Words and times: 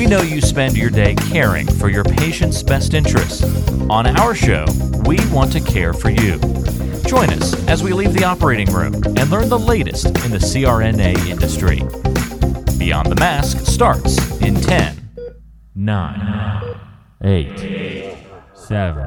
We 0.06 0.10
know 0.10 0.22
you 0.22 0.40
spend 0.40 0.76
your 0.76 0.90
day 0.90 1.16
caring 1.16 1.66
for 1.66 1.88
your 1.88 2.04
patient's 2.04 2.62
best 2.62 2.94
interests. 2.94 3.42
On 3.90 4.06
our 4.06 4.36
show, 4.36 4.64
we 5.04 5.18
want 5.32 5.50
to 5.50 5.60
care 5.60 5.92
for 5.92 6.10
you. 6.10 6.38
Join 7.08 7.30
us 7.30 7.54
as 7.66 7.82
we 7.82 7.92
leave 7.92 8.12
the 8.14 8.22
operating 8.22 8.72
room 8.72 8.94
and 8.94 9.30
learn 9.30 9.48
the 9.48 9.58
latest 9.58 10.06
in 10.06 10.30
the 10.30 10.38
CRNA 10.38 11.26
industry. 11.26 11.80
Beyond 12.78 13.10
the 13.10 13.16
Mask 13.16 13.66
starts 13.66 14.16
in 14.42 14.54
10, 14.54 15.10
9, 15.74 16.76
8, 17.24 18.16
7. 18.54 19.06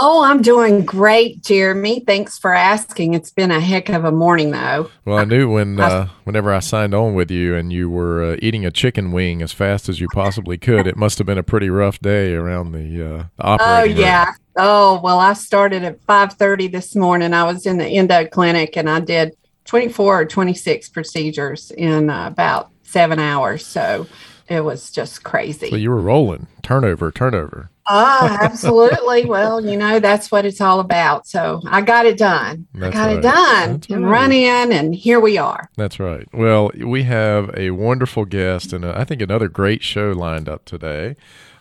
Oh, 0.00 0.22
I'm 0.22 0.42
doing 0.42 0.84
great, 0.84 1.42
Jeremy. 1.42 2.04
Thanks 2.06 2.38
for 2.38 2.54
asking. 2.54 3.14
It's 3.14 3.32
been 3.32 3.50
a 3.50 3.58
heck 3.58 3.88
of 3.88 4.04
a 4.04 4.12
morning, 4.12 4.52
though. 4.52 4.88
Well, 5.04 5.18
I 5.18 5.24
knew 5.24 5.50
when, 5.50 5.80
uh, 5.80 6.06
whenever 6.22 6.54
I 6.54 6.60
signed 6.60 6.94
on 6.94 7.14
with 7.14 7.32
you, 7.32 7.56
and 7.56 7.72
you 7.72 7.90
were 7.90 8.22
uh, 8.22 8.36
eating 8.40 8.64
a 8.64 8.70
chicken 8.70 9.10
wing 9.10 9.42
as 9.42 9.50
fast 9.50 9.88
as 9.88 9.98
you 9.98 10.06
possibly 10.14 10.56
could, 10.56 10.86
it 10.86 10.96
must 10.96 11.18
have 11.18 11.26
been 11.26 11.36
a 11.36 11.42
pretty 11.42 11.68
rough 11.68 11.98
day 11.98 12.34
around 12.34 12.70
the, 12.70 12.78
uh, 12.78 13.24
the 13.38 13.42
operating. 13.42 13.96
Oh 13.96 14.00
yeah. 14.00 14.26
Room. 14.26 14.34
Oh 14.54 15.00
well, 15.02 15.18
I 15.18 15.32
started 15.32 15.82
at 15.82 16.00
5:30 16.06 16.70
this 16.70 16.94
morning. 16.94 17.34
I 17.34 17.42
was 17.42 17.66
in 17.66 17.78
the 17.78 17.86
endo 17.86 18.24
clinic, 18.26 18.76
and 18.76 18.88
I 18.88 19.00
did 19.00 19.36
24 19.64 20.20
or 20.20 20.24
26 20.26 20.90
procedures 20.90 21.72
in 21.72 22.08
uh, 22.08 22.28
about 22.28 22.70
seven 22.84 23.18
hours. 23.18 23.66
So 23.66 24.06
it 24.48 24.60
was 24.60 24.92
just 24.92 25.24
crazy. 25.24 25.70
So 25.70 25.76
you 25.76 25.90
were 25.90 26.00
rolling, 26.00 26.46
turnover, 26.62 27.10
turnover. 27.10 27.70
Ah, 27.88 28.38
absolutely. 28.42 29.24
well, 29.24 29.64
you 29.64 29.76
know, 29.76 30.00
that's 30.00 30.30
what 30.30 30.44
it's 30.44 30.60
all 30.60 30.80
about. 30.80 31.26
So 31.26 31.60
I 31.66 31.80
got 31.80 32.06
it 32.06 32.18
done. 32.18 32.66
That's 32.74 32.94
I 32.94 32.98
got 32.98 33.06
right. 33.06 33.16
it 33.18 33.22
done 33.22 33.72
That's 33.72 33.86
and 33.88 34.04
right. 34.04 34.10
run 34.10 34.32
in, 34.32 34.72
and 34.72 34.94
here 34.94 35.20
we 35.20 35.38
are. 35.38 35.70
That's 35.76 35.98
right. 35.98 36.28
Well, 36.32 36.70
we 36.78 37.04
have 37.04 37.50
a 37.56 37.70
wonderful 37.70 38.24
guest 38.24 38.72
and 38.72 38.84
uh, 38.84 38.94
I 38.96 39.04
think 39.04 39.22
another 39.22 39.48
great 39.48 39.82
show 39.82 40.12
lined 40.12 40.48
up 40.48 40.64
today. 40.64 41.16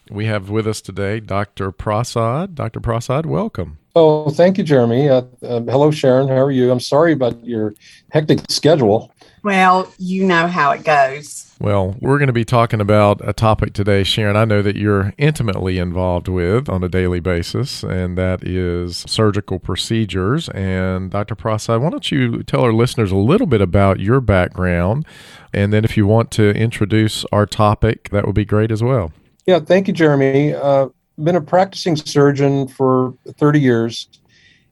We 0.10 0.26
have 0.26 0.50
with 0.50 0.68
us 0.68 0.82
today 0.82 1.20
Dr. 1.20 1.72
Prasad. 1.72 2.56
Dr. 2.56 2.80
Prasad, 2.80 3.26
welcome. 3.26 3.80
Oh, 4.00 4.30
thank 4.30 4.60
you, 4.60 4.64
Jeremy. 4.64 5.10
Uh, 5.10 5.24
uh, 5.42 5.62
hello, 5.62 5.90
Sharon. 5.90 6.28
How 6.28 6.36
are 6.36 6.52
you? 6.52 6.70
I'm 6.72 6.80
sorry 6.80 7.14
about 7.14 7.44
your 7.44 7.74
hectic 8.12 8.42
schedule. 8.48 9.12
Well, 9.44 9.92
you 9.98 10.24
know 10.24 10.46
how 10.46 10.70
it 10.70 10.84
goes. 10.84 11.52
Well, 11.60 11.96
we're 12.00 12.20
going 12.20 12.28
to 12.28 12.34
be 12.34 12.46
talking 12.46 12.80
about 12.80 13.28
a 13.28 13.34
topic 13.34 13.74
today, 13.74 14.04
Sharon, 14.04 14.36
I 14.36 14.46
know 14.46 14.62
that 14.62 14.76
you're 14.76 15.16
intimately 15.18 15.80
involved 15.80 16.28
with 16.28 16.70
on 16.70 16.84
a 16.84 16.90
daily 16.90 17.20
basis, 17.20 17.82
and 17.82 18.16
that 18.20 18.44
is 18.44 18.98
surgical 19.08 19.58
procedures. 19.58 20.48
And 20.50 21.10
Dr. 21.10 21.34
Prasad, 21.34 21.82
why 21.82 21.90
don't 21.90 22.12
you 22.12 22.44
tell 22.44 22.62
our 22.62 22.74
listeners 22.74 23.12
a 23.12 23.16
little 23.16 23.48
bit 23.48 23.62
about 23.62 24.00
your 24.00 24.22
background? 24.22 25.08
And 25.56 25.74
then 25.74 25.84
if 25.84 25.98
you 25.98 26.06
want 26.06 26.30
to 26.34 26.52
introduce 26.52 27.26
our 27.32 27.48
topic, 27.48 28.10
that 28.12 28.28
would 28.28 28.36
be 28.36 28.46
great 28.46 28.72
as 28.72 28.84
well. 28.84 29.12
Yeah, 29.48 29.60
thank 29.60 29.88
you, 29.88 29.94
Jeremy. 29.96 30.54
Uh, 30.54 30.90
been 31.18 31.36
a 31.36 31.42
practicing 31.42 31.96
surgeon 31.96 32.68
for 32.68 33.14
30 33.38 33.60
years, 33.60 34.08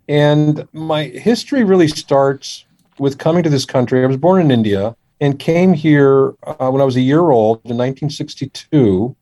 and 0.08 0.68
my 0.74 1.06
history 1.06 1.64
really 1.64 1.88
starts 1.88 2.66
with 3.00 3.18
coming 3.18 3.44
to 3.44 3.50
this 3.50 3.66
country. 3.66 4.04
I 4.04 4.08
was 4.08 4.18
born 4.18 4.42
in 4.42 4.52
India 4.52 4.96
and 5.20 5.40
came 5.40 5.74
here 5.74 6.34
uh, 6.44 6.70
when 6.70 6.82
I 6.82 6.86
was 6.86 6.96
a 6.96 7.02
year 7.02 7.32
old 7.32 7.58
in 7.66 7.78
1962, 7.78 9.16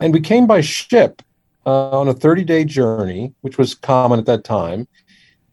and 0.00 0.12
we 0.12 0.20
came 0.20 0.46
by 0.46 0.60
ship 0.60 1.22
uh, 1.66 1.98
on 1.98 2.08
a 2.08 2.14
30-day 2.14 2.64
journey, 2.64 3.32
which 3.40 3.58
was 3.58 3.74
common 3.74 4.18
at 4.18 4.26
that 4.26 4.44
time. 4.44 4.86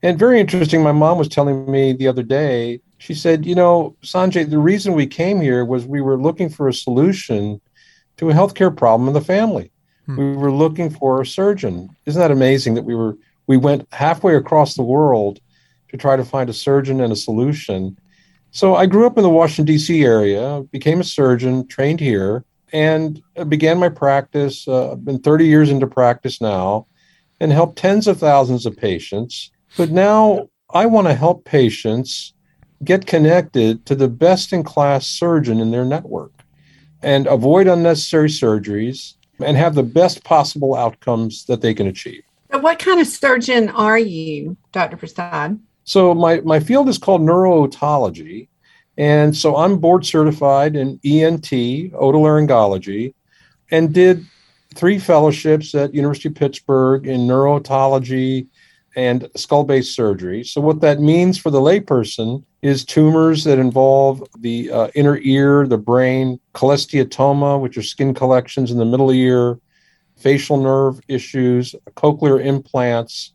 And 0.03 0.19
very 0.19 0.39
interesting. 0.39 0.83
My 0.83 0.91
mom 0.91 1.17
was 1.17 1.27
telling 1.27 1.69
me 1.69 1.93
the 1.93 2.07
other 2.07 2.23
day. 2.23 2.81
She 2.99 3.13
said, 3.13 3.45
"You 3.45 3.55
know, 3.55 3.95
Sanjay, 4.03 4.49
the 4.49 4.59
reason 4.59 4.93
we 4.93 5.07
came 5.07 5.41
here 5.41 5.65
was 5.65 5.85
we 5.85 6.01
were 6.01 6.21
looking 6.21 6.49
for 6.49 6.67
a 6.67 6.73
solution 6.73 7.59
to 8.17 8.29
a 8.29 8.33
healthcare 8.33 8.75
problem 8.75 9.07
in 9.07 9.13
the 9.13 9.21
family. 9.21 9.71
Hmm. 10.05 10.17
We 10.17 10.37
were 10.37 10.51
looking 10.51 10.89
for 10.89 11.21
a 11.21 11.25
surgeon. 11.25 11.95
Isn't 12.05 12.19
that 12.19 12.31
amazing 12.31 12.75
that 12.75 12.83
we 12.83 12.95
were 12.95 13.17
we 13.47 13.57
went 13.57 13.87
halfway 13.91 14.35
across 14.35 14.75
the 14.75 14.83
world 14.83 15.39
to 15.89 15.97
try 15.97 16.15
to 16.15 16.25
find 16.25 16.49
a 16.49 16.53
surgeon 16.53 17.01
and 17.01 17.13
a 17.13 17.15
solution? 17.15 17.97
So 18.51 18.75
I 18.75 18.85
grew 18.85 19.05
up 19.05 19.17
in 19.17 19.23
the 19.23 19.29
Washington 19.29 19.65
D.C. 19.65 20.03
area, 20.03 20.63
became 20.71 21.01
a 21.01 21.03
surgeon, 21.03 21.67
trained 21.67 21.99
here, 21.99 22.45
and 22.71 23.21
began 23.47 23.77
my 23.79 23.89
practice. 23.89 24.67
Uh, 24.67 24.93
I've 24.93 25.05
been 25.05 25.19
30 25.19 25.45
years 25.45 25.69
into 25.69 25.87
practice 25.87 26.39
now, 26.39 26.87
and 27.39 27.51
helped 27.51 27.77
tens 27.77 28.07
of 28.07 28.19
thousands 28.19 28.65
of 28.65 28.77
patients. 28.77 29.51
But 29.77 29.91
now 29.91 30.49
I 30.73 30.85
want 30.85 31.07
to 31.07 31.13
help 31.13 31.45
patients 31.45 32.33
get 32.83 33.05
connected 33.05 33.85
to 33.87 33.95
the 33.95 34.07
best 34.07 34.53
in 34.53 34.63
class 34.63 35.07
surgeon 35.07 35.59
in 35.59 35.71
their 35.71 35.85
network 35.85 36.31
and 37.01 37.27
avoid 37.27 37.67
unnecessary 37.67 38.29
surgeries 38.29 39.15
and 39.39 39.57
have 39.57 39.75
the 39.75 39.83
best 39.83 40.23
possible 40.23 40.75
outcomes 40.75 41.45
that 41.45 41.61
they 41.61 41.73
can 41.73 41.87
achieve. 41.87 42.23
But 42.49 42.61
what 42.61 42.79
kind 42.79 43.01
of 43.01 43.07
surgeon 43.07 43.69
are 43.69 43.97
you, 43.97 44.55
Dr. 44.71 44.97
Prasad? 44.97 45.59
So 45.83 46.13
my, 46.13 46.39
my 46.41 46.59
field 46.59 46.89
is 46.89 46.97
called 46.97 47.21
neurootology. 47.21 48.47
And 48.97 49.35
so 49.35 49.57
I'm 49.57 49.77
board 49.77 50.05
certified 50.05 50.75
in 50.75 50.99
ENT, 51.03 51.43
otolaryngology, 51.43 53.13
and 53.71 53.93
did 53.93 54.25
three 54.73 54.99
fellowships 54.99 55.75
at 55.75 55.93
University 55.93 56.29
of 56.29 56.35
Pittsburgh 56.35 57.05
in 57.05 57.21
neurootology 57.21 58.47
and 58.95 59.29
skull 59.35 59.63
base 59.63 59.89
surgery. 59.89 60.43
So 60.43 60.61
what 60.61 60.81
that 60.81 61.01
means 61.01 61.37
for 61.37 61.49
the 61.49 61.59
layperson 61.59 62.43
is 62.65 62.83
tumors 62.83 63.43
that 63.43 63.59
involve 63.59 64.23
the 64.39 64.71
uh, 64.71 64.87
inner 64.95 65.19
ear, 65.21 65.67
the 65.67 65.77
brain, 65.77 66.39
cholesteatoma, 66.55 67.61
which 67.61 67.77
are 67.77 67.83
skin 67.83 68.11
collections 68.11 68.71
in 68.71 68.79
the 68.79 68.85
middle 68.85 69.11
ear, 69.11 69.59
facial 70.17 70.57
nerve 70.57 70.99
issues, 71.07 71.75
cochlear 71.95 72.43
implants. 72.43 73.33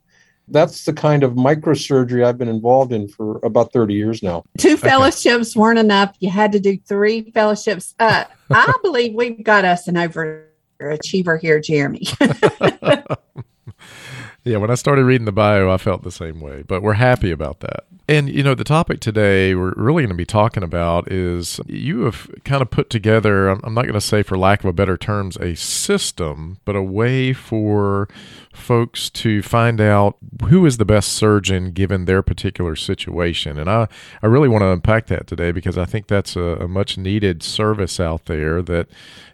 That's 0.48 0.84
the 0.84 0.92
kind 0.92 1.22
of 1.22 1.34
microsurgery 1.34 2.24
I've 2.24 2.38
been 2.38 2.48
involved 2.48 2.92
in 2.92 3.06
for 3.06 3.38
about 3.44 3.72
30 3.72 3.94
years 3.94 4.20
now. 4.20 4.42
Two 4.58 4.76
fellowships 4.76 5.54
weren't 5.54 5.78
enough. 5.78 6.16
You 6.18 6.30
had 6.30 6.50
to 6.50 6.58
do 6.58 6.76
three 6.88 7.30
fellowships. 7.30 7.94
Uh, 8.00 8.24
I 8.50 8.74
believe 8.82 9.14
we've 9.14 9.44
got 9.44 9.64
us 9.64 9.86
an 9.86 9.94
overachiever 9.94 11.40
here, 11.40 11.60
Jeremy. 11.60 12.02
yeah, 14.44 14.56
when 14.56 14.72
I 14.72 14.74
started 14.74 15.04
reading 15.04 15.26
the 15.26 15.30
bio, 15.30 15.70
I 15.70 15.76
felt 15.76 16.02
the 16.02 16.10
same 16.10 16.40
way, 16.40 16.64
but 16.66 16.82
we're 16.82 16.94
happy 16.94 17.30
about 17.30 17.60
that. 17.60 17.84
And, 18.10 18.28
you 18.28 18.42
know, 18.42 18.56
the 18.56 18.64
topic 18.64 18.98
today 18.98 19.54
we're 19.54 19.72
really 19.76 20.02
going 20.02 20.08
to 20.08 20.16
be 20.16 20.26
talking 20.26 20.64
about 20.64 21.12
is 21.12 21.60
you 21.68 22.00
have 22.06 22.28
kind 22.42 22.60
of 22.60 22.68
put 22.68 22.90
together, 22.90 23.48
I'm 23.48 23.72
not 23.72 23.82
going 23.82 23.94
to 23.94 24.00
say 24.00 24.24
for 24.24 24.36
lack 24.36 24.64
of 24.64 24.66
a 24.66 24.72
better 24.72 24.96
terms, 24.96 25.36
a 25.36 25.54
system, 25.54 26.58
but 26.64 26.74
a 26.74 26.82
way 26.82 27.32
for 27.32 28.08
folks 28.52 29.10
to 29.10 29.42
find 29.42 29.80
out 29.80 30.16
who 30.48 30.66
is 30.66 30.78
the 30.78 30.84
best 30.84 31.12
surgeon 31.12 31.70
given 31.70 32.06
their 32.06 32.20
particular 32.20 32.74
situation. 32.74 33.60
And 33.60 33.70
I, 33.70 33.86
I 34.24 34.26
really 34.26 34.48
want 34.48 34.62
to 34.62 34.72
unpack 34.72 35.06
that 35.06 35.28
today 35.28 35.52
because 35.52 35.78
I 35.78 35.84
think 35.84 36.08
that's 36.08 36.34
a, 36.34 36.56
a 36.56 36.66
much 36.66 36.98
needed 36.98 37.44
service 37.44 38.00
out 38.00 38.24
there 38.24 38.60
that, 38.60 38.88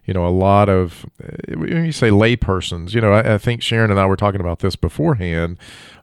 you 0.05 0.13
know, 0.13 0.27
a 0.27 0.29
lot 0.29 0.69
of, 0.69 1.07
eh, 1.25 1.55
when 1.55 1.87
you 1.87 1.93
say 1.93 2.11
laypersons, 2.11 2.93
you 2.93 3.01
know, 3.01 3.15
I, 3.15 3.37
I 3.37 3.39
think 3.39 3.63
Sharon 3.63 3.91
and 3.91 3.99
I 3.99 4.05
were 4.05 4.17
talking 4.17 4.43
about 4.43 4.59
this 4.59 4.77
beforehand 4.77 5.57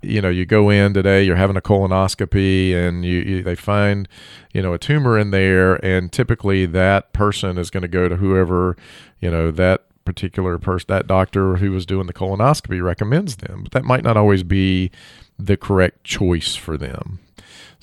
you 0.03 0.21
know 0.21 0.29
you 0.29 0.45
go 0.45 0.69
in 0.69 0.93
today 0.93 1.23
you're 1.23 1.37
having 1.37 1.55
a 1.55 1.61
colonoscopy 1.61 2.62
and 2.71 3.03
you, 3.03 3.19
you, 3.19 3.43
they 3.43 3.55
find 3.55 4.07
you 4.53 4.61
know 4.61 4.73
a 4.73 4.77
tumor 4.77 5.17
in 5.17 5.31
there 5.31 5.83
and 5.83 6.11
typically 6.11 6.65
that 6.65 7.11
person 7.11 7.57
is 7.57 7.69
going 7.69 7.81
to 7.81 7.87
go 7.87 8.07
to 8.07 8.17
whoever 8.17 8.77
you 9.19 9.29
know 9.29 9.51
that 9.51 9.85
particular 10.05 10.57
person 10.57 10.85
that 10.89 11.07
doctor 11.07 11.57
who 11.57 11.71
was 11.71 11.85
doing 11.85 12.07
the 12.07 12.13
colonoscopy 12.13 12.81
recommends 12.83 13.37
them 13.37 13.63
but 13.63 13.71
that 13.71 13.83
might 13.83 14.03
not 14.03 14.15
always 14.15 14.43
be 14.43 14.91
the 15.39 15.57
correct 15.57 16.03
choice 16.03 16.55
for 16.55 16.77
them 16.77 17.19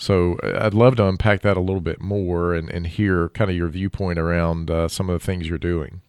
so 0.00 0.38
uh, 0.42 0.60
I'd 0.62 0.74
love 0.74 0.96
to 0.96 1.06
unpack 1.06 1.42
that 1.42 1.58
a 1.58 1.60
little 1.60 1.82
bit 1.82 2.00
more 2.00 2.54
and, 2.54 2.70
and 2.70 2.86
hear 2.86 3.28
kind 3.30 3.50
of 3.50 3.56
your 3.56 3.68
viewpoint 3.68 4.18
around 4.18 4.70
uh, 4.70 4.88
some 4.88 5.10
of 5.10 5.20
the 5.20 5.24
things 5.24 5.46
you're 5.46 5.58
doing. 5.58 6.00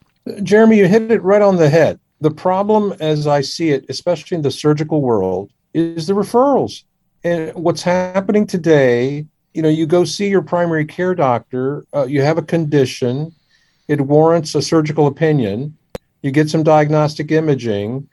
Jeremy, 0.43 0.77
you 0.77 0.87
hit 0.87 1.11
it 1.11 1.21
right 1.21 1.41
on 1.41 1.57
the 1.57 1.69
head. 1.69 1.99
The 2.21 2.31
problem, 2.31 2.93
as 3.01 3.27
I 3.27 3.41
see 3.41 3.71
it, 3.71 3.85
especially 3.89 4.35
in 4.35 4.43
the 4.43 4.51
surgical 4.51 5.01
world, 5.01 5.51
is 5.73 6.07
the 6.07 6.13
referrals. 6.13 6.83
And 7.23 7.53
what's 7.53 7.83
happening 7.83 8.47
today, 8.47 9.25
you 9.53 9.61
know, 9.61 9.69
you 9.69 9.85
go 9.85 10.05
see 10.05 10.27
your 10.27 10.41
primary 10.41 10.85
care 10.85 11.13
doctor, 11.13 11.85
uh, 11.93 12.05
you 12.05 12.21
have 12.21 12.37
a 12.37 12.43
condition, 12.43 13.33
it 13.87 14.01
warrants 14.01 14.55
a 14.55 14.61
surgical 14.61 15.07
opinion, 15.07 15.77
you 16.21 16.31
get 16.31 16.49
some 16.49 16.63
diagnostic 16.63 17.31
imaging, 17.31 18.07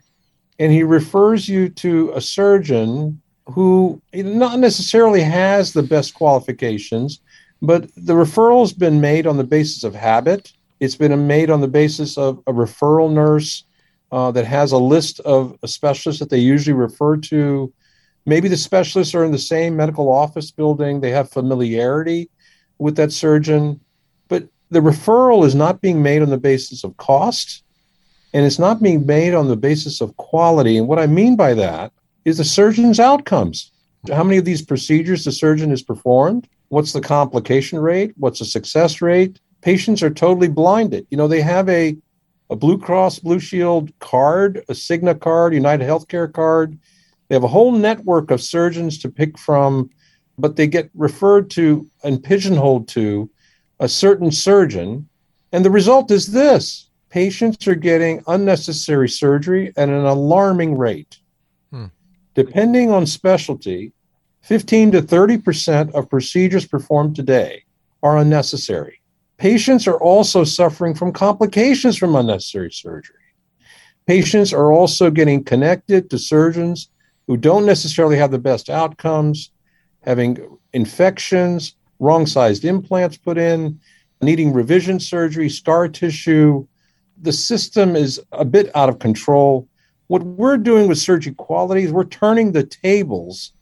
and 0.59 0.71
he 0.71 0.83
refers 0.83 1.47
you 1.47 1.69
to 1.69 2.11
a 2.13 2.21
surgeon 2.21 3.21
who 3.47 4.01
not 4.13 4.59
necessarily 4.59 5.21
has 5.21 5.73
the 5.73 5.83
best 5.83 6.13
qualifications, 6.13 7.21
but 7.61 7.89
the 7.95 8.13
referral's 8.13 8.73
been 8.73 9.01
made 9.01 9.25
on 9.25 9.37
the 9.37 9.43
basis 9.43 9.83
of 9.83 9.95
habit. 9.95 10.51
It's 10.79 10.95
been 10.95 11.27
made 11.27 11.49
on 11.49 11.61
the 11.61 11.67
basis 11.67 12.17
of 12.17 12.39
a 12.45 12.53
referral 12.53 13.11
nurse 13.11 13.63
uh, 14.11 14.31
that 14.31 14.45
has 14.45 14.71
a 14.71 14.77
list 14.77 15.19
of 15.21 15.57
specialists 15.65 16.19
that 16.19 16.29
they 16.29 16.37
usually 16.39 16.73
refer 16.73 17.17
to. 17.17 17.73
Maybe 18.29 18.47
the 18.47 18.57
specialists 18.57 19.15
are 19.15 19.25
in 19.25 19.31
the 19.31 19.39
same 19.39 19.75
medical 19.75 20.07
office 20.11 20.51
building, 20.51 21.01
they 21.01 21.09
have 21.09 21.31
familiarity 21.31 22.29
with 22.77 22.95
that 22.97 23.11
surgeon, 23.11 23.79
but 24.27 24.47
the 24.69 24.81
referral 24.81 25.47
is 25.47 25.55
not 25.55 25.81
being 25.81 26.03
made 26.03 26.21
on 26.21 26.29
the 26.29 26.37
basis 26.37 26.83
of 26.83 26.95
cost 26.97 27.63
and 28.35 28.45
it's 28.45 28.59
not 28.59 28.83
being 28.83 29.03
made 29.07 29.33
on 29.33 29.47
the 29.47 29.57
basis 29.57 29.99
of 29.99 30.15
quality. 30.17 30.77
And 30.77 30.87
what 30.87 30.99
I 30.99 31.07
mean 31.07 31.35
by 31.35 31.55
that 31.55 31.91
is 32.23 32.37
the 32.37 32.43
surgeon's 32.43 32.99
outcomes. 32.99 33.71
How 34.11 34.23
many 34.23 34.37
of 34.37 34.45
these 34.45 34.61
procedures 34.61 35.25
the 35.25 35.31
surgeon 35.31 35.71
has 35.71 35.81
performed? 35.81 36.47
What's 36.67 36.93
the 36.93 37.01
complication 37.01 37.79
rate? 37.79 38.13
What's 38.17 38.37
the 38.37 38.45
success 38.45 39.01
rate? 39.01 39.39
Patients 39.61 40.03
are 40.03 40.11
totally 40.11 40.49
blinded. 40.49 41.07
You 41.09 41.17
know, 41.17 41.27
they 41.27 41.41
have 41.41 41.67
a 41.67 41.97
a 42.51 42.55
Blue 42.55 42.77
Cross 42.77 43.19
Blue 43.19 43.39
Shield 43.39 43.91
card, 43.99 44.63
a 44.69 44.73
Cigna 44.73 45.19
card, 45.19 45.55
United 45.55 45.87
Healthcare 45.87 46.31
card. 46.31 46.77
They 47.29 47.35
have 47.35 47.43
a 47.43 47.47
whole 47.47 47.71
network 47.71 48.31
of 48.31 48.41
surgeons 48.41 48.97
to 48.99 49.09
pick 49.09 49.37
from, 49.37 49.91
but 50.37 50.55
they 50.55 50.67
get 50.67 50.89
referred 50.95 51.49
to 51.51 51.87
and 52.03 52.23
pigeonholed 52.23 52.87
to 52.89 53.29
a 53.79 53.87
certain 53.87 54.31
surgeon. 54.31 55.07
And 55.51 55.63
the 55.63 55.71
result 55.71 56.11
is 56.11 56.27
this 56.27 56.89
patients 57.09 57.67
are 57.67 57.75
getting 57.75 58.23
unnecessary 58.27 59.09
surgery 59.09 59.71
at 59.77 59.89
an 59.89 60.05
alarming 60.05 60.77
rate. 60.77 61.19
Hmm. 61.71 61.85
Depending 62.33 62.91
on 62.91 63.05
specialty, 63.05 63.93
15 64.41 64.91
to 64.91 65.01
30% 65.01 65.93
of 65.93 66.09
procedures 66.09 66.65
performed 66.65 67.15
today 67.15 67.63
are 68.01 68.17
unnecessary. 68.17 69.01
Patients 69.37 69.87
are 69.87 69.97
also 69.97 70.43
suffering 70.43 70.95
from 70.95 71.13
complications 71.13 71.97
from 71.97 72.15
unnecessary 72.15 72.71
surgery. 72.71 73.15
Patients 74.07 74.51
are 74.51 74.71
also 74.71 75.11
getting 75.11 75.43
connected 75.43 76.09
to 76.09 76.17
surgeons 76.17 76.89
who 77.29 77.37
don't 77.37 77.67
necessarily 77.67 78.17
have 78.17 78.31
the 78.31 78.39
best 78.39 78.71
outcomes, 78.71 79.51
having 80.01 80.57
infections, 80.73 81.75
wrong 81.99 82.25
sized 82.25 82.65
implants 82.65 83.17
put 83.17 83.37
in, 83.37 83.79
needing 84.19 84.51
revision 84.51 84.99
surgery, 84.99 85.47
scar 85.47 85.87
tissue. 85.87 86.65
The 87.21 87.31
system 87.31 87.95
is 87.95 88.19
a 88.31 88.43
bit 88.43 88.75
out 88.75 88.89
of 88.89 88.97
control. 88.97 89.67
What 90.07 90.23
we're 90.23 90.57
doing 90.57 90.87
with 90.87 90.97
surgery 90.97 91.35
quality 91.35 91.83
is 91.83 91.91
we're 91.91 92.05
turning 92.05 92.51
the 92.51 92.63
tables 92.63 93.53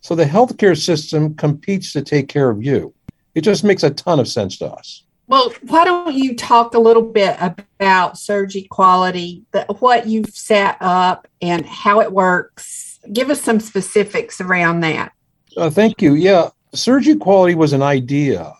so 0.00 0.14
the 0.14 0.24
healthcare 0.24 0.76
system 0.82 1.34
competes 1.34 1.92
to 1.92 2.00
take 2.00 2.28
care 2.28 2.48
of 2.48 2.64
you. 2.64 2.94
It 3.34 3.42
just 3.42 3.62
makes 3.62 3.82
a 3.82 3.90
ton 3.90 4.20
of 4.20 4.28
sense 4.28 4.56
to 4.60 4.72
us. 4.72 5.04
Well, 5.26 5.52
why 5.66 5.84
don't 5.84 6.14
you 6.14 6.34
talk 6.34 6.74
a 6.74 6.78
little 6.78 7.02
bit 7.02 7.36
about 7.38 8.16
Surgery 8.16 8.66
Quality, 8.70 9.44
what 9.80 10.06
you've 10.06 10.30
set 10.30 10.78
up 10.80 11.28
and 11.42 11.66
how 11.66 12.00
it 12.00 12.10
works? 12.10 12.91
Give 13.12 13.30
us 13.30 13.40
some 13.40 13.60
specifics 13.60 14.40
around 14.40 14.80
that. 14.80 15.12
Uh, 15.56 15.70
thank 15.70 16.00
you. 16.00 16.14
Yeah, 16.14 16.50
Surgery 16.74 17.16
Quality 17.16 17.54
was 17.54 17.72
an 17.72 17.82
idea 17.82 18.52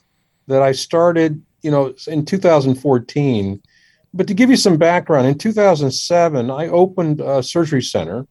that 0.48 0.62
I 0.62 0.72
started, 0.72 1.42
you 1.62 1.70
know, 1.70 1.94
in 2.06 2.24
2014. 2.24 3.62
But 4.14 4.26
to 4.26 4.34
give 4.34 4.50
you 4.50 4.56
some 4.56 4.76
background, 4.76 5.26
in 5.26 5.38
2007, 5.38 6.50
I 6.50 6.68
opened 6.68 7.20
a 7.20 7.42
surgery 7.42 7.82
center 7.82 8.26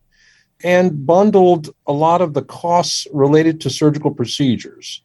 and 0.63 1.05
bundled 1.05 1.69
a 1.87 1.93
lot 1.93 2.21
of 2.21 2.33
the 2.33 2.43
costs 2.43 3.07
related 3.11 3.59
to 3.61 3.69
surgical 3.69 4.11
procedures. 4.11 5.01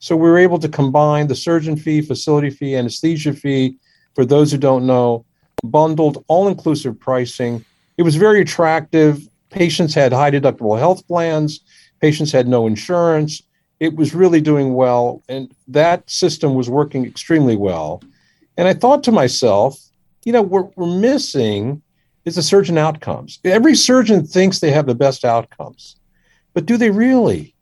So 0.00 0.16
we 0.16 0.28
were 0.28 0.38
able 0.38 0.58
to 0.58 0.68
combine 0.68 1.26
the 1.26 1.34
surgeon 1.34 1.76
fee, 1.76 2.02
facility 2.02 2.50
fee, 2.50 2.76
anesthesia 2.76 3.32
fee. 3.32 3.76
For 4.14 4.24
those 4.24 4.52
who 4.52 4.58
don't 4.58 4.86
know, 4.86 5.24
bundled 5.64 6.24
all 6.28 6.48
inclusive 6.48 6.98
pricing. 6.98 7.64
It 7.96 8.02
was 8.02 8.16
very 8.16 8.40
attractive. 8.40 9.27
Patients 9.50 9.94
had 9.94 10.12
high 10.12 10.30
deductible 10.30 10.78
health 10.78 11.06
plans, 11.06 11.60
patients 12.00 12.32
had 12.32 12.48
no 12.48 12.66
insurance. 12.66 13.42
It 13.80 13.94
was 13.94 14.14
really 14.14 14.40
doing 14.40 14.74
well, 14.74 15.22
and 15.28 15.52
that 15.68 16.08
system 16.10 16.54
was 16.54 16.68
working 16.68 17.04
extremely 17.06 17.56
well. 17.56 18.02
And 18.56 18.66
I 18.66 18.74
thought 18.74 19.04
to 19.04 19.12
myself, 19.12 19.78
you 20.24 20.32
know, 20.32 20.42
what 20.42 20.76
we're 20.76 20.98
missing 20.98 21.80
is 22.24 22.34
the 22.34 22.42
surgeon 22.42 22.76
outcomes. 22.76 23.38
Every 23.44 23.74
surgeon 23.74 24.26
thinks 24.26 24.58
they 24.58 24.72
have 24.72 24.86
the 24.86 24.94
best 24.94 25.24
outcomes, 25.24 25.96
but 26.54 26.66
do 26.66 26.76
they 26.76 26.90
really? 26.90 27.54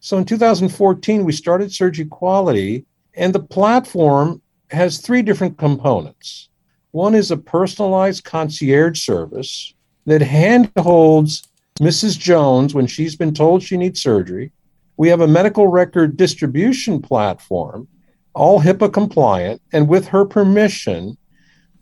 So 0.00 0.16
in 0.16 0.24
2014, 0.24 1.24
we 1.24 1.32
started 1.32 1.72
Surgery 1.72 2.04
Quality, 2.04 2.84
and 3.14 3.34
the 3.34 3.40
platform 3.40 4.40
has 4.70 4.98
three 4.98 5.22
different 5.22 5.58
components. 5.58 6.48
One 6.92 7.14
is 7.14 7.30
a 7.30 7.36
personalized 7.36 8.22
concierge 8.22 9.04
service 9.04 9.74
that 10.06 10.22
handholds 10.22 11.46
Mrs. 11.80 12.18
Jones 12.18 12.74
when 12.74 12.86
she's 12.86 13.16
been 13.16 13.34
told 13.34 13.62
she 13.62 13.76
needs 13.76 14.02
surgery. 14.02 14.52
We 14.96 15.08
have 15.08 15.20
a 15.20 15.28
medical 15.28 15.68
record 15.68 16.16
distribution 16.16 17.02
platform, 17.02 17.88
all 18.34 18.60
HIPAA 18.60 18.92
compliant, 18.92 19.62
and 19.72 19.88
with 19.88 20.06
her 20.08 20.24
permission, 20.24 21.16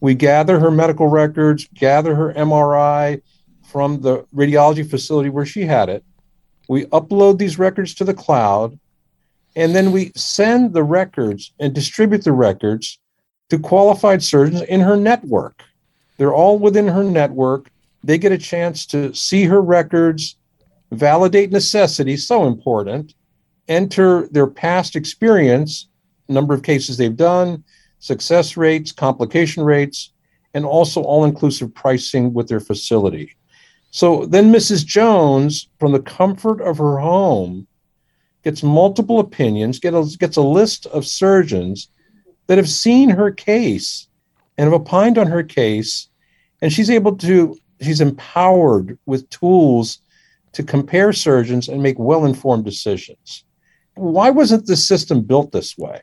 we 0.01 0.15
gather 0.15 0.59
her 0.59 0.71
medical 0.71 1.09
records, 1.09 1.69
gather 1.75 2.15
her 2.15 2.33
MRI 2.35 3.21
from 3.63 4.01
the 4.01 4.25
radiology 4.35 4.89
facility 4.89 5.31
where 5.31 5.47
she 5.47 5.63
had 5.63 5.89
it, 5.89 6.05
we 6.69 6.85
upload 6.87 7.39
these 7.39 7.59
records 7.59 7.95
to 7.95 8.05
the 8.05 8.15
cloud, 8.15 8.79
and 9.57 9.75
then 9.75 9.93
we 9.93 10.13
send 10.17 10.73
the 10.73 10.83
records 10.83 11.53
and 11.59 11.75
distribute 11.75 12.25
the 12.25 12.33
records 12.33 12.99
to 13.51 13.59
qualified 13.59 14.23
surgeons 14.23 14.63
in 14.63 14.81
her 14.81 14.97
network. 14.97 15.63
They're 16.17 16.35
all 16.35 16.59
within 16.59 16.89
her 16.89 17.05
network. 17.05 17.71
They 18.05 18.19
get 18.19 18.33
a 18.33 18.39
chance 18.39 18.87
to 18.87 19.15
see 19.15 19.45
her 19.45 19.63
records, 19.63 20.37
validate 20.91 21.53
necessity, 21.53 22.17
so 22.17 22.47
important, 22.47 23.15
enter 23.69 24.29
their 24.29 24.47
past 24.47 24.97
experience, 24.97 25.89
number 26.29 26.55
of 26.55 26.63
cases 26.63 26.97
they've 26.97 27.17
done, 27.17 27.63
success 27.99 28.57
rates, 28.57 28.91
complication 28.93 29.63
rates, 29.63 30.13
and 30.55 30.65
also 30.65 31.03
all 31.03 31.25
inclusive 31.25 31.73
pricing 31.75 32.33
with 32.33 32.49
their 32.49 32.61
facility. 32.61 33.35
So 33.91 34.27
then 34.27 34.53
Mrs. 34.53 34.85
Jones, 34.85 35.69
from 35.79 35.93
the 35.93 36.01
comfort 36.01 36.61
of 36.61 36.79
her 36.79 36.99
home, 36.99 37.67
gets 38.43 38.63
multiple 38.63 39.21
opinions, 39.21 39.79
get 39.79 39.95
a, 39.95 40.05
gets 40.19 40.37
a 40.37 40.43
list 40.43 40.87
of 40.87 41.07
surgeons 41.07 41.89
that 42.47 42.59
have 42.59 42.69
seen 42.69 43.11
her 43.11 43.31
case 43.31 44.09
and 44.59 44.65
have 44.65 44.81
opined 44.81 45.19
on 45.19 45.29
her 45.29 45.43
case. 45.43 46.09
And 46.61 46.73
she's 46.73 46.91
able 46.91 47.17
to, 47.19 47.57
she's 47.85 48.01
empowered 48.01 48.99
with 49.07 49.29
tools 49.31 49.99
to 50.53 50.63
compare 50.63 51.13
surgeons 51.13 51.69
and 51.69 51.83
make 51.83 51.99
well 51.99 52.25
informed 52.25 52.65
decisions. 52.65 53.45
why 53.95 54.31
wasn't 54.31 54.67
the 54.67 54.77
system 54.77 55.21
built 55.21 55.53
this 55.53 55.77
way? 55.77 56.01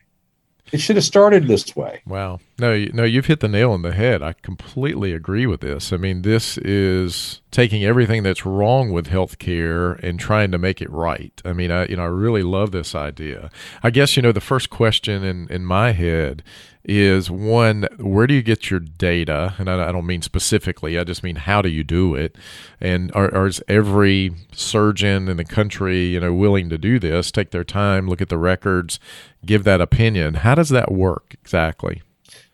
It 0.71 0.79
should 0.79 0.98
have 0.98 1.05
started 1.05 1.48
this 1.48 1.75
way. 1.75 2.01
Wow. 2.05 2.39
No, 2.59 2.86
no, 2.93 3.03
you've 3.03 3.25
hit 3.25 3.39
the 3.39 3.48
nail 3.48 3.71
on 3.71 3.81
the 3.81 3.93
head. 3.93 4.21
I 4.21 4.33
completely 4.33 5.13
agree 5.13 5.48
with 5.48 5.62
this. 5.62 5.91
I 5.91 5.98
mean, 5.98 6.21
this 6.21 6.57
is 6.59 7.41
taking 7.51 7.83
everything 7.83 8.21
that's 8.21 8.45
wrong 8.45 8.91
with 8.91 9.07
healthcare 9.07 10.00
and 10.03 10.19
trying 10.19 10.51
to 10.51 10.57
make 10.57 10.81
it 10.81 10.89
right. 10.91 11.41
I 11.43 11.53
mean, 11.53 11.71
I 11.71 11.88
you 11.88 11.95
know, 11.95 12.03
I 12.03 12.07
really 12.07 12.43
love 12.43 12.71
this 12.71 12.93
idea. 12.93 13.50
I 13.81 13.89
guess 13.89 14.15
you 14.15 14.21
know 14.21 14.31
the 14.31 14.41
first 14.41 14.69
question 14.69 15.24
in 15.24 15.48
in 15.50 15.65
my 15.65 15.91
head 15.93 16.43
is 16.89 17.29
one 17.29 17.88
where 17.98 18.25
do 18.25 18.34
you 18.34 18.41
get 18.41 18.72
your 18.72 18.79
data? 18.79 19.53
And 19.60 19.69
I, 19.69 19.89
I, 19.89 19.91
don't 19.91 20.08
mean 20.08 20.24
specifically 20.24 20.98
i 20.98 21.03
just 21.03 21.24
mean 21.24 21.36
how 21.36 21.62
do 21.62 21.69
you 21.69 21.84
do 21.84 22.15
it? 22.15 22.36
And 22.81 23.12
are, 23.13 23.34
are, 23.34 23.48
is 23.48 23.62
every 23.67 24.34
surgeon 24.51 25.29
in 25.29 25.38
the 25.38 25.46
country 25.46 26.05
you 26.08 26.19
know 26.19 26.34
willing 26.34 26.69
to 26.69 26.77
do 26.77 27.00
this 27.00 27.31
take 27.31 27.51
their 27.51 27.63
time 27.63 28.08
look 28.08 28.22
at 28.22 28.29
the 28.29 28.38
records 28.38 29.00
give 29.46 29.63
that 29.65 29.81
opinion? 29.81 30.36
How 30.36 30.55
does 30.55 30.69
that 30.69 30.91
work 30.91 31.36
exactly? 31.41 32.01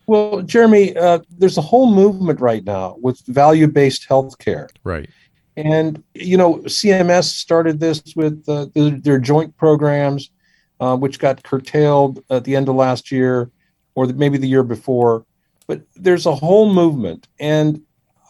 Well 0.06 0.42
jeremy 0.42 0.96
uh, 0.96 1.20
there's 1.38 1.58
a 1.58 1.62
whole 1.62 1.92
movement 1.92 2.40
right 2.40 2.64
now 2.64 2.96
with 3.00 3.20
value-based 3.26 4.06
healthcare. 4.08 4.68
Right. 4.84 5.08
And 5.56 6.04
you 6.14 6.36
know 6.36 6.56
cms 6.64 7.24
started 7.24 7.80
this 7.80 8.02
with 8.14 8.44
uh, 8.48 8.66
their, 8.74 9.18
joint 9.18 9.56
programs 9.56 10.30
uh, 10.78 10.94
which 10.94 11.18
got 11.18 11.42
curtailed 11.42 12.22
at 12.28 12.44
the 12.44 12.54
end 12.54 12.68
of 12.68 12.74
last 12.74 13.10
year 13.10 13.50
or 13.96 14.06
maybe 14.06 14.38
the 14.38 14.46
year 14.46 14.62
before. 14.62 15.26
But 15.66 15.82
there's 15.96 16.26
a 16.26 16.34
whole 16.34 16.72
movement. 16.72 17.26
And 17.40 17.82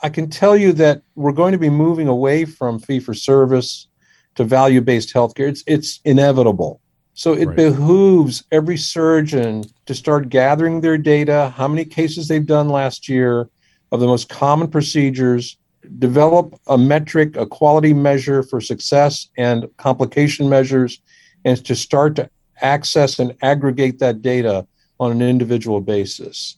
I 0.02 0.08
can 0.08 0.30
tell 0.30 0.56
you 0.56 0.72
that 0.74 1.02
we're 1.14 1.32
going 1.32 1.52
to 1.52 1.58
be 1.58 1.68
moving 1.68 2.08
away 2.08 2.46
from 2.46 2.78
fee 2.78 3.00
for 3.00 3.12
service 3.12 3.88
to 4.36 4.44
value 4.44 4.80
based 4.80 5.12
healthcare. 5.12 5.48
It's, 5.48 5.64
it's 5.66 6.00
inevitable. 6.04 6.80
So 7.12 7.32
it 7.32 7.46
right. 7.46 7.56
behooves 7.56 8.44
every 8.52 8.76
surgeon 8.76 9.64
to 9.86 9.94
start 9.94 10.28
gathering 10.28 10.80
their 10.80 10.98
data, 10.98 11.52
how 11.56 11.66
many 11.66 11.84
cases 11.84 12.28
they've 12.28 12.46
done 12.46 12.68
last 12.68 13.08
year 13.08 13.48
of 13.90 14.00
the 14.00 14.06
most 14.06 14.28
common 14.28 14.68
procedures, 14.68 15.56
develop 15.98 16.58
a 16.66 16.76
metric, 16.76 17.36
a 17.36 17.46
quality 17.46 17.94
measure 17.94 18.42
for 18.42 18.60
success 18.60 19.28
and 19.38 19.66
complication 19.78 20.48
measures, 20.48 21.00
and 21.44 21.64
to 21.64 21.74
start 21.74 22.16
to 22.16 22.28
access 22.60 23.18
and 23.18 23.34
aggregate 23.42 23.98
that 23.98 24.20
data 24.20 24.66
on 24.98 25.12
an 25.12 25.22
individual 25.22 25.80
basis. 25.80 26.56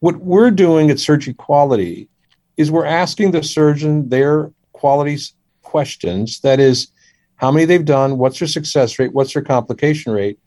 What 0.00 0.16
we're 0.16 0.50
doing 0.50 0.90
at 0.90 1.00
Surgery 1.00 1.34
Quality 1.34 2.08
is 2.56 2.70
we're 2.70 2.84
asking 2.84 3.30
the 3.30 3.42
surgeon 3.42 4.08
their 4.08 4.52
quality 4.72 5.18
questions. 5.62 6.40
That 6.40 6.60
is, 6.60 6.88
how 7.36 7.50
many 7.50 7.66
they've 7.66 7.84
done, 7.84 8.18
what's 8.18 8.38
their 8.38 8.48
success 8.48 8.98
rate, 8.98 9.12
what's 9.12 9.34
their 9.34 9.42
complication 9.42 10.12
rate. 10.12 10.38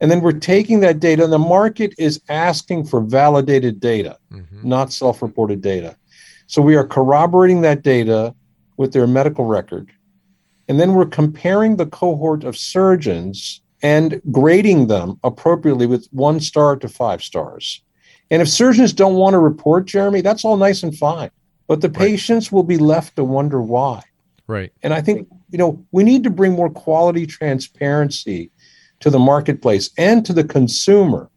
And 0.00 0.10
then 0.10 0.20
we're 0.20 0.32
taking 0.32 0.80
that 0.80 0.98
data, 0.98 1.22
and 1.22 1.32
the 1.32 1.38
market 1.38 1.94
is 1.96 2.20
asking 2.28 2.86
for 2.86 3.00
validated 3.00 3.78
data, 3.78 4.18
mm-hmm. 4.32 4.68
not 4.68 4.92
self 4.92 5.22
reported 5.22 5.62
data. 5.62 5.96
So 6.48 6.60
we 6.60 6.74
are 6.74 6.86
corroborating 6.86 7.60
that 7.62 7.82
data 7.82 8.34
with 8.76 8.92
their 8.92 9.06
medical 9.06 9.44
record. 9.44 9.92
And 10.68 10.80
then 10.80 10.94
we're 10.94 11.06
comparing 11.06 11.76
the 11.76 11.86
cohort 11.86 12.44
of 12.44 12.56
surgeons 12.56 13.61
and 13.82 14.20
grading 14.30 14.86
them 14.86 15.18
appropriately 15.24 15.86
with 15.86 16.06
one 16.12 16.40
star 16.40 16.76
to 16.76 16.88
five 16.88 17.22
stars. 17.22 17.82
And 18.30 18.40
if 18.40 18.48
surgeons 18.48 18.92
don't 18.92 19.14
want 19.14 19.34
to 19.34 19.38
report, 19.38 19.86
Jeremy, 19.86 20.20
that's 20.20 20.44
all 20.44 20.56
nice 20.56 20.82
and 20.82 20.96
fine. 20.96 21.30
But 21.66 21.80
the 21.80 21.88
right. 21.88 21.98
patients 21.98 22.50
will 22.50 22.62
be 22.62 22.78
left 22.78 23.16
to 23.16 23.24
wonder 23.24 23.60
why. 23.60 24.02
Right. 24.46 24.72
And 24.82 24.94
I 24.94 25.00
think, 25.00 25.28
you 25.50 25.58
know, 25.58 25.84
we 25.92 26.04
need 26.04 26.24
to 26.24 26.30
bring 26.30 26.52
more 26.52 26.70
quality 26.70 27.26
transparency 27.26 28.50
to 29.00 29.10
the 29.10 29.18
marketplace 29.18 29.90
and 29.98 30.24
to 30.26 30.32
the 30.32 30.44
consumer 30.44 31.28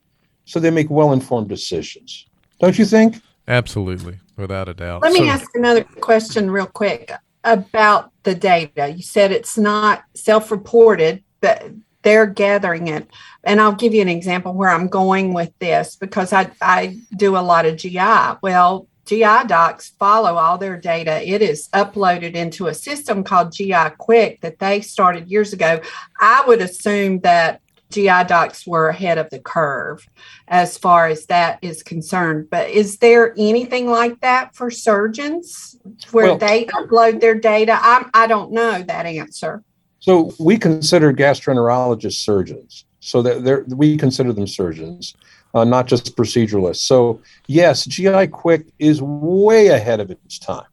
so 0.46 0.60
they 0.60 0.70
make 0.70 0.90
well 0.90 1.12
informed 1.12 1.50
decisions. 1.50 2.28
Don't 2.60 2.78
you 2.78 2.86
think? 2.86 3.22
Absolutely, 3.48 4.20
without 4.38 4.70
a 4.70 4.74
doubt. 4.74 5.02
Let 5.02 5.14
me 5.14 5.20
so, 5.20 5.26
ask 5.26 5.48
another 5.56 5.84
question 5.84 6.50
real 6.50 6.68
quick 6.68 7.12
about 7.44 8.12
the 8.24 8.36
data. 8.36 8.90
You 8.90 9.04
said 9.04 9.32
it's 9.32 9.58
not 9.58 10.04
self 10.14 10.52
reported, 10.52 11.24
but 11.42 11.72
they're 12.06 12.28
gathering 12.28 12.88
it. 12.88 13.10
And 13.44 13.60
I'll 13.60 13.74
give 13.74 13.94
you 13.94 14.02
an 14.02 14.08
example 14.08 14.54
where 14.54 14.70
I'm 14.70 14.88
going 14.88 15.34
with 15.34 15.52
this 15.60 15.96
because 15.96 16.32
I, 16.32 16.52
I 16.62 17.00
do 17.18 17.36
a 17.36 17.40
lot 17.40 17.66
of 17.66 17.78
GI. 17.78 18.38
Well, 18.42 18.88
GI 19.06 19.48
docs 19.48 19.90
follow 20.00 20.36
all 20.36 20.58
their 20.58 20.78
data. 20.78 21.28
It 21.28 21.42
is 21.42 21.68
uploaded 21.70 22.36
into 22.36 22.68
a 22.68 22.74
system 22.74 23.24
called 23.24 23.52
GIQuIC 23.52 24.42
that 24.42 24.60
they 24.60 24.82
started 24.82 25.30
years 25.30 25.52
ago. 25.52 25.82
I 26.20 26.44
would 26.48 26.62
assume 26.62 27.20
that 27.22 27.62
GI 27.90 28.26
docs 28.28 28.68
were 28.68 28.90
ahead 28.90 29.18
of 29.18 29.30
the 29.32 29.40
curve 29.40 30.08
as 30.48 30.78
far 30.78 31.08
as 31.08 31.26
that 31.28 31.60
is 31.64 31.82
concerned. 31.82 32.50
But 32.52 32.70
is 32.70 32.98
there 32.98 33.34
anything 33.38 33.90
like 33.90 34.20
that 34.22 34.56
for 34.56 34.70
surgeons 34.70 35.76
where 36.12 36.26
well, 36.26 36.38
they 36.38 36.66
upload 36.66 37.20
their 37.20 37.36
data? 37.36 37.78
I, 37.80 38.08
I 38.14 38.28
don't 38.28 38.52
know 38.52 38.84
that 38.84 39.06
answer. 39.08 39.64
So 40.06 40.32
we 40.40 40.60
consider 40.60 41.12
gastroenterologists 41.12 42.24
surgeons. 42.24 42.86
So 43.00 43.24
that 43.24 43.68
we 43.70 43.98
consider 43.98 44.34
them 44.34 44.46
surgeons, 44.46 45.16
uh, 45.56 45.64
not 45.64 45.88
just 45.88 46.16
proceduralists. 46.16 46.84
So 46.92 47.22
yes, 47.48 47.88
GIQuIC 47.88 48.68
is 48.78 49.02
way 49.02 49.70
ahead 49.70 50.00
of 50.00 50.12
its 50.12 50.38
time. 50.38 50.68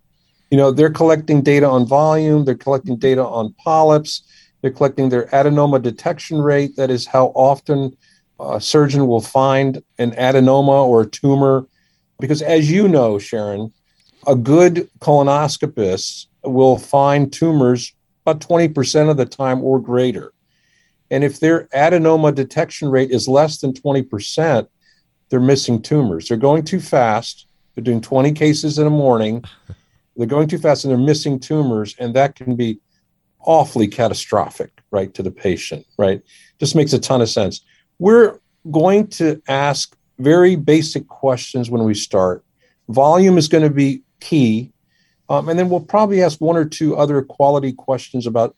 You 0.51 0.59
know, 0.59 0.71
they're 0.71 0.91
collecting 0.91 1.41
data 1.41 1.67
on 1.67 1.87
volume, 1.87 2.45
they're 2.45 2.55
collecting 2.55 2.99
data 2.99 3.25
on 3.25 3.55
polyps, 3.55 4.23
they're 4.61 4.71
collecting 4.71 5.09
their 5.09 5.29
adenoma 5.29 5.81
detection 5.81 6.43
rate. 6.43 6.77
That 6.77 6.91
is 6.91 7.07
how 7.07 7.29
often 7.29 7.97
a 8.39 8.61
surgeon 8.61 9.07
will 9.07 9.23
find 9.23 9.83
an 9.97 10.11
adenoma 10.11 10.85
or 10.87 11.03
a 11.03 11.07
tumor. 11.07 11.67
Because 12.21 12.43
as 12.43 12.71
you 12.71 12.87
know, 12.87 13.19
Sharon, 13.19 13.73
a 14.27 14.37
good 14.37 14.91
colonoscopist 15.01 16.27
will 16.45 16.77
find 16.77 17.33
tumors 17.33 17.95
about 18.25 18.41
20% 18.41 19.11
of 19.11 19.17
the 19.17 19.27
time 19.27 19.63
or 19.63 19.81
greater. 19.81 20.33
And 21.11 21.25
if 21.25 21.41
their 21.41 21.67
adenoma 21.69 22.35
detection 22.35 22.89
rate 22.89 23.11
is 23.11 23.29
less 23.29 23.61
than 23.61 23.73
20%, 23.73 24.67
they're 25.29 25.41
missing 25.41 25.83
tumors. 25.83 26.29
They're 26.29 26.37
going 26.37 26.65
too 26.65 26.81
fast. 26.81 27.47
They're 27.75 27.85
doing 27.85 28.01
20 28.01 28.33
cases 28.33 28.79
in 28.79 28.87
a 28.87 28.91
morning. 28.91 29.45
They're 30.17 30.27
going 30.27 30.47
too 30.47 30.59
fast 30.59 30.85
and 30.85 30.91
they're 30.91 30.99
missing 30.99 31.41
tumors. 31.41 31.97
And 31.99 32.15
that 32.15 32.35
can 32.35 32.55
be 32.55 32.79
awfully 33.41 33.89
catastrophic, 33.89 34.71
right, 34.91 35.13
to 35.15 35.23
the 35.23 35.31
patient, 35.31 35.87
right? 35.97 36.23
Just 36.61 36.77
makes 36.77 36.93
a 36.93 36.99
ton 36.99 37.23
of 37.23 37.31
sense. 37.31 37.63
We're 37.99 38.39
going 38.71 39.07
to 39.09 39.41
ask 39.49 39.97
very 40.19 40.57
basic 40.57 41.09
questions 41.09 41.71
when 41.71 41.85
we 41.85 41.95
start. 41.95 42.45
Volume 42.89 43.39
is 43.39 43.49
going 43.49 43.65
to 43.65 43.71
be 43.71 44.03
key 44.21 44.72
um, 45.29 45.49
and 45.49 45.59
then 45.59 45.69
we'll 45.69 45.81
probably 45.81 46.23
ask 46.23 46.41
one 46.41 46.57
or 46.57 46.65
two 46.65 46.97
other 46.97 47.23
quality 47.23 47.73
questions 47.73 48.27
about 48.27 48.57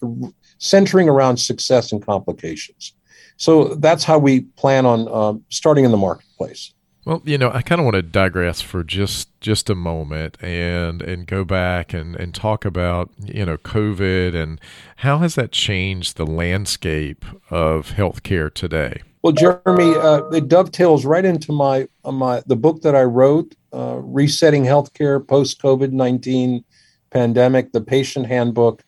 centering 0.58 1.08
around 1.08 1.36
success 1.36 1.92
and 1.92 2.04
complications. 2.04 2.94
So 3.36 3.74
that's 3.74 4.04
how 4.04 4.18
we 4.18 4.42
plan 4.56 4.86
on 4.86 5.08
uh, 5.08 5.38
starting 5.50 5.84
in 5.84 5.90
the 5.90 5.96
marketplace. 5.96 6.72
Well, 7.04 7.20
you 7.24 7.36
know, 7.36 7.50
I 7.52 7.60
kind 7.60 7.80
of 7.80 7.84
want 7.84 7.96
to 7.96 8.02
digress 8.02 8.62
for 8.62 8.82
just 8.82 9.28
just 9.40 9.68
a 9.68 9.74
moment 9.74 10.42
and 10.42 11.02
and 11.02 11.26
go 11.26 11.44
back 11.44 11.92
and 11.92 12.16
and 12.16 12.34
talk 12.34 12.64
about 12.64 13.10
you 13.22 13.44
know 13.44 13.58
COVID 13.58 14.34
and 14.34 14.58
how 14.96 15.18
has 15.18 15.34
that 15.34 15.52
changed 15.52 16.16
the 16.16 16.26
landscape 16.26 17.24
of 17.50 17.90
healthcare 17.90 18.52
today. 18.52 19.02
Well, 19.24 19.32
Jeremy, 19.32 19.94
uh, 19.94 20.28
it 20.32 20.48
dovetails 20.48 21.06
right 21.06 21.24
into 21.24 21.50
my 21.50 21.88
uh, 22.04 22.12
my 22.12 22.42
the 22.44 22.56
book 22.56 22.82
that 22.82 22.94
I 22.94 23.04
wrote, 23.04 23.54
uh, 23.72 23.98
resetting 24.02 24.64
healthcare 24.64 25.26
post 25.26 25.62
COVID 25.62 25.92
nineteen 25.92 26.62
pandemic, 27.08 27.72
the 27.72 27.80
patient 27.80 28.26
handbook. 28.26 28.84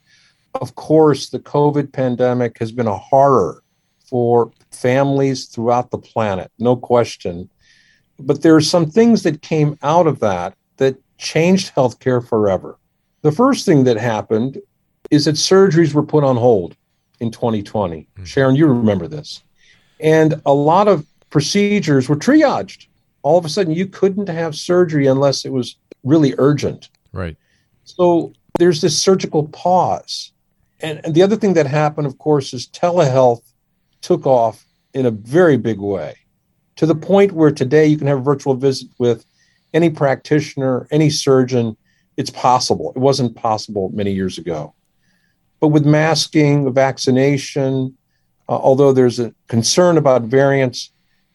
Of 0.60 0.74
course, 0.74 1.30
the 1.30 1.38
COVID 1.38 1.90
pandemic 1.90 2.58
has 2.58 2.70
been 2.70 2.86
a 2.86 2.98
horror 2.98 3.62
for 4.04 4.52
families 4.70 5.46
throughout 5.46 5.90
the 5.90 5.96
planet, 5.96 6.52
no 6.58 6.76
question. 6.76 7.48
But 8.18 8.42
there 8.42 8.54
are 8.54 8.60
some 8.60 8.90
things 8.90 9.22
that 9.22 9.40
came 9.40 9.78
out 9.82 10.06
of 10.06 10.20
that 10.20 10.54
that 10.76 10.98
changed 11.16 11.74
healthcare 11.74 12.22
forever. 12.22 12.76
The 13.22 13.32
first 13.32 13.64
thing 13.64 13.84
that 13.84 13.96
happened 13.96 14.60
is 15.10 15.24
that 15.24 15.36
surgeries 15.36 15.94
were 15.94 16.02
put 16.02 16.24
on 16.24 16.36
hold 16.36 16.76
in 17.20 17.30
2020. 17.30 18.00
Mm-hmm. 18.00 18.24
Sharon, 18.24 18.54
you 18.54 18.66
remember 18.66 19.08
this. 19.08 19.42
And 20.00 20.40
a 20.44 20.52
lot 20.52 20.88
of 20.88 21.06
procedures 21.30 22.08
were 22.08 22.16
triaged. 22.16 22.86
All 23.22 23.38
of 23.38 23.44
a 23.44 23.48
sudden, 23.48 23.72
you 23.72 23.86
couldn't 23.86 24.28
have 24.28 24.54
surgery 24.54 25.06
unless 25.06 25.44
it 25.44 25.52
was 25.52 25.76
really 26.04 26.34
urgent. 26.38 26.88
Right. 27.12 27.36
So 27.84 28.32
there's 28.58 28.80
this 28.80 29.00
surgical 29.00 29.48
pause. 29.48 30.32
And, 30.80 31.00
and 31.04 31.14
the 31.14 31.22
other 31.22 31.36
thing 31.36 31.54
that 31.54 31.66
happened, 31.66 32.06
of 32.06 32.18
course, 32.18 32.52
is 32.52 32.68
telehealth 32.68 33.42
took 34.02 34.26
off 34.26 34.64
in 34.94 35.06
a 35.06 35.10
very 35.10 35.56
big 35.56 35.78
way 35.78 36.16
to 36.76 36.86
the 36.86 36.94
point 36.94 37.32
where 37.32 37.50
today 37.50 37.86
you 37.86 37.98
can 37.98 38.06
have 38.06 38.18
a 38.18 38.22
virtual 38.22 38.54
visit 38.54 38.88
with 38.98 39.24
any 39.74 39.90
practitioner, 39.90 40.86
any 40.90 41.10
surgeon. 41.10 41.76
It's 42.16 42.30
possible. 42.30 42.92
It 42.94 42.98
wasn't 42.98 43.34
possible 43.34 43.90
many 43.92 44.12
years 44.12 44.38
ago. 44.38 44.74
But 45.60 45.68
with 45.68 45.84
masking, 45.84 46.72
vaccination, 46.72 47.96
uh, 48.48 48.56
although 48.56 48.92
there's 48.92 49.18
a 49.18 49.34
concern 49.48 49.98
about 49.98 50.22
variants. 50.22 50.90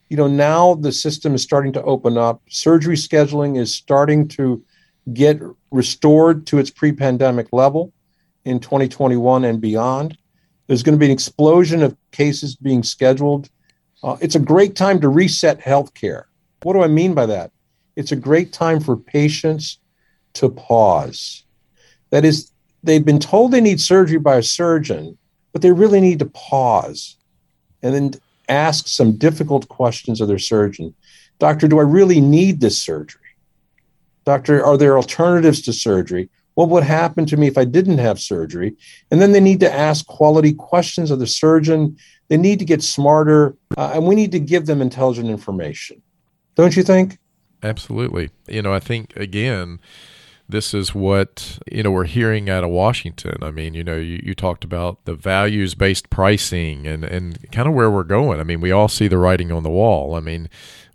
You 0.08 0.16
know, 0.16 0.28
now 0.28 0.74
the 0.74 0.92
system 0.92 1.34
is 1.34 1.42
starting 1.42 1.72
to 1.74 1.82
open 1.82 2.18
up. 2.18 2.42
Surgery 2.48 2.96
scheduling 2.96 3.58
is 3.58 3.74
starting 3.74 4.28
to 4.28 4.62
get 5.12 5.40
restored 5.70 6.46
to 6.46 6.58
its 6.58 6.70
pre 6.70 6.92
pandemic 6.92 7.48
level 7.52 7.92
in 8.44 8.60
2021 8.60 9.44
and 9.44 9.60
beyond. 9.60 10.16
There's 10.66 10.82
going 10.82 10.94
to 10.94 10.98
be 10.98 11.06
an 11.06 11.12
explosion 11.12 11.82
of 11.82 11.96
cases 12.12 12.56
being 12.56 12.82
scheduled. 12.82 13.48
Uh, 14.02 14.16
it's 14.20 14.34
a 14.34 14.40
great 14.40 14.76
time 14.76 15.00
to 15.00 15.08
reset 15.08 15.60
healthcare. 15.60 16.24
What 16.62 16.74
do 16.74 16.82
I 16.82 16.88
mean 16.88 17.14
by 17.14 17.26
that? 17.26 17.52
It's 17.96 18.12
a 18.12 18.16
great 18.16 18.52
time 18.52 18.80
for 18.80 18.96
patients 18.96 19.78
to 20.34 20.48
pause. 20.48 21.44
That 22.10 22.24
is, 22.24 22.50
they've 22.82 23.04
been 23.04 23.18
told 23.18 23.52
they 23.52 23.60
need 23.60 23.80
surgery 23.80 24.18
by 24.18 24.36
a 24.36 24.42
surgeon, 24.42 25.18
but 25.52 25.62
they 25.62 25.72
really 25.72 26.00
need 26.00 26.18
to 26.18 26.26
pause 26.26 27.16
and 27.82 27.94
then 27.94 28.14
ask 28.48 28.88
some 28.88 29.16
difficult 29.16 29.68
questions 29.68 30.20
of 30.20 30.28
their 30.28 30.38
surgeon. 30.38 30.94
Doctor, 31.38 31.68
do 31.68 31.78
I 31.78 31.82
really 31.82 32.20
need 32.20 32.60
this 32.60 32.80
surgery? 32.82 33.20
Doctor, 34.24 34.64
are 34.64 34.76
there 34.76 34.96
alternatives 34.96 35.62
to 35.62 35.72
surgery? 35.72 36.28
What 36.54 36.68
would 36.68 36.84
happen 36.84 37.26
to 37.26 37.36
me 37.36 37.46
if 37.46 37.56
I 37.56 37.64
didn't 37.64 37.98
have 37.98 38.20
surgery? 38.20 38.76
And 39.10 39.20
then 39.20 39.32
they 39.32 39.40
need 39.40 39.60
to 39.60 39.72
ask 39.72 40.06
quality 40.06 40.52
questions 40.52 41.10
of 41.10 41.18
the 41.18 41.26
surgeon. 41.26 41.96
They 42.28 42.36
need 42.36 42.58
to 42.58 42.64
get 42.64 42.82
smarter, 42.82 43.56
uh, 43.76 43.92
and 43.94 44.06
we 44.06 44.14
need 44.14 44.32
to 44.32 44.38
give 44.38 44.66
them 44.66 44.82
intelligent 44.82 45.30
information. 45.30 46.02
Don't 46.54 46.76
you 46.76 46.82
think? 46.82 47.18
Absolutely. 47.62 48.30
You 48.46 48.62
know, 48.62 48.72
I 48.72 48.80
think, 48.80 49.16
again, 49.16 49.80
this 50.52 50.72
is 50.72 50.94
what 50.94 51.58
you 51.70 51.82
know 51.82 51.90
we're 51.90 52.04
hearing 52.04 52.48
out 52.48 52.62
of 52.62 52.70
Washington. 52.70 53.38
I 53.42 53.50
mean, 53.50 53.74
you 53.74 53.82
know, 53.82 53.96
you, 53.96 54.20
you 54.22 54.34
talked 54.34 54.62
about 54.64 55.04
the 55.04 55.14
values 55.14 55.74
based 55.74 56.10
pricing 56.10 56.86
and 56.86 57.04
and 57.04 57.50
kind 57.50 57.66
of 57.66 57.74
where 57.74 57.90
we're 57.90 58.04
going. 58.04 58.38
I 58.38 58.44
mean, 58.44 58.60
we 58.60 58.70
all 58.70 58.88
see 58.88 59.08
the 59.08 59.18
writing 59.18 59.50
on 59.50 59.64
the 59.64 59.70
wall. 59.70 60.14
I 60.14 60.20
mean, 60.20 60.48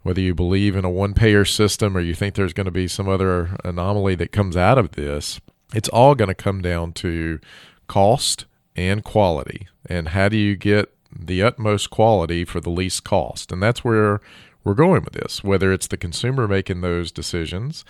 whether 0.03 0.21
you 0.21 0.33
believe 0.33 0.75
in 0.75 0.85
a 0.85 0.89
one 0.89 1.13
payer 1.13 1.43
system 1.43 1.97
or 1.97 1.99
you 1.99 2.13
think 2.13 2.35
there's 2.35 2.53
going 2.53 2.65
to 2.65 2.71
be 2.71 2.87
some 2.87 3.09
other 3.09 3.57
anomaly 3.65 4.15
that 4.15 4.31
comes 4.31 4.55
out 4.55 4.77
of 4.77 4.91
this, 4.91 5.41
it's 5.73 5.89
all 5.89 6.15
going 6.15 6.29
to 6.29 6.35
come 6.35 6.61
down 6.61 6.93
to 6.93 7.39
cost 7.87 8.45
and 8.75 9.03
quality. 9.03 9.67
And 9.85 10.09
how 10.09 10.29
do 10.29 10.37
you 10.37 10.55
get 10.55 10.93
the 11.11 11.41
utmost 11.41 11.89
quality 11.89 12.45
for 12.45 12.61
the 12.61 12.69
least 12.69 13.03
cost? 13.03 13.51
And 13.51 13.61
that's 13.61 13.83
where 13.83 14.21
we're 14.63 14.73
going 14.73 15.03
with 15.03 15.13
this, 15.13 15.43
whether 15.43 15.73
it's 15.73 15.87
the 15.87 15.97
consumer 15.97 16.47
making 16.47 16.81
those 16.81 17.11
decisions, 17.11 17.83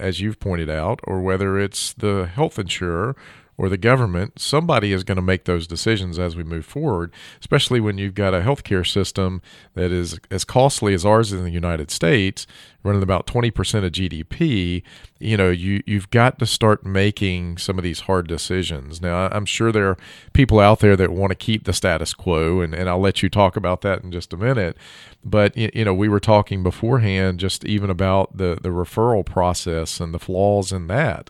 as 0.00 0.20
you've 0.20 0.40
pointed 0.40 0.70
out, 0.70 1.00
or 1.04 1.20
whether 1.20 1.58
it's 1.58 1.92
the 1.92 2.26
health 2.26 2.58
insurer 2.58 3.14
or 3.60 3.68
the 3.68 3.76
government, 3.76 4.38
somebody 4.38 4.90
is 4.90 5.04
going 5.04 5.16
to 5.16 5.22
make 5.22 5.44
those 5.44 5.66
decisions 5.66 6.18
as 6.18 6.34
we 6.34 6.42
move 6.42 6.64
forward, 6.64 7.12
especially 7.40 7.78
when 7.78 7.98
you've 7.98 8.14
got 8.14 8.32
a 8.32 8.40
healthcare 8.40 8.90
system 8.90 9.42
that 9.74 9.92
is 9.92 10.18
as 10.30 10.44
costly 10.44 10.94
as 10.94 11.04
ours 11.04 11.30
in 11.30 11.44
the 11.44 11.50
United 11.50 11.90
States, 11.90 12.46
running 12.82 13.02
about 13.02 13.26
20% 13.26 13.84
of 13.84 13.92
GDP. 13.92 14.82
You 15.18 15.36
know, 15.36 15.50
you, 15.50 15.82
you've 15.86 16.08
got 16.08 16.38
to 16.38 16.46
start 16.46 16.86
making 16.86 17.58
some 17.58 17.76
of 17.76 17.84
these 17.84 18.00
hard 18.00 18.26
decisions. 18.26 19.02
Now, 19.02 19.28
I'm 19.30 19.44
sure 19.44 19.70
there 19.70 19.90
are 19.90 19.98
people 20.32 20.58
out 20.58 20.80
there 20.80 20.96
that 20.96 21.10
want 21.10 21.32
to 21.32 21.36
keep 21.36 21.64
the 21.64 21.74
status 21.74 22.14
quo, 22.14 22.62
and, 22.62 22.72
and 22.74 22.88
I'll 22.88 22.98
let 22.98 23.22
you 23.22 23.28
talk 23.28 23.56
about 23.56 23.82
that 23.82 24.02
in 24.02 24.10
just 24.10 24.32
a 24.32 24.38
minute. 24.38 24.74
But, 25.22 25.54
you 25.54 25.84
know, 25.84 25.92
we 25.92 26.08
were 26.08 26.18
talking 26.18 26.62
beforehand 26.62 27.38
just 27.38 27.66
even 27.66 27.90
about 27.90 28.38
the, 28.38 28.58
the 28.58 28.70
referral 28.70 29.26
process 29.26 30.00
and 30.00 30.14
the 30.14 30.18
flaws 30.18 30.72
in 30.72 30.86
that. 30.86 31.28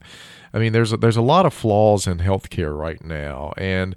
I 0.52 0.59
mean, 0.59 0.73
there's 0.73 0.92
a, 0.92 0.97
there's 0.97 1.16
a 1.16 1.23
lot 1.23 1.47
of 1.47 1.54
flaws 1.54 2.07
in 2.07 2.19
healthcare 2.19 2.76
right 2.76 3.02
now, 3.04 3.52
and 3.57 3.95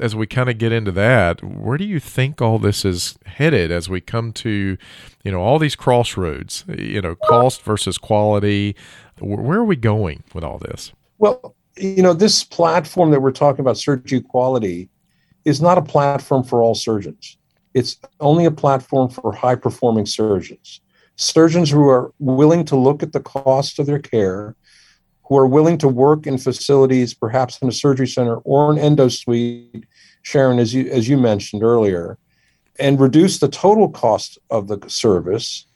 as 0.00 0.14
we 0.14 0.26
kind 0.26 0.48
of 0.48 0.58
get 0.58 0.72
into 0.72 0.92
that, 0.92 1.42
where 1.42 1.76
do 1.76 1.84
you 1.84 1.98
think 2.00 2.40
all 2.40 2.58
this 2.58 2.84
is 2.84 3.18
headed 3.26 3.70
as 3.70 3.88
we 3.88 4.00
come 4.00 4.32
to, 4.32 4.76
you 5.24 5.32
know, 5.32 5.40
all 5.40 5.58
these 5.58 5.76
crossroads, 5.76 6.64
you 6.68 7.00
know, 7.00 7.16
cost 7.16 7.62
versus 7.62 7.98
quality? 7.98 8.76
Where 9.18 9.58
are 9.58 9.64
we 9.64 9.76
going 9.76 10.22
with 10.32 10.44
all 10.44 10.58
this? 10.58 10.92
Well, 11.18 11.54
you 11.76 12.02
know, 12.02 12.12
this 12.12 12.44
platform 12.44 13.10
that 13.10 13.20
we're 13.20 13.32
talking 13.32 13.60
about, 13.60 13.78
surgery 13.78 14.20
quality, 14.20 14.88
is 15.44 15.60
not 15.60 15.78
a 15.78 15.82
platform 15.82 16.44
for 16.44 16.62
all 16.62 16.74
surgeons. 16.74 17.36
It's 17.74 17.98
only 18.20 18.44
a 18.44 18.50
platform 18.50 19.10
for 19.10 19.32
high 19.32 19.54
performing 19.54 20.06
surgeons. 20.06 20.80
Surgeons 21.16 21.70
who 21.70 21.88
are 21.88 22.12
willing 22.18 22.64
to 22.66 22.76
look 22.76 23.02
at 23.02 23.12
the 23.12 23.20
cost 23.20 23.78
of 23.78 23.86
their 23.86 23.98
care 23.98 24.56
who 25.30 25.36
are 25.38 25.46
willing 25.46 25.78
to 25.78 25.88
work 25.88 26.26
in 26.26 26.36
facilities, 26.36 27.14
perhaps 27.14 27.56
in 27.62 27.68
a 27.68 27.72
surgery 27.72 28.08
center 28.08 28.38
or 28.38 28.70
an 28.72 28.78
endo 28.78 29.08
suite, 29.08 29.86
Sharon, 30.22 30.58
as 30.58 30.74
you 30.74 30.90
as 30.90 31.08
you 31.08 31.16
mentioned 31.16 31.62
earlier, 31.62 32.18
and 32.80 33.00
reduce 33.00 33.38
the 33.38 33.48
total 33.48 33.88
cost 33.88 34.38
of 34.50 34.66
the 34.66 34.78
service 34.88 35.66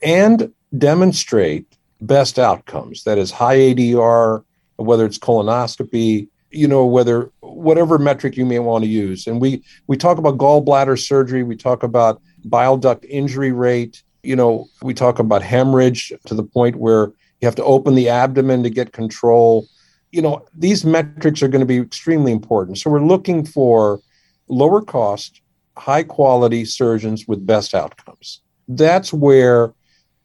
and 0.00 0.52
demonstrate 0.78 1.76
best 2.00 2.38
outcomes. 2.38 3.02
That 3.02 3.18
is 3.18 3.32
high 3.32 3.56
ADR, 3.56 4.44
whether 4.76 5.04
it's 5.06 5.18
colonoscopy, 5.18 6.28
you 6.52 6.68
know, 6.68 6.86
whether 6.86 7.32
whatever 7.40 7.98
metric 7.98 8.36
you 8.36 8.46
may 8.46 8.60
want 8.60 8.84
to 8.84 8.88
use. 8.88 9.26
And 9.26 9.40
we 9.40 9.64
we 9.88 9.96
talk 9.96 10.18
about 10.18 10.38
gallbladder 10.38 10.96
surgery, 10.96 11.42
we 11.42 11.56
talk 11.56 11.82
about 11.82 12.22
bile 12.44 12.76
duct 12.76 13.04
injury 13.06 13.50
rate, 13.50 14.04
you 14.22 14.36
know, 14.36 14.68
we 14.82 14.94
talk 14.94 15.18
about 15.18 15.42
hemorrhage 15.42 16.12
to 16.26 16.34
the 16.34 16.44
point 16.44 16.76
where 16.76 17.12
you 17.40 17.46
have 17.46 17.54
to 17.56 17.64
open 17.64 17.94
the 17.94 18.08
abdomen 18.08 18.62
to 18.62 18.70
get 18.70 18.92
control. 18.92 19.66
You 20.12 20.22
know, 20.22 20.44
these 20.54 20.84
metrics 20.84 21.42
are 21.42 21.48
going 21.48 21.60
to 21.60 21.66
be 21.66 21.78
extremely 21.78 22.32
important. 22.32 22.78
So 22.78 22.90
we're 22.90 23.04
looking 23.04 23.44
for 23.44 24.00
lower 24.48 24.82
cost, 24.82 25.40
high 25.76 26.02
quality 26.02 26.64
surgeons 26.64 27.26
with 27.26 27.46
best 27.46 27.74
outcomes. 27.74 28.42
That's 28.68 29.12
where 29.12 29.72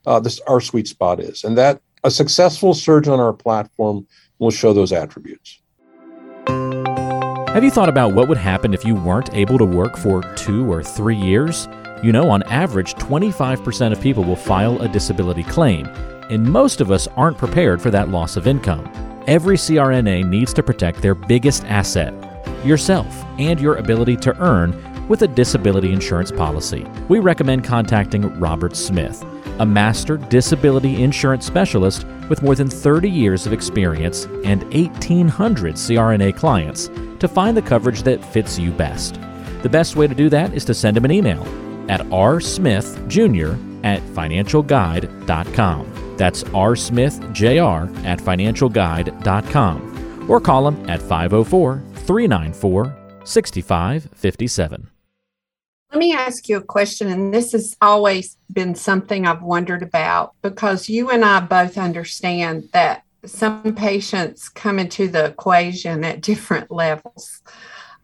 uh, 0.05 0.19
this 0.19 0.39
our 0.41 0.59
sweet 0.59 0.87
spot 0.87 1.19
is, 1.19 1.43
and 1.43 1.57
that 1.57 1.81
a 2.03 2.11
successful 2.11 2.73
surgeon 2.73 3.13
on 3.13 3.19
our 3.19 3.33
platform 3.33 4.05
will 4.39 4.51
show 4.51 4.73
those 4.73 4.91
attributes. 4.91 5.61
Have 6.47 7.63
you 7.63 7.71
thought 7.71 7.87
about 7.87 8.13
what 8.13 8.27
would 8.27 8.37
happen 8.37 8.73
if 8.73 8.83
you 8.83 8.95
weren't 8.95 9.33
able 9.33 9.57
to 9.57 9.65
work 9.65 9.95
for 9.95 10.21
two 10.35 10.69
or 10.69 10.83
three 10.83 11.15
years? 11.15 11.69
You 12.03 12.11
know, 12.11 12.29
on 12.29 12.43
average, 12.43 12.95
25% 12.95 13.93
of 13.93 14.01
people 14.01 14.25
will 14.25 14.35
file 14.35 14.79
a 14.81 14.89
disability 14.89 15.43
claim 15.43 15.87
and 16.29 16.43
most 16.43 16.81
of 16.81 16.91
us 16.91 17.07
aren't 17.15 17.37
prepared 17.37 17.81
for 17.81 17.91
that 17.91 18.09
loss 18.09 18.37
of 18.37 18.47
income. 18.47 18.89
Every 19.27 19.57
CRNA 19.57 20.27
needs 20.27 20.53
to 20.53 20.63
protect 20.63 21.01
their 21.01 21.15
biggest 21.15 21.65
asset, 21.65 22.13
yourself, 22.65 23.23
and 23.37 23.59
your 23.59 23.75
ability 23.75 24.17
to 24.17 24.37
earn 24.39 24.73
with 25.07 25.21
a 25.21 25.27
disability 25.27 25.93
insurance 25.93 26.31
policy. 26.31 26.85
We 27.07 27.19
recommend 27.19 27.63
contacting 27.63 28.39
Robert 28.39 28.75
Smith, 28.75 29.23
a 29.59 29.65
master 29.65 30.17
disability 30.17 31.03
insurance 31.03 31.45
specialist 31.45 32.05
with 32.29 32.41
more 32.43 32.55
than 32.55 32.69
30 32.69 33.09
years 33.09 33.45
of 33.45 33.53
experience 33.53 34.25
and 34.43 34.63
1,800 34.73 35.75
CRNA 35.75 36.35
clients, 36.35 36.89
to 37.19 37.27
find 37.27 37.55
the 37.55 37.61
coverage 37.61 38.03
that 38.03 38.23
fits 38.23 38.59
you 38.59 38.71
best. 38.71 39.19
The 39.61 39.69
best 39.69 39.95
way 39.95 40.07
to 40.07 40.15
do 40.15 40.29
that 40.29 40.53
is 40.53 40.65
to 40.65 40.73
send 40.73 40.97
him 40.97 41.05
an 41.05 41.11
email 41.11 41.43
at 41.89 42.01
rsmithjr 42.01 43.83
at 43.83 44.01
financialguide.com. 44.01 45.94
That's 46.17 46.43
rsmithjr 46.43 48.05
at 48.05 48.19
financialguide.com 48.19 50.29
or 50.29 50.41
call 50.41 50.67
him 50.67 50.89
at 50.89 51.01
504 51.01 51.83
394 51.93 52.95
6557. 53.23 54.89
Let 55.91 55.99
me 55.99 56.13
ask 56.13 56.49
you 56.49 56.57
a 56.57 56.61
question, 56.61 57.07
and 57.07 57.33
this 57.33 57.53
has 57.53 57.77
always 57.81 58.37
been 58.51 58.75
something 58.75 59.25
I've 59.25 59.41
wondered 59.41 59.81
about 59.81 60.33
because 60.41 60.89
you 60.89 61.09
and 61.09 61.23
I 61.23 61.39
both 61.39 61.77
understand 61.77 62.67
that 62.73 63.03
some 63.25 63.75
patients 63.75 64.49
come 64.49 64.77
into 64.77 65.07
the 65.07 65.25
equation 65.25 66.03
at 66.03 66.21
different 66.21 66.69
levels. 66.69 67.41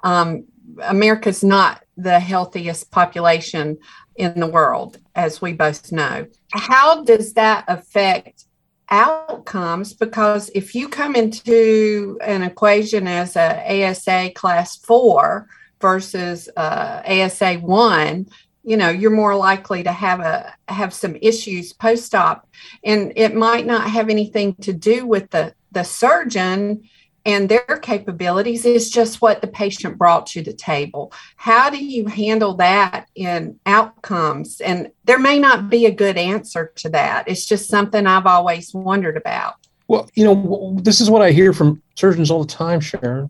Um, 0.04 0.45
America's 0.84 1.43
not 1.43 1.84
the 2.02 2.20
healthiest 2.20 2.92
population 2.92 3.78
in 4.16 4.40
the 4.40 4.48
world, 4.48 4.98
as 5.16 5.42
we 5.42 5.54
both 5.54 5.92
know. 5.92 6.28
How 6.52 7.04
does 7.04 7.34
that 7.34 7.66
affect 7.68 8.46
outcomes? 8.90 9.94
Because 9.94 10.50
if 10.54 10.76
you 10.76 10.90
come 10.90 11.16
into 11.16 12.20
an 12.22 12.44
equation 12.44 13.08
as 13.08 13.36
a 13.36 13.90
ASA 13.90 14.32
class 14.36 14.78
four 14.78 15.48
versus 15.80 16.50
uh, 16.58 17.02
ASA 17.06 17.56
one, 17.60 18.28
you 18.64 18.78
know 18.78 18.90
you're 18.90 19.10
more 19.10 19.36
likely 19.36 19.84
to 19.84 19.92
have 19.92 20.20
a 20.20 20.54
have 20.68 20.94
some 20.94 21.16
issues 21.22 21.74
post-op 21.74 22.48
and 22.84 23.12
it 23.16 23.34
might 23.36 23.66
not 23.66 23.90
have 23.90 24.10
anything 24.10 24.54
to 24.56 24.72
do 24.72 25.06
with 25.06 25.30
the 25.32 25.54
the 25.72 25.84
surgeon 25.84 26.84
and 27.25 27.49
their 27.49 27.79
capabilities 27.81 28.65
is 28.65 28.89
just 28.89 29.21
what 29.21 29.41
the 29.41 29.47
patient 29.47 29.97
brought 29.97 30.25
to 30.27 30.41
the 30.41 30.53
table. 30.53 31.13
How 31.36 31.69
do 31.69 31.84
you 31.84 32.07
handle 32.07 32.55
that 32.55 33.07
in 33.15 33.60
outcomes? 33.65 34.60
And 34.62 34.91
there 35.03 35.19
may 35.19 35.39
not 35.39 35.69
be 35.69 35.86
a 35.86 35.91
good 35.91 36.17
answer 36.17 36.71
to 36.77 36.89
that. 36.89 37.27
It's 37.27 37.45
just 37.45 37.69
something 37.69 38.07
I've 38.07 38.25
always 38.25 38.73
wondered 38.73 39.17
about. 39.17 39.55
Well, 39.88 40.10
you 40.15 40.23
know, 40.23 40.77
this 40.81 41.01
is 41.01 41.10
what 41.10 41.21
I 41.21 41.31
hear 41.31 41.53
from 41.53 41.81
surgeons 41.95 42.31
all 42.31 42.43
the 42.43 42.53
time, 42.53 42.79
Sharon. 42.79 43.29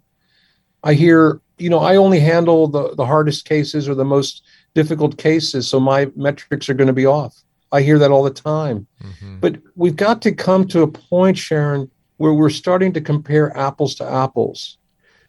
I 0.83 0.93
hear 0.93 1.41
you 1.61 1.69
know, 1.69 1.79
I 1.79 1.95
only 1.95 2.19
handle 2.19 2.67
the, 2.67 2.95
the 2.95 3.05
hardest 3.05 3.45
cases 3.45 3.87
or 3.87 3.93
the 3.93 4.03
most 4.03 4.43
difficult 4.73 5.17
cases. 5.17 5.67
So 5.67 5.79
my 5.79 6.11
metrics 6.15 6.67
are 6.69 6.73
going 6.73 6.87
to 6.87 6.93
be 6.93 7.05
off. 7.05 7.35
I 7.71 7.81
hear 7.81 7.99
that 7.99 8.11
all 8.11 8.23
the 8.23 8.31
time. 8.31 8.87
Mm-hmm. 9.01 9.39
But 9.39 9.57
we've 9.75 9.95
got 9.95 10.21
to 10.23 10.31
come 10.31 10.67
to 10.69 10.81
a 10.81 10.87
point, 10.87 11.37
Sharon, 11.37 11.89
where 12.21 12.33
we're 12.33 12.51
starting 12.51 12.93
to 12.93 13.01
compare 13.01 13.55
apples 13.57 13.95
to 13.95 14.05
apples. 14.05 14.77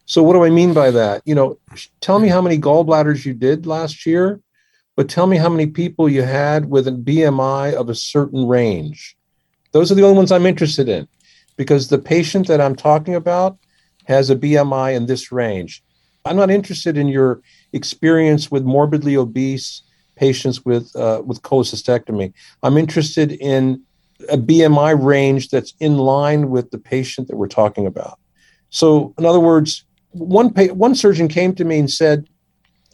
So 0.05 0.21
what 0.21 0.33
do 0.33 0.43
I 0.43 0.51
mean 0.51 0.73
by 0.75 0.91
that? 0.91 1.23
You 1.25 1.33
know, 1.33 1.57
tell 2.01 2.19
me 2.19 2.27
how 2.27 2.39
many 2.39 2.59
gallbladders 2.59 3.25
you 3.25 3.33
did 3.33 3.65
last 3.65 4.05
year, 4.05 4.39
but 4.95 5.09
tell 5.09 5.25
me 5.25 5.37
how 5.37 5.49
many 5.49 5.65
people 5.65 6.07
you 6.07 6.21
had 6.21 6.69
with 6.69 6.87
a 6.87 6.91
BMI 6.91 7.73
of 7.73 7.89
a 7.89 7.95
certain 7.95 8.47
range. 8.47 9.17
Those 9.71 9.91
are 9.91 9.95
the 9.95 10.03
only 10.03 10.17
ones 10.17 10.31
I'm 10.31 10.45
interested 10.45 10.87
in 10.87 11.07
because 11.57 11.87
the 11.87 11.97
patient 11.97 12.47
that 12.47 12.61
I'm 12.61 12.75
talking 12.75 13.15
about 13.15 13.57
has 14.05 14.29
a 14.29 14.35
BMI 14.35 14.95
in 14.95 15.07
this 15.07 15.31
range. 15.31 15.83
I'm 16.25 16.35
not 16.35 16.51
interested 16.51 16.95
in 16.95 17.07
your 17.07 17.41
experience 17.73 18.51
with 18.51 18.63
morbidly 18.63 19.17
obese 19.17 19.81
patients 20.15 20.63
with 20.63 20.95
uh, 20.95 21.23
with 21.25 21.41
cholecystectomy. 21.41 22.33
I'm 22.61 22.77
interested 22.77 23.31
in 23.31 23.81
a 24.29 24.37
BMI 24.37 25.01
range 25.01 25.49
that's 25.49 25.73
in 25.79 25.97
line 25.97 26.49
with 26.49 26.71
the 26.71 26.77
patient 26.77 27.27
that 27.27 27.35
we're 27.35 27.47
talking 27.47 27.85
about. 27.85 28.19
So, 28.69 29.13
in 29.17 29.25
other 29.25 29.39
words, 29.39 29.85
one 30.11 30.51
pa- 30.51 30.73
one 30.73 30.95
surgeon 30.95 31.27
came 31.27 31.53
to 31.55 31.65
me 31.65 31.79
and 31.79 31.91
said, 31.91 32.27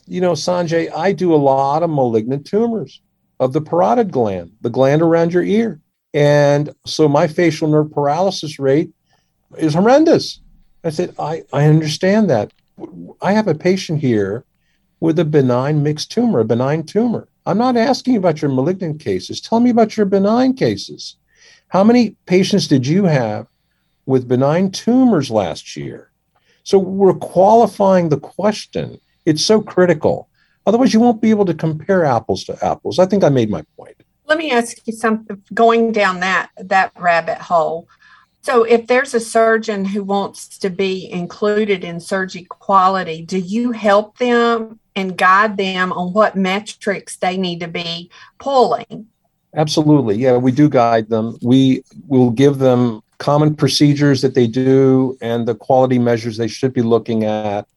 "You 0.08 0.22
know, 0.22 0.34
Sanjay, 0.34 0.92
I 0.96 1.12
do 1.12 1.34
a 1.34 1.38
lot 1.38 1.84
of 1.84 1.90
malignant 1.90 2.46
tumors 2.46 3.02
of 3.40 3.54
the 3.54 3.62
parotid 3.62 4.12
gland, 4.12 4.52
the 4.62 4.70
gland 4.70 5.02
around 5.02 5.34
your 5.34 5.44
ear, 5.44 5.80
and 6.14 6.74
so 6.86 7.08
my 7.08 7.28
facial 7.28 7.68
nerve 7.68 7.92
paralysis 7.92 8.60
rate 8.60 8.92
is 9.58 9.74
horrendous." 9.74 10.42
I 10.84 10.90
said, 10.90 11.14
"I 11.20 11.44
I 11.54 11.66
understand 11.66 12.30
that. 12.30 12.52
I 13.22 13.34
have 13.34 13.48
a 13.48 13.56
patient 13.56 14.00
here 14.00 14.46
with 15.00 15.20
a 15.20 15.26
benign 15.26 15.84
mixed 15.84 16.12
tumor, 16.12 16.40
a 16.40 16.46
benign 16.46 16.84
tumor. 16.84 17.28
I'm 17.46 17.58
not 17.58 17.78
asking 17.78 18.16
about 18.16 18.42
your 18.42 18.52
malignant 18.52 19.00
cases. 19.00 19.42
Tell 19.42 19.60
me 19.60 19.70
about 19.70 19.98
your 19.98 20.06
benign 20.06 20.54
cases. 20.54 21.16
How 21.70 21.84
many 21.84 22.16
patients 22.26 22.68
did 22.68 22.86
you 22.88 23.06
have 23.06 23.48
with 24.08 24.28
benign 24.28 24.72
tumors 24.72 25.30
last 25.30 25.78
year? 25.78 26.12
So 26.64 26.80
we're 26.80 27.14
qualifying 27.14 28.10
the 28.10 28.20
question. 28.20 29.00
It's 29.26 29.46
so 29.46 29.62
critical. 29.62 30.30
Otherwise, 30.66 30.94
you 30.94 31.00
won't 31.00 31.22
be 31.22 31.30
able 31.30 31.46
to 31.46 31.54
compare 31.54 32.06
apples 32.06 32.44
to 32.46 32.66
apples. 32.66 32.98
I 33.00 33.06
think 33.06 33.24
I 33.24 33.30
made 33.30 33.50
my 33.52 33.64
point. 33.78 33.96
Let 34.26 34.40
me 34.40 34.52
ask 34.52 34.78
you 34.86 34.94
something 34.94 35.42
going 35.54 35.92
down 35.92 36.20
that 36.20 36.50
that 36.58 36.92
rabbit 36.98 37.38
hole. 37.38 37.88
So, 38.42 38.64
if 38.64 38.88
there's 38.88 39.14
a 39.14 39.20
surgeon 39.20 39.86
who 39.86 40.04
wants 40.04 40.58
to 40.60 40.70
be 40.70 41.10
included 41.12 41.84
in 41.84 42.00
surgery 42.00 42.46
quality, 42.50 43.22
do 43.22 43.38
you 43.38 43.72
help 43.72 44.18
them 44.18 44.80
and 44.96 45.18
guide 45.18 45.58
them 45.58 45.92
on 45.92 46.14
what 46.14 46.36
metrics 46.36 47.18
they 47.18 47.38
need 47.38 47.60
to 47.60 47.68
be 47.68 48.10
pulling? 48.40 49.08
Absolutely. 49.56 50.16
Yeah, 50.16 50.38
we 50.38 50.52
do 50.52 50.70
guide 50.70 51.10
them. 51.10 51.38
We 51.42 51.84
will 52.08 52.30
give 52.30 52.60
them 52.60 53.02
common 53.18 53.56
procedures 53.56 54.22
that 54.22 54.36
they 54.36 54.48
do 54.48 55.18
and 55.22 55.48
the 55.48 55.56
quality 55.56 56.00
measures 56.00 56.38
they 56.38 56.48
should 56.48 56.74
be 56.74 56.82
looking 56.82 57.24
at. 57.24 57.68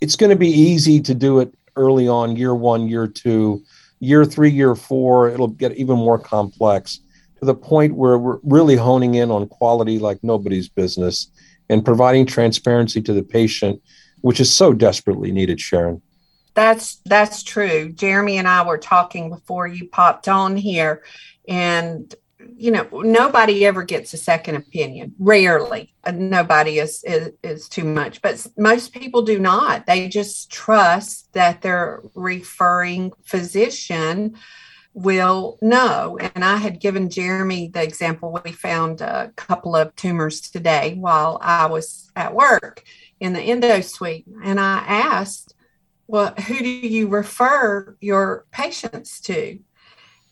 It's 0.00 0.16
going 0.16 0.30
to 0.30 0.36
be 0.36 0.50
easy 0.50 1.00
to 1.00 1.14
do 1.14 1.40
it 1.40 1.52
early 1.76 2.06
on, 2.06 2.36
year 2.36 2.54
one, 2.54 2.88
year 2.88 3.06
two. 3.06 3.62
Year 4.00 4.24
three, 4.24 4.50
year 4.50 4.74
four, 4.74 5.28
it'll 5.30 5.46
get 5.46 5.76
even 5.76 5.96
more 5.96 6.18
complex 6.18 7.00
to 7.38 7.46
the 7.46 7.54
point 7.54 7.94
where 7.94 8.18
we're 8.18 8.38
really 8.42 8.76
honing 8.76 9.14
in 9.14 9.30
on 9.30 9.46
quality 9.46 9.98
like 9.98 10.18
nobody's 10.22 10.68
business 10.68 11.28
and 11.68 11.84
providing 11.84 12.26
transparency 12.26 13.00
to 13.00 13.12
the 13.12 13.22
patient, 13.22 13.80
which 14.20 14.40
is 14.40 14.50
so 14.50 14.72
desperately 14.72 15.30
needed, 15.30 15.60
Sharon. 15.60 16.02
That's 16.54 16.96
that's 17.04 17.42
true. 17.42 17.90
Jeremy 17.92 18.38
and 18.38 18.48
I 18.48 18.66
were 18.66 18.78
talking 18.78 19.30
before 19.30 19.66
you 19.66 19.88
popped 19.88 20.28
on 20.28 20.56
here, 20.56 21.02
and 21.48 22.14
you 22.56 22.70
know 22.70 22.86
nobody 22.92 23.64
ever 23.64 23.82
gets 23.82 24.12
a 24.12 24.18
second 24.18 24.56
opinion. 24.56 25.14
Rarely, 25.18 25.94
uh, 26.04 26.12
nobody 26.12 26.78
is, 26.78 27.02
is 27.04 27.32
is 27.42 27.68
too 27.68 27.84
much, 27.84 28.20
but 28.20 28.46
most 28.58 28.92
people 28.92 29.22
do 29.22 29.38
not. 29.38 29.86
They 29.86 30.08
just 30.08 30.50
trust 30.50 31.32
that 31.32 31.62
their 31.62 32.02
referring 32.14 33.12
physician 33.24 34.36
will 34.94 35.58
know. 35.62 36.18
And 36.18 36.44
I 36.44 36.56
had 36.56 36.80
given 36.80 37.08
Jeremy 37.08 37.68
the 37.68 37.82
example. 37.82 38.38
We 38.44 38.52
found 38.52 39.00
a 39.00 39.32
couple 39.36 39.74
of 39.74 39.94
tumors 39.96 40.40
today 40.40 40.94
while 40.98 41.38
I 41.40 41.66
was 41.66 42.10
at 42.14 42.34
work 42.34 42.84
in 43.20 43.32
the 43.32 43.40
endo 43.40 43.80
suite. 43.80 44.26
And 44.42 44.60
I 44.60 44.78
asked, 44.86 45.54
Well, 46.06 46.34
who 46.34 46.58
do 46.58 46.68
you 46.68 47.08
refer 47.08 47.96
your 48.00 48.44
patients 48.50 49.20
to? 49.22 49.58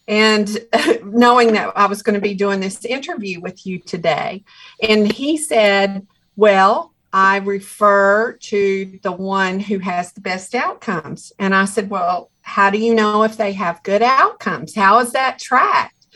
And 0.09 0.59
knowing 1.05 1.53
that 1.53 1.73
I 1.77 1.87
was 1.87 2.03
going 2.03 2.15
to 2.15 2.21
be 2.21 2.35
doing 2.35 2.61
this 2.61 2.85
interview 2.85 3.41
with 3.41 3.67
you 3.67 3.79
today. 3.79 4.45
And 4.83 5.11
he 5.11 5.37
said, 5.37 6.07
Well, 6.37 6.93
I 7.13 7.39
refer 7.39 8.35
to 8.35 8.99
the 9.03 9.13
one 9.13 9.61
who 9.61 9.79
has 9.79 10.13
the 10.13 10.21
best 10.21 10.55
outcomes. 10.55 11.33
And 11.39 11.55
I 11.55 11.65
said, 11.65 11.91
Well, 11.91 12.31
how 12.43 12.71
do 12.71 12.79
you 12.79 12.95
know 12.95 13.23
if 13.23 13.37
they 13.37 13.53
have 13.53 13.83
good 13.83 14.03
outcomes? 14.03 14.75
How 14.75 14.99
is 15.01 15.13
that 15.13 15.39
tracked? 15.39 16.07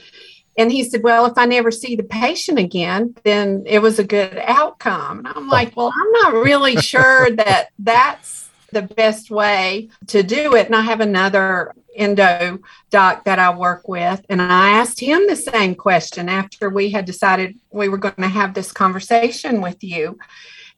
And 0.57 0.71
he 0.71 0.85
said, 0.85 1.03
Well, 1.03 1.27
if 1.27 1.37
I 1.37 1.47
never 1.47 1.71
see 1.71 1.97
the 1.97 2.05
patient 2.05 2.59
again, 2.59 3.15
then 3.25 3.65
it 3.67 3.81
was 3.81 3.99
a 3.99 4.05
good 4.05 4.39
outcome. 4.45 5.19
And 5.19 5.29
I'm 5.29 5.49
oh. 5.49 5.53
like, 5.53 5.77
Well, 5.77 5.93
I'm 5.95 6.13
not 6.13 6.43
really 6.43 6.77
sure 6.77 7.31
that 7.31 7.69
that's 7.79 8.44
the 8.75 8.83
best 8.83 9.31
way 9.31 9.89
to 10.09 10.23
do 10.23 10.55
it. 10.55 10.67
And 10.67 10.77
I 10.77 10.83
have 10.83 11.01
another 11.01 11.75
endo 11.97 12.59
doc 12.91 13.25
that 13.25 13.39
I 13.39 13.57
work 13.57 13.89
with, 13.89 14.25
and 14.29 14.43
I 14.43 14.71
asked 14.73 15.01
him 15.01 15.27
the 15.27 15.37
same 15.37 15.75
question 15.75 16.29
after 16.29 16.69
we 16.69 16.91
had 16.91 17.05
decided 17.05 17.59
we 17.71 17.89
were 17.89 17.99
going 17.99 18.15
to 18.17 18.29
have 18.29 18.53
this 18.53 18.73
conversation 18.73 19.61
with 19.61 19.83
you. 19.83 20.19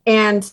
And 0.06 0.50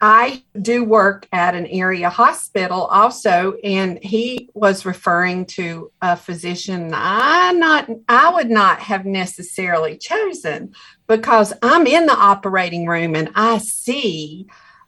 I 0.00 0.42
do 0.60 0.84
work 0.84 1.26
at 1.32 1.54
an 1.54 1.66
area 1.66 2.10
hospital 2.10 2.84
also, 2.84 3.54
and 3.64 3.98
he 4.02 4.50
was 4.52 4.84
referring 4.84 5.46
to 5.46 5.90
a 6.02 6.16
physician 6.16 6.90
I 6.92 7.52
not 7.52 7.88
I 8.08 8.30
would 8.34 8.50
not 8.50 8.80
have 8.80 9.06
necessarily 9.06 9.96
chosen 9.96 10.74
because 11.06 11.52
I'm 11.62 11.86
in 11.86 12.06
the 12.06 12.16
operating 12.16 12.86
room 12.86 13.14
and 13.14 13.30
I 13.34 13.58
see 13.58 14.46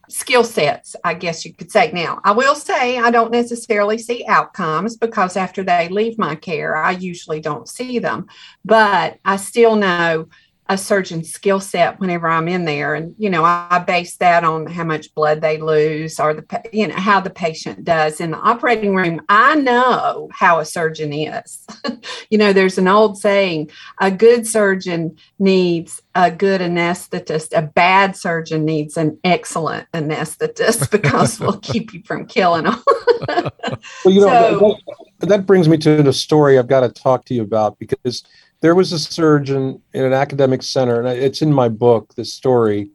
skill 0.09 0.43
sets, 0.43 0.95
I 1.03 1.13
guess 1.13 1.45
you 1.45 1.53
could 1.53 1.71
say. 1.71 1.91
Now, 1.91 2.19
I 2.23 2.31
will 2.31 2.55
say 2.55 2.97
I 2.97 3.11
don't 3.11 3.31
necessarily 3.31 3.97
see 3.97 4.25
outcomes 4.27 4.97
because 4.97 5.35
after 5.35 5.63
they 5.63 5.89
leave 5.89 6.17
my 6.17 6.35
care, 6.35 6.75
I 6.75 6.91
usually 6.91 7.39
don't 7.39 7.67
see 7.67 7.99
them, 7.99 8.27
but 8.63 9.19
I 9.25 9.37
still 9.37 9.75
know 9.75 10.27
a 10.69 10.77
surgeon's 10.77 11.31
skill 11.31 11.59
set 11.59 11.99
whenever 11.99 12.27
I'm 12.27 12.47
in 12.47 12.65
there. 12.65 12.93
And, 12.93 13.15
you 13.17 13.29
know, 13.29 13.43
I, 13.43 13.67
I, 13.69 13.79
base 13.79 14.17
that 14.17 14.43
on 14.43 14.65
how 14.67 14.83
much 14.83 15.13
blood 15.15 15.41
they 15.41 15.57
lose 15.57 16.19
or 16.19 16.33
the, 16.33 16.61
you 16.73 16.87
know, 16.87 16.95
how 16.95 17.21
the 17.21 17.29
patient 17.29 17.85
does 17.85 18.19
in 18.19 18.31
the 18.31 18.37
operating 18.37 18.95
room. 18.95 19.21
I 19.29 19.55
know 19.55 20.29
how 20.33 20.59
a 20.59 20.65
surgeon 20.65 21.13
is. 21.13 21.65
you 22.29 22.37
know, 22.37 22.51
there's 22.51 22.77
an 22.77 22.87
old 22.87 23.17
saying 23.17 23.71
a 23.99 24.11
good 24.11 24.45
surgeon 24.45 25.17
needs 25.39 26.01
a 26.15 26.31
good 26.31 26.61
anesthetist, 26.61 27.55
a 27.55 27.61
bad 27.61 28.15
surgeon 28.15 28.65
needs 28.65 28.97
an 28.97 29.19
excellent 29.23 29.89
anesthetist 29.93 30.89
because 30.91 31.39
we'll 31.39 31.57
keep 31.61 31.93
you 31.93 32.01
from 32.03 32.25
killing 32.25 32.63
them. 32.63 32.81
well, 33.27 34.13
you 34.13 34.21
know, 34.21 34.27
so, 34.27 34.77
that, 35.19 35.29
that 35.29 35.45
brings 35.45 35.69
me 35.69 35.77
to 35.77 36.01
the 36.01 36.13
story 36.13 36.57
I've 36.57 36.67
got 36.67 36.81
to 36.81 36.89
talk 36.89 37.25
to 37.25 37.35
you 37.35 37.43
about 37.43 37.77
because 37.77 38.23
there 38.61 38.75
was 38.75 38.91
a 38.91 38.99
surgeon 38.99 39.81
in 39.93 40.03
an 40.03 40.13
academic 40.13 40.63
center, 40.63 40.99
and 40.99 41.07
it's 41.07 41.41
in 41.41 41.53
my 41.53 41.69
book, 41.69 42.15
this 42.15 42.33
story, 42.33 42.89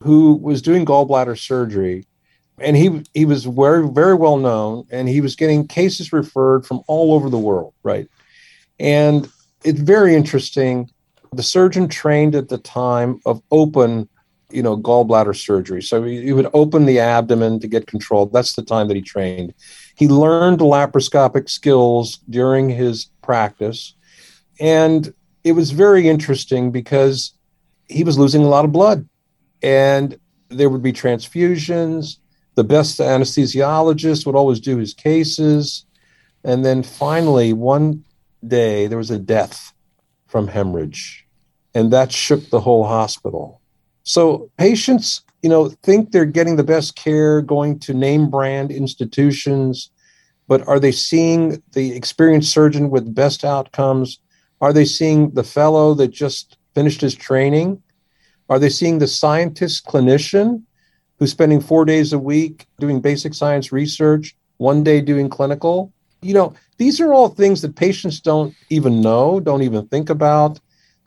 who 0.00 0.34
was 0.34 0.62
doing 0.62 0.84
gallbladder 0.84 1.38
surgery. 1.38 2.06
And 2.60 2.76
he 2.76 3.04
he 3.14 3.24
was 3.24 3.44
very 3.44 3.88
very 3.88 4.14
well 4.14 4.36
known, 4.36 4.84
and 4.90 5.08
he 5.08 5.20
was 5.20 5.36
getting 5.36 5.66
cases 5.66 6.12
referred 6.12 6.66
from 6.66 6.82
all 6.88 7.12
over 7.12 7.30
the 7.30 7.38
world, 7.38 7.72
right? 7.82 8.08
And 8.80 9.28
it's 9.64 9.80
very 9.80 10.14
interesting. 10.14 10.90
The 11.32 11.42
surgeon 11.42 11.88
trained 11.88 12.34
at 12.34 12.48
the 12.48 12.58
time 12.58 13.20
of 13.26 13.40
open, 13.50 14.08
you 14.50 14.62
know, 14.62 14.76
gallbladder 14.76 15.36
surgery. 15.36 15.82
So 15.82 16.02
he, 16.02 16.22
he 16.22 16.32
would 16.32 16.48
open 16.52 16.86
the 16.86 16.98
abdomen 16.98 17.60
to 17.60 17.68
get 17.68 17.86
control. 17.86 18.26
That's 18.26 18.54
the 18.54 18.62
time 18.64 18.88
that 18.88 18.96
he 18.96 19.02
trained. 19.02 19.54
He 19.94 20.08
learned 20.08 20.58
laparoscopic 20.58 21.48
skills 21.48 22.18
during 22.28 22.68
his 22.68 23.06
practice 23.22 23.94
and 24.60 25.12
it 25.44 25.52
was 25.52 25.70
very 25.70 26.08
interesting 26.08 26.70
because 26.70 27.32
he 27.88 28.04
was 28.04 28.18
losing 28.18 28.42
a 28.42 28.48
lot 28.48 28.64
of 28.64 28.72
blood 28.72 29.08
and 29.62 30.18
there 30.48 30.68
would 30.68 30.82
be 30.82 30.92
transfusions. 30.92 32.16
The 32.54 32.64
best 32.64 32.98
anesthesiologist 32.98 34.26
would 34.26 34.34
always 34.34 34.60
do 34.60 34.78
his 34.78 34.94
cases. 34.94 35.84
And 36.44 36.64
then 36.64 36.82
finally, 36.82 37.52
one 37.52 38.04
day, 38.46 38.86
there 38.86 38.98
was 38.98 39.10
a 39.10 39.18
death 39.18 39.72
from 40.26 40.46
hemorrhage, 40.46 41.26
and 41.74 41.92
that 41.92 42.12
shook 42.12 42.50
the 42.50 42.60
whole 42.60 42.84
hospital. 42.84 43.60
So, 44.04 44.50
patients 44.56 45.22
you 45.42 45.48
know, 45.48 45.68
think 45.82 46.10
they're 46.10 46.24
getting 46.24 46.56
the 46.56 46.64
best 46.64 46.96
care 46.96 47.40
going 47.40 47.78
to 47.80 47.94
name 47.94 48.30
brand 48.30 48.70
institutions, 48.70 49.90
but 50.48 50.66
are 50.66 50.80
they 50.80 50.92
seeing 50.92 51.62
the 51.72 51.94
experienced 51.94 52.52
surgeon 52.52 52.90
with 52.90 53.14
best 53.14 53.44
outcomes? 53.44 54.18
Are 54.60 54.72
they 54.72 54.84
seeing 54.84 55.30
the 55.30 55.44
fellow 55.44 55.94
that 55.94 56.08
just 56.08 56.58
finished 56.74 57.00
his 57.00 57.14
training? 57.14 57.82
Are 58.48 58.58
they 58.58 58.68
seeing 58.68 58.98
the 58.98 59.06
scientist 59.06 59.86
clinician 59.86 60.62
who's 61.18 61.30
spending 61.30 61.60
four 61.60 61.84
days 61.84 62.12
a 62.12 62.18
week 62.18 62.66
doing 62.78 63.00
basic 63.00 63.34
science 63.34 63.72
research, 63.72 64.34
one 64.56 64.82
day 64.82 65.00
doing 65.00 65.28
clinical? 65.28 65.92
You 66.22 66.34
know, 66.34 66.54
these 66.78 67.00
are 67.00 67.12
all 67.12 67.28
things 67.28 67.62
that 67.62 67.76
patients 67.76 68.20
don't 68.20 68.54
even 68.70 69.00
know, 69.00 69.38
don't 69.40 69.62
even 69.62 69.86
think 69.88 70.10
about. 70.10 70.60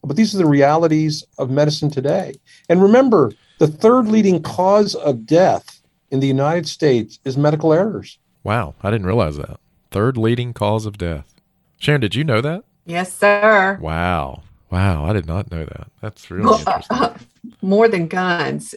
But 0.03 0.15
these 0.15 0.33
are 0.33 0.39
the 0.39 0.47
realities 0.47 1.23
of 1.37 1.49
medicine 1.49 1.91
today. 1.91 2.35
And 2.69 2.81
remember, 2.81 3.33
the 3.59 3.67
third 3.67 4.07
leading 4.07 4.41
cause 4.41 4.95
of 4.95 5.25
death 5.25 5.81
in 6.09 6.19
the 6.19 6.27
United 6.27 6.67
States 6.67 7.19
is 7.23 7.37
medical 7.37 7.71
errors. 7.71 8.17
Wow, 8.43 8.75
I 8.81 8.89
didn't 8.89 9.05
realize 9.05 9.37
that. 9.37 9.59
Third 9.91 10.17
leading 10.17 10.53
cause 10.53 10.85
of 10.85 10.97
death. 10.97 11.35
Sharon, 11.77 12.01
did 12.01 12.15
you 12.15 12.23
know 12.23 12.41
that? 12.41 12.63
Yes, 12.91 13.13
sir. 13.13 13.77
Wow. 13.82 14.43
Wow, 14.69 15.06
I 15.06 15.13
did 15.13 15.25
not 15.25 15.49
know 15.49 15.63
that. 15.63 15.88
That's 16.01 16.30
really 16.30 16.60
interesting. 16.60 17.27
More 17.62 17.88
than 17.88 18.08
guns, 18.10 18.75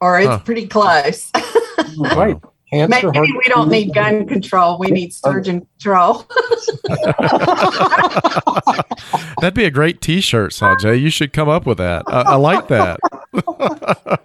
or 0.00 0.18
it's 0.18 0.26
Huh. 0.28 0.38
pretty 0.40 0.66
close. 0.66 1.30
Right. 1.96 2.36
Cancer, 2.70 2.88
Maybe 2.88 3.16
heart 3.16 3.28
we 3.28 3.44
don't 3.46 3.68
need 3.68 3.94
gun 3.94 4.26
control. 4.26 4.78
We 4.78 4.88
need 4.88 5.12
oh. 5.24 5.30
surgeon 5.30 5.66
control. 5.78 6.26
That'd 9.40 9.54
be 9.54 9.64
a 9.64 9.70
great 9.70 10.00
T-shirt, 10.00 10.50
Sanjay. 10.50 11.00
You 11.00 11.10
should 11.10 11.32
come 11.32 11.48
up 11.48 11.64
with 11.64 11.78
that. 11.78 12.02
I, 12.08 12.22
I 12.22 12.34
like 12.36 12.68
that. 12.68 12.98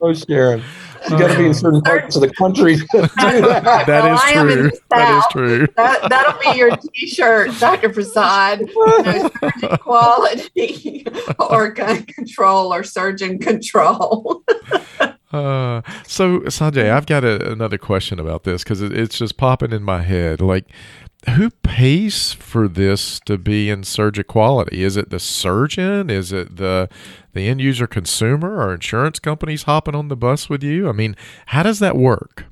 Oh, 0.00 0.12
Sharon. 0.12 0.62
You 1.10 1.18
got 1.18 1.32
to 1.32 1.38
be 1.38 1.46
in 1.46 1.54
certain 1.54 1.80
parts 1.80 2.14
of 2.14 2.22
the 2.22 2.28
country 2.28 2.76
to 2.76 2.86
do 2.92 3.00
that. 3.00 3.86
That 3.86 4.04
Well, 4.04 4.14
is 4.14 4.20
I 4.22 4.30
am 4.32 4.50
in 4.50 4.58
true. 4.58 4.70
That 4.90 5.18
is 5.18 5.24
true. 5.32 5.66
That, 5.76 6.08
that'll 6.08 6.52
be 6.52 6.58
your 6.58 6.76
T-shirt, 6.76 7.58
Dr. 7.58 7.88
Prasad. 7.88 8.60
You 8.60 9.30
surgeon 9.40 9.78
quality, 9.78 11.06
or 11.38 11.70
gun 11.70 12.04
control, 12.04 12.72
or 12.72 12.84
surgeon 12.84 13.38
control. 13.38 14.44
Uh, 15.34 15.82
so 16.06 16.40
Sanjay, 16.42 16.90
I've 16.90 17.06
got 17.06 17.24
a, 17.24 17.50
another 17.50 17.76
question 17.76 18.20
about 18.20 18.44
this 18.44 18.62
because 18.62 18.80
it, 18.80 18.96
it's 18.96 19.18
just 19.18 19.36
popping 19.36 19.72
in 19.72 19.82
my 19.82 20.02
head. 20.02 20.40
Like, 20.40 20.66
who 21.30 21.50
pays 21.50 22.32
for 22.34 22.68
this 22.68 23.18
to 23.20 23.36
be 23.36 23.68
in 23.68 23.82
surgeon 23.82 24.24
quality? 24.28 24.84
Is 24.84 24.96
it 24.96 25.10
the 25.10 25.18
surgeon? 25.18 26.08
Is 26.08 26.32
it 26.32 26.56
the 26.56 26.88
the 27.32 27.48
end 27.48 27.60
user 27.60 27.88
consumer? 27.88 28.60
Are 28.60 28.72
insurance 28.72 29.18
companies 29.18 29.64
hopping 29.64 29.96
on 29.96 30.06
the 30.06 30.16
bus 30.16 30.48
with 30.48 30.62
you? 30.62 30.88
I 30.88 30.92
mean, 30.92 31.16
how 31.46 31.64
does 31.64 31.80
that 31.80 31.96
work? 31.96 32.44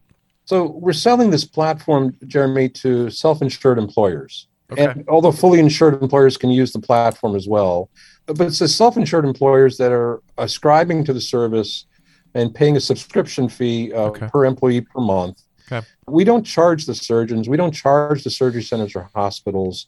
So 0.47 0.67
we're 0.67 0.93
selling 0.93 1.31
this 1.31 1.45
platform, 1.45 2.17
Jeremy, 2.27 2.69
to 2.71 3.11
self-insured 3.11 3.79
employers. 3.79 4.49
Okay. 4.73 4.87
And 4.87 5.09
although 5.09 5.31
fully 5.31 5.61
insured 5.61 6.03
employers 6.03 6.37
can 6.37 6.51
use 6.51 6.73
the 6.73 6.81
platform 6.81 7.37
as 7.37 7.47
well, 7.47 7.91
but 8.27 8.41
it's 8.41 8.59
the 8.59 8.67
self-insured 8.67 9.25
employers 9.25 9.77
that 9.77 9.93
are 9.93 10.21
ascribing 10.39 11.05
to 11.05 11.13
the 11.13 11.21
service 11.21 11.87
and 12.35 12.55
paying 12.55 12.77
a 12.77 12.81
subscription 12.81 13.49
fee 13.49 13.93
uh, 13.93 14.09
Okay. 14.11 14.29
per 14.33 14.45
employee 14.45 14.81
per 14.81 15.01
month. 15.01 15.43
Okay. 15.71 15.87
We 16.09 16.25
don't 16.25 16.45
charge 16.45 16.87
the 16.87 16.95
surgeons. 16.95 17.49
We 17.49 17.57
don't 17.57 17.73
charge 17.73 18.25
the 18.25 18.31
surgery 18.31 18.63
centers 18.63 18.95
or 18.97 19.09
hospitals. 19.15 19.87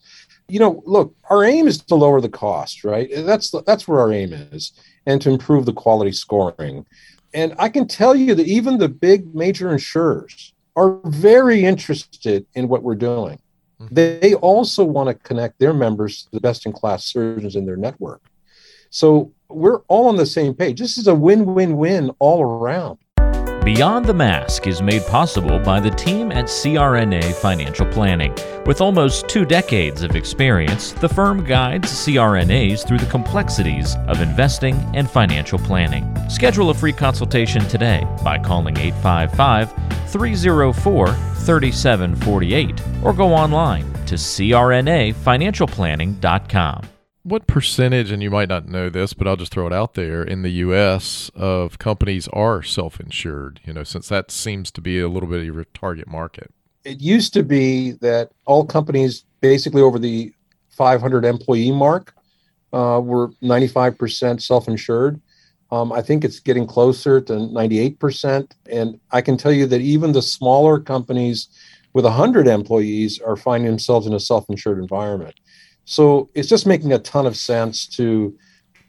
You 0.48 0.60
know, 0.60 0.82
look, 0.86 1.14
our 1.30 1.44
aim 1.44 1.66
is 1.66 1.78
to 1.78 1.94
lower 1.94 2.20
the 2.20 2.28
cost, 2.28 2.84
right? 2.84 3.08
That's 3.14 3.50
that's 3.66 3.88
where 3.88 4.00
our 4.00 4.12
aim 4.12 4.32
is, 4.32 4.72
and 5.06 5.20
to 5.22 5.30
improve 5.30 5.64
the 5.66 5.72
quality 5.72 6.12
scoring. 6.12 6.86
And 7.32 7.54
I 7.58 7.68
can 7.68 7.88
tell 7.88 8.14
you 8.14 8.34
that 8.36 8.46
even 8.46 8.78
the 8.78 8.88
big 8.88 9.34
major 9.34 9.72
insurers 9.72 10.52
are 10.76 11.00
very 11.04 11.64
interested 11.64 12.46
in 12.54 12.68
what 12.68 12.82
we're 12.82 12.94
doing. 12.94 13.38
They 13.90 14.34
also 14.34 14.84
want 14.84 15.08
to 15.08 15.14
connect 15.14 15.58
their 15.58 15.74
members 15.74 16.22
to 16.22 16.28
the 16.32 16.40
best 16.40 16.64
in 16.64 16.72
class 16.72 17.04
surgeons 17.04 17.56
in 17.56 17.66
their 17.66 17.76
network. 17.76 18.22
So 18.90 19.32
we're 19.54 19.80
all 19.88 20.08
on 20.08 20.16
the 20.16 20.26
same 20.26 20.54
page. 20.54 20.80
This 20.80 20.98
is 20.98 21.06
a 21.06 21.14
win 21.14 21.54
win 21.54 21.76
win 21.76 22.10
all 22.18 22.42
around. 22.42 22.98
Beyond 23.64 24.04
the 24.04 24.12
Mask 24.12 24.66
is 24.66 24.82
made 24.82 25.06
possible 25.06 25.58
by 25.58 25.80
the 25.80 25.90
team 25.90 26.30
at 26.32 26.44
CRNA 26.44 27.32
Financial 27.36 27.86
Planning. 27.86 28.34
With 28.66 28.82
almost 28.82 29.26
two 29.26 29.46
decades 29.46 30.02
of 30.02 30.16
experience, 30.16 30.92
the 30.92 31.08
firm 31.08 31.44
guides 31.44 31.90
CRNAs 31.90 32.86
through 32.86 32.98
the 32.98 33.06
complexities 33.06 33.96
of 34.06 34.20
investing 34.20 34.74
and 34.94 35.10
financial 35.10 35.58
planning. 35.58 36.14
Schedule 36.28 36.68
a 36.68 36.74
free 36.74 36.92
consultation 36.92 37.66
today 37.66 38.06
by 38.22 38.38
calling 38.38 38.76
855 38.76 39.72
304 40.10 41.08
3748 41.08 42.82
or 43.02 43.14
go 43.14 43.32
online 43.32 43.90
to 44.04 44.16
crnafinancialplanning.com. 44.16 46.93
What 47.24 47.46
percentage, 47.46 48.10
and 48.10 48.22
you 48.22 48.30
might 48.30 48.50
not 48.50 48.68
know 48.68 48.90
this, 48.90 49.14
but 49.14 49.26
I'll 49.26 49.36
just 49.36 49.50
throw 49.50 49.66
it 49.66 49.72
out 49.72 49.94
there, 49.94 50.22
in 50.22 50.42
the 50.42 50.50
U.S. 50.50 51.30
of 51.34 51.78
companies 51.78 52.28
are 52.34 52.62
self-insured? 52.62 53.60
You 53.64 53.72
know, 53.72 53.82
since 53.82 54.08
that 54.08 54.30
seems 54.30 54.70
to 54.72 54.82
be 54.82 55.00
a 55.00 55.08
little 55.08 55.28
bit 55.28 55.38
of 55.38 55.46
your 55.46 55.64
target 55.72 56.06
market. 56.06 56.52
It 56.84 57.00
used 57.00 57.32
to 57.32 57.42
be 57.42 57.92
that 58.02 58.32
all 58.44 58.66
companies, 58.66 59.24
basically 59.40 59.80
over 59.80 59.98
the 59.98 60.34
500 60.68 61.24
employee 61.24 61.72
mark, 61.72 62.14
uh, 62.74 63.00
were 63.02 63.28
95% 63.42 64.42
self 64.42 64.68
insured. 64.68 65.18
Um, 65.70 65.92
I 65.92 66.02
think 66.02 66.24
it's 66.24 66.40
getting 66.40 66.66
closer 66.66 67.22
to 67.22 67.32
98%. 67.32 68.52
And 68.70 69.00
I 69.12 69.22
can 69.22 69.38
tell 69.38 69.52
you 69.52 69.66
that 69.68 69.80
even 69.80 70.12
the 70.12 70.20
smaller 70.20 70.78
companies 70.78 71.48
with 71.94 72.04
100 72.04 72.46
employees 72.48 73.18
are 73.20 73.36
finding 73.36 73.70
themselves 73.70 74.06
in 74.06 74.12
a 74.12 74.20
self 74.20 74.44
insured 74.50 74.78
environment. 74.78 75.34
So 75.84 76.30
it's 76.34 76.48
just 76.48 76.66
making 76.66 76.92
a 76.92 76.98
ton 76.98 77.26
of 77.26 77.36
sense 77.36 77.86
to 77.88 78.36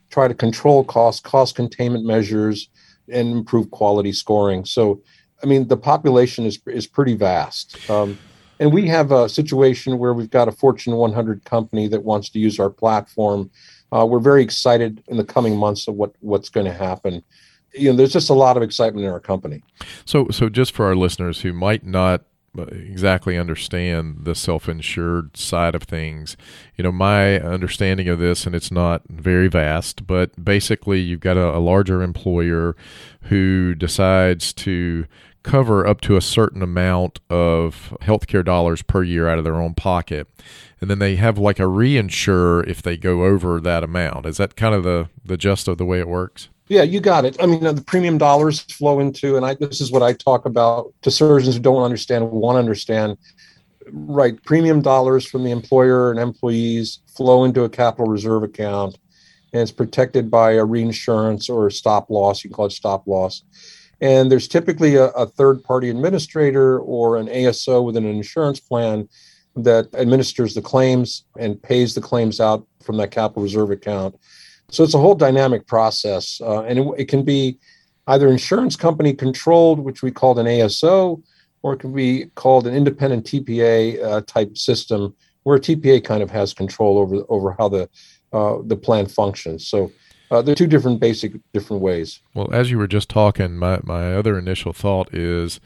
try 0.10 0.28
to 0.28 0.34
control 0.34 0.84
costs, 0.84 1.22
cost 1.22 1.56
containment 1.56 2.06
measures, 2.06 2.70
and 3.10 3.32
improve 3.32 3.70
quality 3.72 4.12
scoring. 4.12 4.66
So, 4.66 5.02
I 5.44 5.46
mean, 5.46 5.68
the 5.68 5.78
population 5.78 6.46
is 6.46 6.60
is 6.68 6.88
pretty 6.88 7.16
vast, 7.16 7.90
um, 7.90 8.18
and 8.60 8.74
we 8.74 8.88
have 8.88 9.12
a 9.12 9.28
situation 9.28 9.98
where 9.98 10.14
we've 10.14 10.30
got 10.30 10.48
a 10.48 10.52
Fortune 10.52 10.94
100 10.94 11.44
company 11.44 11.88
that 11.90 12.04
wants 12.04 12.30
to 12.30 12.40
use 12.40 12.60
our 12.60 12.70
platform. 12.70 13.52
Uh, 13.92 14.06
we're 14.06 14.20
very 14.20 14.42
excited 14.42 15.04
in 15.08 15.18
the 15.18 15.24
coming 15.24 15.58
months 15.58 15.88
of 15.88 15.96
what 15.96 16.16
what's 16.22 16.50
going 16.50 16.66
to 16.66 16.74
happen. 16.74 17.24
You 17.74 17.92
know, 17.92 17.98
there's 17.98 18.14
just 18.14 18.30
a 18.30 18.34
lot 18.34 18.56
of 18.56 18.64
excitement 18.64 19.06
in 19.06 19.12
our 19.12 19.20
company. 19.20 19.62
So, 20.06 20.30
so 20.32 20.48
just 20.48 20.72
for 20.72 20.86
our 20.86 20.96
listeners 20.96 21.42
who 21.42 21.52
might 21.52 21.86
not 21.86 22.24
exactly 22.58 23.38
understand 23.38 24.20
the 24.24 24.36
self-insured 24.36 25.38
side 25.38 25.76
of 25.76 25.84
things, 25.84 26.38
you 26.76 26.84
know, 26.84 26.92
my 26.92 27.40
understanding 27.40 28.08
of 28.08 28.20
this, 28.20 28.46
and 28.46 28.56
it's 28.56 28.72
not 28.72 29.02
very 29.10 29.48
vast, 29.48 30.08
but 30.08 30.44
basically, 30.44 31.00
you've 31.00 31.20
got 31.20 31.38
a, 31.38 31.58
a 31.58 31.60
larger 31.60 32.02
employer 32.02 32.76
who 33.24 33.76
decides 33.76 34.54
to 34.54 35.06
cover 35.44 35.86
up 35.86 36.02
to 36.02 36.18
a 36.18 36.22
certain 36.22 36.64
amount 36.64 37.20
of 37.30 37.96
healthcare 38.02 38.44
dollars 38.44 38.82
per 38.82 39.04
year 39.04 39.30
out 39.30 39.38
of 39.38 39.44
their 39.44 39.62
own 39.62 39.76
pocket. 39.76 40.28
And 40.82 40.90
then 40.90 41.00
they 41.00 41.18
have 41.18 41.38
like 41.38 41.60
a 41.60 41.64
reinsurer 41.64 42.68
if 42.68 42.82
they 42.82 42.98
go 42.98 43.26
over 43.26 43.62
that 43.62 43.84
amount. 43.84 44.26
Is 44.26 44.38
that 44.38 44.56
kind 44.56 44.74
of 44.74 44.84
the, 44.84 45.10
the 45.24 45.38
gist 45.38 45.68
of 45.68 45.78
the 45.78 45.86
way 45.86 46.00
it 46.00 46.08
works? 46.08 46.50
Yeah, 46.68 46.82
you 46.82 47.00
got 47.00 47.26
it. 47.26 47.38
I 47.42 47.46
mean, 47.46 47.64
the 47.64 47.84
premium 47.86 48.18
dollars 48.18 48.62
flow 48.62 49.00
into, 49.00 49.38
and 49.38 49.46
I 49.46 49.54
this 49.54 49.82
is 49.82 49.92
what 49.92 50.02
I 50.02 50.14
talk 50.14 50.46
about 50.46 50.94
to 51.04 51.12
surgeons 51.12 51.56
who 51.56 51.62
don't 51.62 51.84
understand, 51.84 52.32
want 52.32 52.56
to 52.56 52.60
understand. 52.60 53.18
Right, 53.92 54.42
premium 54.44 54.82
dollars 54.82 55.28
from 55.28 55.44
the 55.44 55.52
employer 55.52 56.10
and 56.10 56.20
employees 56.20 57.00
flow 57.16 57.44
into 57.44 57.64
a 57.64 57.70
capital 57.70 58.08
reserve 58.08 58.42
account, 58.42 58.98
and 59.54 59.62
it's 59.62 59.72
protected 59.72 60.32
by 60.32 60.54
a 60.54 60.66
reinsurance 60.66 61.50
or 61.50 61.68
a 61.68 61.72
stop 61.72 62.10
loss. 62.10 62.44
You 62.44 62.50
can 62.50 62.56
call 62.56 62.66
it 62.66 62.72
stop 62.72 63.06
loss. 63.06 63.44
And 64.02 64.32
there's 64.32 64.48
typically 64.48 64.96
a, 64.96 65.06
a 65.10 65.28
third 65.28 65.64
party 65.64 65.90
administrator 65.90 66.80
or 66.80 67.18
an 67.18 67.28
ASO 67.28 67.86
within 67.86 68.06
an 68.06 68.16
insurance 68.16 68.60
plan 68.60 69.08
that 69.56 69.88
administers 69.94 70.56
the 70.56 70.62
claims 70.62 71.24
and 71.38 71.62
pays 71.62 71.94
the 71.94 72.02
claims 72.02 72.40
out 72.40 72.68
from 72.84 72.98
that 72.98 73.12
capital 73.12 73.44
reserve 73.44 73.72
account. 73.72 74.16
So 74.70 74.84
it's 74.84 74.94
a 74.94 75.00
whole 75.00 75.16
dynamic 75.16 75.68
process, 75.68 76.42
uh, 76.42 76.64
and 76.64 76.80
it, 76.80 76.88
it 76.98 77.06
can 77.08 77.24
be 77.24 77.58
either 78.08 78.28
insurance 78.28 78.76
company 78.76 79.14
controlled, 79.14 79.80
which 79.80 80.02
we 80.02 80.12
called 80.12 80.40
an 80.40 80.46
ASO, 80.46 81.22
or 81.62 81.74
it 81.74 81.80
can 81.80 81.94
be 81.94 82.26
called 82.36 82.68
an 82.68 82.76
independent 82.76 83.26
TPA 83.26 84.04
uh, 84.04 84.22
type 84.22 84.58
system, 84.58 85.16
where 85.44 85.60
TPA 85.60 86.04
kind 86.04 86.22
of 86.24 86.30
has 86.32 86.54
control 86.54 86.98
over 86.98 87.24
over 87.30 87.56
how 87.58 87.70
the 87.70 87.90
uh, 88.34 88.58
the 88.66 88.76
plan 88.76 89.06
functions. 89.06 89.68
So 89.68 89.92
uh, 90.32 90.42
they're 90.42 90.56
two 90.56 90.68
different 90.68 91.00
basic 91.00 91.34
different 91.54 91.82
ways. 91.82 92.22
Well, 92.34 92.50
as 92.52 92.72
you 92.72 92.78
were 92.78 92.88
just 92.88 93.10
talking, 93.10 93.58
my, 93.58 93.80
my 93.84 94.14
other 94.16 94.38
initial 94.38 94.74
thought 94.74 95.14
is 95.14 95.60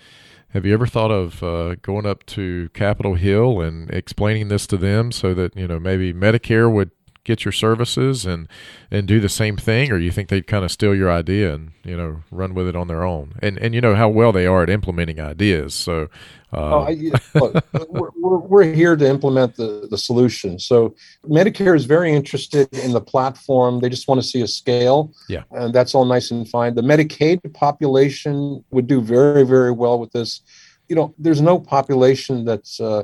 have 0.49 0.65
you 0.65 0.73
ever 0.73 0.87
thought 0.87 1.11
of 1.11 1.43
uh, 1.43 1.75
going 1.75 2.05
up 2.05 2.25
to 2.27 2.69
Capitol 2.73 3.13
Hill 3.13 3.61
and 3.61 3.89
explaining 3.91 4.47
this 4.47 4.65
to 4.67 4.77
them 4.77 5.11
so 5.11 5.35
that, 5.35 5.55
you 5.55 5.67
know, 5.67 5.79
maybe 5.79 6.11
Medicare 6.11 6.71
would 6.71 6.89
get 7.29 7.45
your 7.45 7.51
services 7.51 8.25
and 8.25 8.47
and 8.91 9.07
do 9.07 9.19
the 9.19 9.29
same 9.29 9.55
thing, 9.55 9.91
or 9.91 9.97
you 9.97 10.11
think 10.11 10.29
they'd 10.29 10.47
kind 10.47 10.65
of 10.65 10.71
steal 10.71 10.95
your 10.95 11.11
idea 11.11 11.53
and 11.53 11.71
you 11.83 11.95
know 11.95 12.23
run 12.31 12.53
with 12.53 12.67
it 12.67 12.75
on 12.75 12.87
their 12.87 13.03
own? 13.03 13.35
And 13.41 13.57
and 13.59 13.73
you 13.75 13.81
know 13.81 13.95
how 13.95 14.09
well 14.09 14.31
they 14.31 14.45
are 14.45 14.63
at 14.63 14.69
implementing 14.69 15.19
ideas. 15.19 15.73
So 15.73 16.09
Oh, 16.51 16.79
I, 16.79 17.11
look, 17.35 17.63
we're, 17.89 18.09
we're, 18.17 18.37
we're, 18.37 18.73
here 18.73 18.95
to 18.95 19.07
implement 19.07 19.55
the, 19.55 19.87
the 19.89 19.97
solution. 19.97 20.57
So 20.57 20.95
Medicare 21.23 21.75
is 21.75 21.85
very 21.85 22.11
interested 22.11 22.67
in 22.73 22.91
the 22.91 23.01
platform. 23.01 23.79
They 23.79 23.89
just 23.89 24.07
want 24.07 24.19
to 24.19 24.27
see 24.27 24.41
a 24.41 24.47
scale. 24.47 25.13
Yeah. 25.27 25.43
And 25.51 25.73
that's 25.73 25.93
all 25.93 26.05
nice 26.05 26.31
and 26.31 26.49
fine. 26.49 26.73
The 26.73 26.81
Medicaid 26.81 27.53
population 27.53 28.63
would 28.71 28.87
do 28.87 28.99
very, 28.99 29.45
very 29.45 29.71
well 29.71 29.99
with 29.99 30.11
this. 30.11 30.41
You 30.87 30.95
know, 30.95 31.13
there's 31.19 31.41
no 31.41 31.59
population 31.59 32.45
that's 32.45 32.79
uh, 32.79 33.03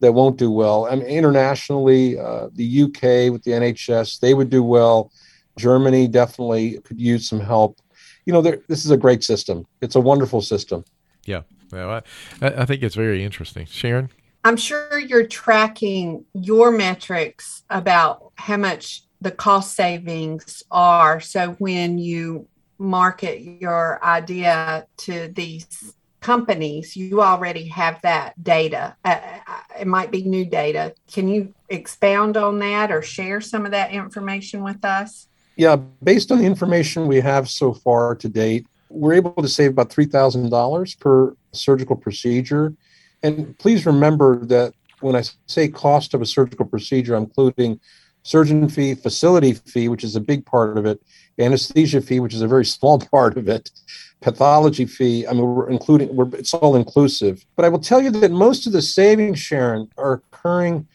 that 0.00 0.12
won't 0.12 0.36
do 0.36 0.50
well. 0.50 0.86
I 0.86 0.96
mean, 0.96 1.06
internationally, 1.06 2.18
uh, 2.18 2.48
the 2.52 2.82
UK 2.82 3.32
with 3.32 3.42
the 3.44 3.52
NHS, 3.52 4.20
they 4.20 4.34
would 4.34 4.50
do 4.50 4.62
well. 4.62 5.10
Germany 5.58 6.06
definitely 6.06 6.78
could 6.80 7.00
use 7.00 7.28
some 7.28 7.40
help. 7.40 7.80
You 8.26 8.32
know, 8.32 8.42
this 8.42 8.84
is 8.84 8.90
a 8.90 8.96
great 8.96 9.24
system. 9.24 9.66
It's 9.80 9.94
a 9.94 10.00
wonderful 10.00 10.42
system. 10.42 10.84
Yeah. 11.24 11.42
Well, 11.72 11.90
I, 11.90 12.02
I 12.46 12.64
think 12.64 12.82
it's 12.82 12.94
very 12.94 13.24
interesting. 13.24 13.66
Sharon? 13.66 14.10
I'm 14.44 14.56
sure 14.56 14.98
you're 14.98 15.26
tracking 15.26 16.24
your 16.34 16.70
metrics 16.70 17.64
about 17.70 18.32
how 18.36 18.56
much 18.56 19.02
the 19.20 19.30
cost 19.30 19.74
savings 19.74 20.62
are. 20.70 21.20
So 21.20 21.52
when 21.58 21.98
you 21.98 22.46
market 22.78 23.40
your 23.40 24.02
idea 24.04 24.86
to 24.98 25.28
these 25.28 25.95
companies, 26.26 26.96
you 26.96 27.22
already 27.22 27.68
have 27.68 28.02
that 28.02 28.34
data. 28.42 28.96
Uh, 29.04 29.20
uh, 29.46 29.60
it 29.80 29.86
might 29.86 30.10
be 30.10 30.24
new 30.24 30.44
data. 30.44 30.92
Can 31.06 31.28
you 31.28 31.54
expound 31.68 32.36
on 32.36 32.58
that 32.58 32.90
or 32.90 33.00
share 33.00 33.40
some 33.40 33.64
of 33.64 33.70
that 33.70 33.92
information 33.92 34.64
with 34.64 34.84
us? 34.84 35.28
Yeah, 35.54 35.76
based 36.02 36.32
on 36.32 36.38
the 36.38 36.44
information 36.44 37.06
we 37.06 37.20
have 37.20 37.48
so 37.48 37.72
far 37.72 38.16
to 38.16 38.28
date, 38.28 38.66
we're 38.88 39.14
able 39.14 39.40
to 39.40 39.48
save 39.48 39.70
about 39.70 39.90
$3,000 39.90 40.98
per 40.98 41.36
surgical 41.52 41.94
procedure. 41.94 42.74
And 43.22 43.56
please 43.58 43.86
remember 43.86 44.44
that 44.46 44.74
when 45.00 45.14
I 45.14 45.22
say 45.46 45.68
cost 45.68 46.12
of 46.12 46.22
a 46.22 46.26
surgical 46.26 46.66
procedure, 46.66 47.14
I'm 47.14 47.24
including 47.24 47.78
surgeon 48.24 48.68
fee, 48.68 48.96
facility 48.96 49.52
fee, 49.52 49.88
which 49.88 50.02
is 50.02 50.16
a 50.16 50.20
big 50.20 50.44
part 50.44 50.76
of 50.76 50.86
it, 50.86 51.00
anesthesia 51.38 52.00
fee, 52.00 52.18
which 52.18 52.34
is 52.34 52.42
a 52.42 52.48
very 52.48 52.64
small 52.76 52.98
part 52.98 53.36
of 53.36 53.48
it, 53.48 53.70
pathology 54.20 54.86
fee. 54.86 55.26
I 55.26 55.32
mean, 55.32 55.42
we're 55.42 55.68
including, 55.68 56.14
we're, 56.14 56.28
it's 56.34 56.54
all 56.54 56.76
inclusive. 56.76 57.44
But 57.54 57.64
I 57.64 57.68
will 57.68 57.80
tell 57.80 58.00
you 58.00 58.10
that 58.10 58.30
most 58.30 58.66
of 58.66 58.72
the 58.72 58.82
savings, 58.82 59.38
Sharon, 59.38 59.88
are 59.96 60.14
occurring 60.14 60.86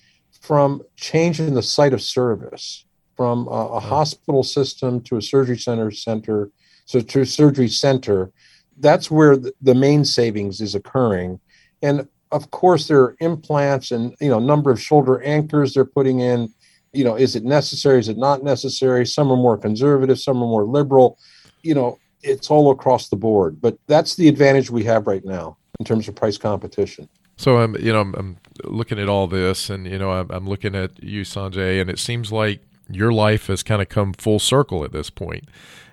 from 0.42 0.82
changing 0.96 1.54
the 1.54 1.64
site 1.64 1.94
of 1.94 2.02
service 2.02 2.86
from 3.16 3.48
a, 3.48 3.52
a 3.52 3.80
hospital 3.80 4.44
system 4.44 5.02
to 5.02 5.18
a 5.18 5.22
surgery 5.22 5.58
center 5.58 5.92
center 5.92 6.50
so 6.92 7.00
to 7.00 7.24
surgery 7.24 7.70
center, 7.70 8.34
that's 8.78 9.10
where 9.10 9.38
the, 9.38 9.54
the 9.62 9.74
main 9.74 10.04
savings 10.04 10.60
is 10.60 10.76
occurring. 10.76 11.40
And 11.82 12.06
of 12.34 12.52
course, 12.52 12.90
there 12.90 13.02
are 13.02 13.16
implants 13.22 13.92
and 13.92 14.14
you 14.20 14.28
know 14.28 14.40
number 14.40 14.72
of 14.72 14.82
shoulder 14.82 15.22
anchors 15.24 15.74
they're 15.74 15.86
putting 15.86 16.20
in. 16.20 16.54
You 16.92 17.06
know, 17.06 17.16
is 17.16 17.38
it 17.38 17.46
necessary? 17.46 18.00
Is 18.00 18.10
it 18.10 18.18
not 18.18 18.44
necessary? 18.44 19.06
Some 19.06 19.32
are 19.32 19.38
more 19.38 19.58
conservative, 19.58 20.20
some 20.20 20.44
are 20.44 20.48
more 20.48 20.66
liberal. 20.66 21.18
You 21.62 21.76
know, 21.76 22.00
it's 22.24 22.50
all 22.50 22.72
across 22.72 23.10
the 23.10 23.16
board. 23.16 23.62
But 23.62 23.78
that's 23.88 24.16
the 24.16 24.28
advantage 24.28 24.70
we 24.70 24.84
have 24.86 25.08
right 25.08 25.24
now 25.24 25.58
in 25.80 25.86
terms 25.86 26.08
of 26.08 26.16
price 26.16 26.38
competition. 26.38 27.10
So 27.38 27.58
I'm, 27.58 27.76
you 27.78 27.92
know, 27.92 28.02
I'm, 28.02 28.14
I'm 28.16 28.38
looking 28.64 29.00
at 29.00 29.10
all 29.10 29.28
this, 29.28 29.70
and 29.70 29.88
you 29.88 29.98
know, 29.98 30.12
I'm, 30.12 30.30
I'm 30.30 30.48
looking 30.48 30.76
at 30.76 31.02
you, 31.02 31.24
Sanjay, 31.24 31.82
and 31.82 31.90
it 31.90 31.98
seems 31.98 32.32
like 32.32 32.62
your 32.90 33.12
life 33.12 33.48
has 33.48 33.64
kind 33.64 33.82
of 33.82 33.90
come 33.90 34.14
full 34.14 34.40
circle 34.40 34.84
at 34.84 34.92
this 34.92 35.10
point 35.10 35.46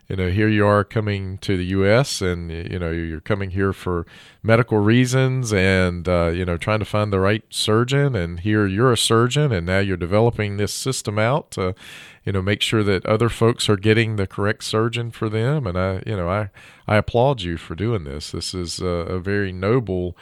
you 0.09 0.17
know, 0.17 0.31
here 0.31 0.49
you 0.49 0.67
are 0.67 0.85
coming 0.85 1.37
to 1.39 1.59
the 1.59 1.67
U.S. 1.67 2.23
and 2.23 2.51
you 2.51 2.79
know 2.79 2.91
you're 2.91 3.21
coming 3.21 3.51
here 3.51 3.75
for 3.75 4.07
medical 4.43 4.79
reasons 4.79 5.53
and 5.53 6.09
uh, 6.09 6.29
you 6.29 6.47
know 6.47 6.57
trying 6.57 6.79
to 6.79 6.87
find 6.87 7.13
the 7.13 7.21
right 7.21 7.45
surgeon. 7.51 8.17
And 8.17 8.41
here 8.41 8.67
you're 8.67 8.93
a 8.93 8.97
surgeon, 8.97 9.53
and 9.53 9.67
now 9.67 9.81
you're 9.81 9.99
developing 9.99 10.57
this 10.57 10.73
system 10.73 11.19
out 11.19 11.51
to, 11.53 11.75
you 12.25 12.33
know, 12.33 12.41
make 12.41 12.63
sure 12.63 12.83
that 12.85 13.05
other 13.05 13.29
folks 13.29 13.69
are 13.69 13.77
getting 13.77 14.17
the 14.17 14.27
correct 14.27 14.65
surgeon 14.65 15.11
for 15.11 15.29
them. 15.29 15.67
And 15.67 15.79
I, 15.79 16.03
you 16.07 16.17
know, 16.17 16.31
I 16.31 16.49
I 16.87 16.97
applaud 16.97 17.43
you 17.43 17.59
for 17.59 17.75
doing 17.75 18.05
this. 18.05 18.31
This 18.31 18.55
is 18.55 18.81
a, 18.81 18.87
a 18.87 19.21
very 19.21 19.53
noble 19.53 20.17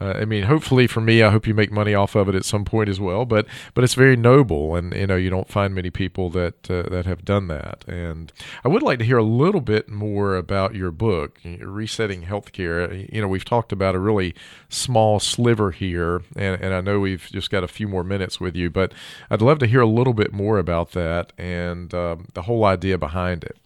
uh, 0.00 0.14
I 0.16 0.24
mean, 0.24 0.44
hopefully 0.44 0.86
for 0.86 1.00
me, 1.00 1.22
I 1.22 1.30
hope 1.30 1.46
you 1.46 1.54
make 1.54 1.72
money 1.72 1.92
off 1.92 2.14
of 2.14 2.28
it 2.28 2.34
at 2.34 2.44
some 2.44 2.64
point 2.64 2.88
as 2.88 3.00
well. 3.00 3.24
But 3.24 3.46
but 3.74 3.82
it's 3.82 3.94
very 3.94 4.16
noble, 4.16 4.76
and 4.76 4.94
you 4.94 5.06
know 5.06 5.16
you 5.16 5.28
don't 5.28 5.48
find 5.48 5.74
many 5.74 5.90
people 5.90 6.30
that 6.30 6.70
uh, 6.70 6.88
that 6.90 7.04
have 7.06 7.24
done 7.24 7.48
that. 7.48 7.84
And 7.88 8.32
I 8.64 8.68
would 8.68 8.82
like 8.82 9.00
to 9.00 9.04
hear 9.04 9.18
a 9.18 9.24
little 9.24 9.60
bit 9.60 9.88
more 9.88 10.36
about 10.36 10.74
your 10.74 10.92
book, 10.92 11.40
Resetting 11.44 12.22
Healthcare. 12.22 13.12
You 13.12 13.20
know, 13.20 13.28
we've 13.28 13.44
talked 13.44 13.72
about 13.72 13.96
a 13.96 13.98
really 13.98 14.34
small 14.68 15.18
sliver 15.18 15.72
here, 15.72 16.22
and, 16.36 16.60
and 16.60 16.74
I 16.74 16.80
know 16.80 17.00
we've 17.00 17.28
just 17.32 17.50
got 17.50 17.64
a 17.64 17.68
few 17.68 17.88
more 17.88 18.04
minutes 18.04 18.40
with 18.40 18.54
you, 18.54 18.70
but 18.70 18.92
I'd 19.30 19.42
love 19.42 19.58
to 19.60 19.66
hear 19.66 19.80
a 19.80 19.86
little 19.86 20.14
bit 20.14 20.32
more 20.32 20.58
about 20.58 20.92
that 20.92 21.32
and 21.36 21.92
um, 21.92 22.28
the 22.34 22.42
whole 22.42 22.64
idea 22.64 22.98
behind 22.98 23.42
it. 23.42 23.56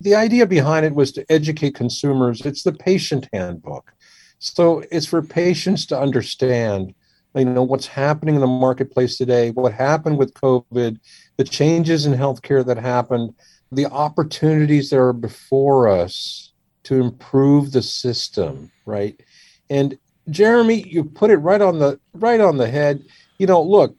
The 0.00 0.14
idea 0.14 0.46
behind 0.46 0.84
it 0.84 0.94
was 0.94 1.12
to 1.12 1.24
educate 1.30 1.74
consumers. 1.74 2.44
It's 2.44 2.62
the 2.62 2.72
patient 2.72 3.28
handbook 3.32 3.92
so 4.38 4.84
it's 4.90 5.06
for 5.06 5.22
patients 5.22 5.86
to 5.86 5.98
understand, 5.98 6.94
you 7.34 7.44
know, 7.44 7.62
what's 7.62 7.86
happening 7.86 8.34
in 8.36 8.40
the 8.40 8.46
marketplace 8.46 9.18
today, 9.18 9.50
what 9.50 9.72
happened 9.72 10.18
with 10.18 10.34
COVID, 10.34 10.98
the 11.36 11.44
changes 11.44 12.06
in 12.06 12.12
healthcare 12.12 12.64
that 12.64 12.78
happened, 12.78 13.34
the 13.72 13.86
opportunities 13.86 14.90
that 14.90 14.98
are 14.98 15.12
before 15.12 15.88
us 15.88 16.52
to 16.84 17.00
improve 17.00 17.72
the 17.72 17.82
system, 17.82 18.70
right? 18.86 19.20
And 19.68 19.98
Jeremy, 20.30 20.88
you 20.88 21.04
put 21.04 21.30
it 21.30 21.36
right 21.36 21.60
on 21.60 21.78
the 21.78 21.98
right 22.14 22.40
on 22.40 22.56
the 22.56 22.68
head. 22.68 23.02
You 23.38 23.46
know, 23.46 23.62
look, 23.62 23.98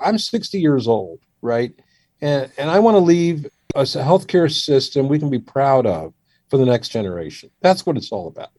I'm 0.00 0.18
60 0.18 0.58
years 0.60 0.88
old, 0.88 1.20
right? 1.42 1.72
And 2.20 2.50
and 2.58 2.70
I 2.70 2.78
want 2.78 2.94
to 2.94 3.00
leave 3.00 3.46
a 3.74 3.82
healthcare 3.82 4.52
system 4.52 5.08
we 5.08 5.18
can 5.18 5.30
be 5.30 5.38
proud 5.38 5.86
of 5.86 6.12
for 6.50 6.56
the 6.56 6.66
next 6.66 6.88
generation. 6.88 7.50
That's 7.60 7.86
what 7.86 7.96
it's 7.96 8.12
all 8.12 8.28
about. 8.28 8.50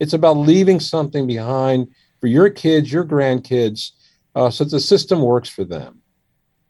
It's 0.00 0.12
about 0.12 0.36
leaving 0.36 0.80
something 0.80 1.26
behind 1.26 1.88
for 2.20 2.26
your 2.26 2.50
kids, 2.50 2.92
your 2.92 3.04
grandkids, 3.04 3.92
uh, 4.34 4.50
so 4.50 4.64
that 4.64 4.70
the 4.70 4.80
system 4.80 5.22
works 5.22 5.48
for 5.48 5.64
them. 5.64 6.00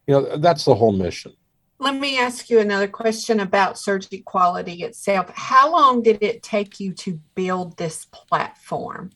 You 0.06 0.14
know, 0.14 0.36
that's 0.38 0.64
the 0.64 0.74
whole 0.74 0.92
mission. 0.92 1.32
Let 1.80 1.94
me 1.94 2.18
ask 2.18 2.50
you 2.50 2.58
another 2.58 2.88
question 2.88 3.40
about 3.40 3.78
surgery 3.78 4.20
quality 4.20 4.82
itself. 4.82 5.30
How 5.34 5.70
long 5.70 6.02
did 6.02 6.22
it 6.22 6.42
take 6.42 6.80
you 6.80 6.92
to 6.94 7.20
build 7.34 7.76
this 7.76 8.06
platform? 8.06 9.10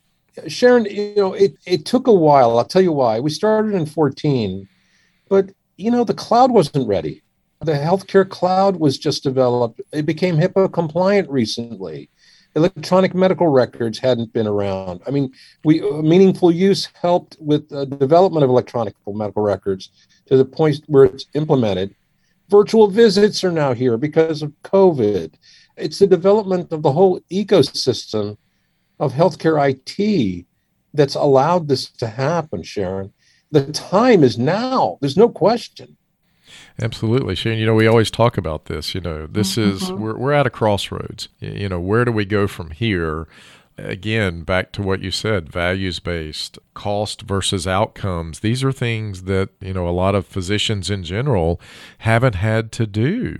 Sharon, 0.46 0.84
you 0.84 1.14
know, 1.16 1.32
it, 1.32 1.54
it 1.66 1.84
took 1.84 2.06
a 2.06 2.12
while. 2.12 2.56
I'll 2.56 2.64
tell 2.64 2.82
you 2.82 2.92
why. 2.92 3.20
We 3.20 3.30
started 3.30 3.74
in 3.74 3.84
14, 3.84 4.68
but, 5.28 5.50
you 5.76 5.90
know, 5.90 6.04
the 6.04 6.14
cloud 6.14 6.52
wasn't 6.52 6.86
ready. 6.86 7.22
The 7.60 7.72
healthcare 7.72 8.28
cloud 8.28 8.76
was 8.76 8.96
just 8.98 9.22
developed. 9.22 9.80
It 9.92 10.06
became 10.06 10.36
HIPAA 10.36 10.72
compliant 10.72 11.30
recently 11.30 12.10
electronic 12.54 13.14
medical 13.14 13.48
records 13.48 13.98
hadn't 13.98 14.32
been 14.32 14.46
around. 14.46 15.00
I 15.06 15.10
mean, 15.10 15.32
we 15.64 15.80
meaningful 16.02 16.50
use 16.50 16.88
helped 17.00 17.36
with 17.40 17.68
the 17.68 17.86
development 17.86 18.44
of 18.44 18.50
electronic 18.50 18.94
medical 19.06 19.42
records 19.42 19.90
to 20.26 20.36
the 20.36 20.44
point 20.44 20.80
where 20.86 21.04
it's 21.04 21.26
implemented. 21.34 21.94
Virtual 22.48 22.88
visits 22.88 23.42
are 23.44 23.52
now 23.52 23.72
here 23.72 23.96
because 23.96 24.42
of 24.42 24.52
COVID. 24.64 25.34
It's 25.76 25.98
the 25.98 26.06
development 26.06 26.72
of 26.72 26.82
the 26.82 26.92
whole 26.92 27.20
ecosystem 27.30 28.36
of 29.00 29.12
healthcare 29.12 29.58
IT 29.70 30.46
that's 30.92 31.14
allowed 31.14 31.68
this 31.68 31.90
to 31.90 32.06
happen, 32.06 32.62
Sharon. 32.62 33.12
The 33.50 33.72
time 33.72 34.22
is 34.22 34.38
now. 34.38 34.98
There's 35.00 35.16
no 35.16 35.28
question. 35.28 35.96
Absolutely, 36.80 37.34
Shane. 37.34 37.58
You 37.58 37.66
know, 37.66 37.74
we 37.74 37.86
always 37.86 38.10
talk 38.10 38.36
about 38.36 38.66
this. 38.66 38.94
You 38.94 39.00
know, 39.00 39.26
this 39.26 39.56
mm-hmm. 39.56 39.70
is 39.70 39.92
we're 39.92 40.16
we're 40.16 40.32
at 40.32 40.46
a 40.46 40.50
crossroads. 40.50 41.28
You 41.40 41.68
know, 41.68 41.80
where 41.80 42.04
do 42.04 42.12
we 42.12 42.24
go 42.24 42.46
from 42.46 42.70
here? 42.70 43.26
Again, 43.78 44.42
back 44.42 44.70
to 44.72 44.82
what 44.82 45.00
you 45.00 45.10
said, 45.10 45.50
values 45.50 45.98
based, 45.98 46.58
cost 46.74 47.22
versus 47.22 47.66
outcomes. 47.66 48.40
These 48.40 48.62
are 48.62 48.70
things 48.70 49.22
that, 49.22 49.48
you 49.60 49.72
know, 49.72 49.88
a 49.88 49.90
lot 49.90 50.14
of 50.14 50.26
physicians 50.26 50.90
in 50.90 51.04
general 51.04 51.58
haven't 51.98 52.34
had 52.34 52.70
to 52.72 52.86
do. 52.86 53.38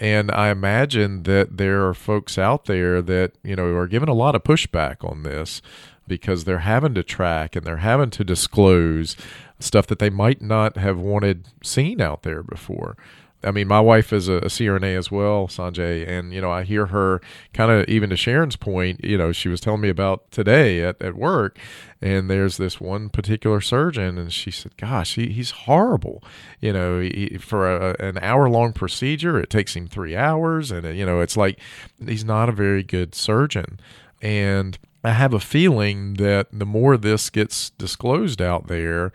And 0.00 0.32
I 0.32 0.48
imagine 0.48 1.22
that 1.22 1.58
there 1.58 1.86
are 1.86 1.94
folks 1.94 2.36
out 2.36 2.64
there 2.64 3.00
that, 3.02 3.32
you 3.44 3.54
know, 3.54 3.66
are 3.66 3.86
given 3.86 4.08
a 4.08 4.14
lot 4.14 4.34
of 4.34 4.42
pushback 4.42 5.08
on 5.08 5.22
this 5.22 5.62
because 6.08 6.44
they're 6.44 6.58
having 6.58 6.94
to 6.94 7.02
track 7.02 7.54
and 7.54 7.64
they're 7.64 7.76
having 7.76 8.10
to 8.10 8.24
disclose 8.24 9.14
stuff 9.60 9.86
that 9.86 9.98
they 9.98 10.10
might 10.10 10.42
not 10.42 10.76
have 10.76 10.98
wanted 10.98 11.46
seen 11.62 12.00
out 12.00 12.22
there 12.22 12.42
before. 12.42 12.96
I 13.42 13.52
mean, 13.52 13.68
my 13.68 13.80
wife 13.80 14.12
is 14.12 14.28
a, 14.28 14.34
a 14.34 14.48
CRNA 14.48 14.98
as 14.98 15.10
well, 15.10 15.48
Sanjay, 15.48 16.06
and 16.06 16.32
you 16.32 16.42
know, 16.42 16.50
I 16.50 16.62
hear 16.62 16.86
her 16.86 17.22
kind 17.54 17.70
of 17.72 17.88
even 17.88 18.10
to 18.10 18.16
Sharon's 18.16 18.56
point. 18.56 19.02
You 19.02 19.16
know, 19.16 19.32
she 19.32 19.48
was 19.48 19.60
telling 19.60 19.80
me 19.80 19.88
about 19.88 20.30
today 20.30 20.82
at, 20.82 21.00
at 21.00 21.14
work, 21.14 21.58
and 22.02 22.28
there's 22.28 22.58
this 22.58 22.80
one 22.80 23.08
particular 23.08 23.62
surgeon, 23.62 24.18
and 24.18 24.30
she 24.30 24.50
said, 24.50 24.76
"Gosh, 24.76 25.14
he, 25.14 25.28
he's 25.28 25.52
horrible. 25.52 26.22
You 26.60 26.74
know, 26.74 27.00
he, 27.00 27.38
for 27.40 27.74
a, 27.74 27.96
an 27.98 28.18
hour 28.18 28.48
long 28.50 28.74
procedure, 28.74 29.40
it 29.40 29.48
takes 29.48 29.74
him 29.74 29.88
three 29.88 30.14
hours, 30.14 30.70
and 30.70 30.96
you 30.96 31.06
know, 31.06 31.20
it's 31.20 31.36
like 31.36 31.58
he's 32.04 32.24
not 32.24 32.50
a 32.50 32.52
very 32.52 32.82
good 32.82 33.14
surgeon." 33.14 33.80
And 34.20 34.78
I 35.02 35.12
have 35.12 35.32
a 35.32 35.40
feeling 35.40 36.14
that 36.14 36.48
the 36.52 36.66
more 36.66 36.98
this 36.98 37.30
gets 37.30 37.70
disclosed 37.70 38.42
out 38.42 38.66
there, 38.66 39.12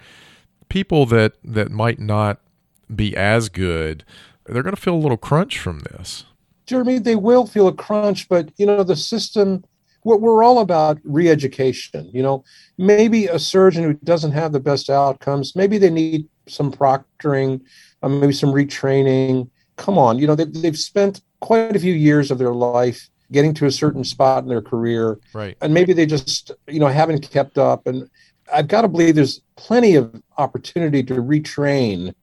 people 0.70 1.06
that 1.08 1.34
that 1.44 1.72
might 1.72 2.00
not 2.00 2.40
be 2.94 3.16
as 3.16 3.50
good, 3.50 4.04
they're 4.46 4.64
going 4.64 4.76
to 4.76 4.82
feel 4.82 4.96
a 4.96 4.98
little 4.98 5.18
crunch 5.18 5.60
from 5.60 5.80
this. 5.80 6.26
Jeremy, 6.66 7.00
they 7.00 7.16
will 7.16 7.46
feel 7.46 7.68
a 7.68 7.74
crunch, 7.74 8.28
but 8.30 8.52
you 8.58 8.66
know 8.66 8.84
the 8.84 8.96
system. 8.96 9.64
What 10.02 10.22
we're 10.22 10.44
all 10.44 10.60
about 10.60 11.00
re-education. 11.04 12.12
You 12.14 12.22
know, 12.22 12.44
maybe 12.78 13.26
a 13.26 13.40
surgeon 13.40 13.84
who 13.84 13.94
doesn't 13.94 14.34
have 14.34 14.52
the 14.52 14.60
best 14.60 14.90
outcomes, 14.90 15.56
maybe 15.56 15.80
they 15.80 15.90
need 15.90 16.28
some 16.48 16.72
proctoring, 16.72 17.62
uh, 18.04 18.10
maybe 18.10 18.34
some 18.34 18.52
retraining. 18.52 19.50
Come 19.78 19.98
on, 19.98 20.20
you 20.20 20.28
know 20.28 20.36
they, 20.36 20.46
they've 20.46 20.78
spent 20.78 21.22
quite 21.40 21.76
a 21.76 21.80
few 21.80 21.94
years 21.94 22.32
of 22.32 22.38
their 22.38 22.54
life 22.54 23.10
getting 23.32 23.54
to 23.56 23.66
a 23.66 23.72
certain 23.72 24.04
spot 24.04 24.44
in 24.44 24.50
their 24.50 24.62
career, 24.62 25.20
right? 25.34 25.58
And 25.62 25.74
maybe 25.74 25.94
they 25.94 26.06
just 26.06 26.52
you 26.68 26.80
know 26.80 26.88
haven't 26.88 27.30
kept 27.30 27.58
up. 27.58 27.88
And 27.88 28.10
I've 28.54 28.68
got 28.68 28.82
to 28.82 28.88
believe 28.88 29.16
there's 29.16 29.42
plenty 29.56 29.96
of 29.96 30.22
opportunity 30.38 31.04
to 31.04 31.16
retrain 31.16 32.14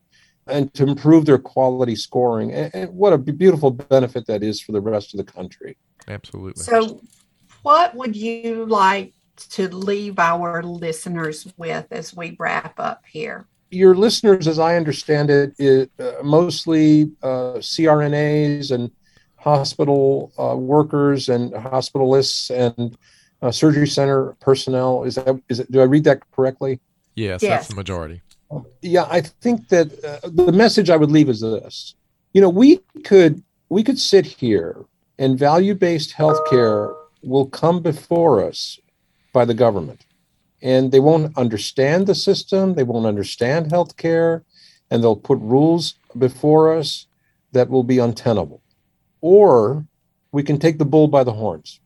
and 0.47 0.72
to 0.74 0.85
improve 0.85 1.26
their 1.26 1.39
quality 1.39 1.97
scoring. 1.97 2.53
And, 2.53 2.70
and, 2.74 2.95
what 2.95 3.12
a 3.12 3.18
beautiful 3.18 3.70
benefit 3.70 4.26
that 4.26 4.43
is 4.43 4.61
for 4.61 4.72
the 4.72 4.80
rest 4.80 5.14
of 5.14 5.24
the 5.24 5.33
country. 5.33 5.76
Absolutely. 6.09 6.62
So, 6.62 7.01
what 7.62 7.95
would 7.95 8.16
you 8.16 8.66
like 8.66 9.14
to 9.51 9.68
leave 9.68 10.18
our 10.18 10.62
listeners 10.62 11.47
with 11.57 11.87
as 11.91 12.14
we 12.14 12.37
wrap 12.39 12.78
up 12.78 13.03
here? 13.07 13.47
Your 13.70 13.95
listeners, 13.95 14.47
as 14.49 14.59
I 14.59 14.76
understand 14.76 15.30
it, 15.30 15.55
is 15.59 15.89
uh, 15.99 16.22
mostly 16.22 17.12
uh, 17.22 17.55
CRNAs 17.59 18.70
and 18.70 18.91
hospital 19.37 20.33
uh, 20.39 20.57
workers 20.57 21.28
and 21.28 21.53
hospitalists 21.53 22.51
and 22.51 22.97
uh, 23.41 23.51
surgery 23.51 23.87
center 23.87 24.37
personnel. 24.41 25.05
Is 25.05 25.14
that 25.14 25.41
is 25.49 25.61
it? 25.61 25.70
Do 25.72 25.80
I 25.80 25.85
read 25.85 26.05
that 26.05 26.22
correctly? 26.33 26.80
Yes, 27.14 27.42
yes. 27.42 27.50
that's 27.50 27.68
the 27.68 27.74
majority. 27.74 28.22
Yeah, 28.82 29.06
I 29.10 29.22
think 29.22 29.68
that 29.68 29.92
uh, 30.04 30.28
the 30.28 30.52
message 30.52 30.90
I 30.90 30.96
would 30.96 31.10
leave 31.10 31.28
is 31.28 31.40
this. 31.40 31.94
You 32.32 32.40
know, 32.40 32.48
we 32.48 32.78
could 33.04 33.42
we 33.68 33.82
could 33.82 33.98
sit 33.98 34.26
here 34.26 34.84
and 35.18 35.38
value-based 35.38 36.14
healthcare 36.14 36.94
will 37.22 37.46
come 37.46 37.80
before 37.80 38.44
us 38.44 38.78
by 39.32 39.44
the 39.44 39.54
government. 39.54 40.04
And 40.60 40.92
they 40.92 41.00
won't 41.00 41.36
understand 41.36 42.06
the 42.06 42.14
system, 42.14 42.74
they 42.74 42.82
won't 42.82 43.06
understand 43.06 43.70
healthcare, 43.70 44.42
and 44.90 45.02
they'll 45.02 45.16
put 45.16 45.38
rules 45.38 45.94
before 46.18 46.76
us 46.76 47.06
that 47.52 47.70
will 47.70 47.82
be 47.82 47.98
untenable. 47.98 48.60
Or 49.20 49.86
we 50.32 50.42
can 50.42 50.58
take 50.58 50.78
the 50.78 50.84
bull 50.84 51.08
by 51.08 51.24
the 51.24 51.32
horns 51.32 51.80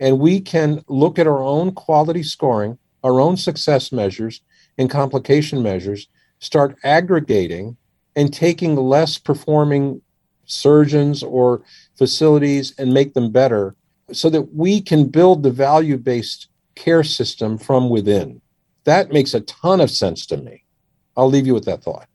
and 0.00 0.18
we 0.18 0.40
can 0.40 0.82
look 0.88 1.18
at 1.18 1.26
our 1.26 1.42
own 1.42 1.72
quality 1.72 2.22
scoring, 2.22 2.76
our 3.04 3.20
own 3.20 3.36
success 3.36 3.92
measures, 3.92 4.40
and 4.78 4.90
complication 4.90 5.62
measures, 5.62 6.08
start 6.38 6.76
aggregating 6.84 7.76
and 8.16 8.32
taking 8.32 8.76
less 8.76 9.18
performing 9.18 10.00
surgeons 10.44 11.22
or 11.22 11.62
facilities 11.96 12.74
and 12.78 12.92
make 12.92 13.14
them 13.14 13.30
better 13.30 13.74
so 14.12 14.28
that 14.28 14.54
we 14.54 14.80
can 14.80 15.06
build 15.06 15.42
the 15.42 15.50
value 15.50 15.96
based 15.96 16.48
care 16.74 17.04
system 17.04 17.58
from 17.58 17.88
within. 17.88 18.40
That 18.84 19.12
makes 19.12 19.34
a 19.34 19.40
ton 19.40 19.80
of 19.80 19.90
sense 19.90 20.26
to 20.26 20.36
me. 20.36 20.64
I'll 21.16 21.28
leave 21.28 21.46
you 21.46 21.54
with 21.54 21.64
that 21.66 21.82
thought. 21.82 22.08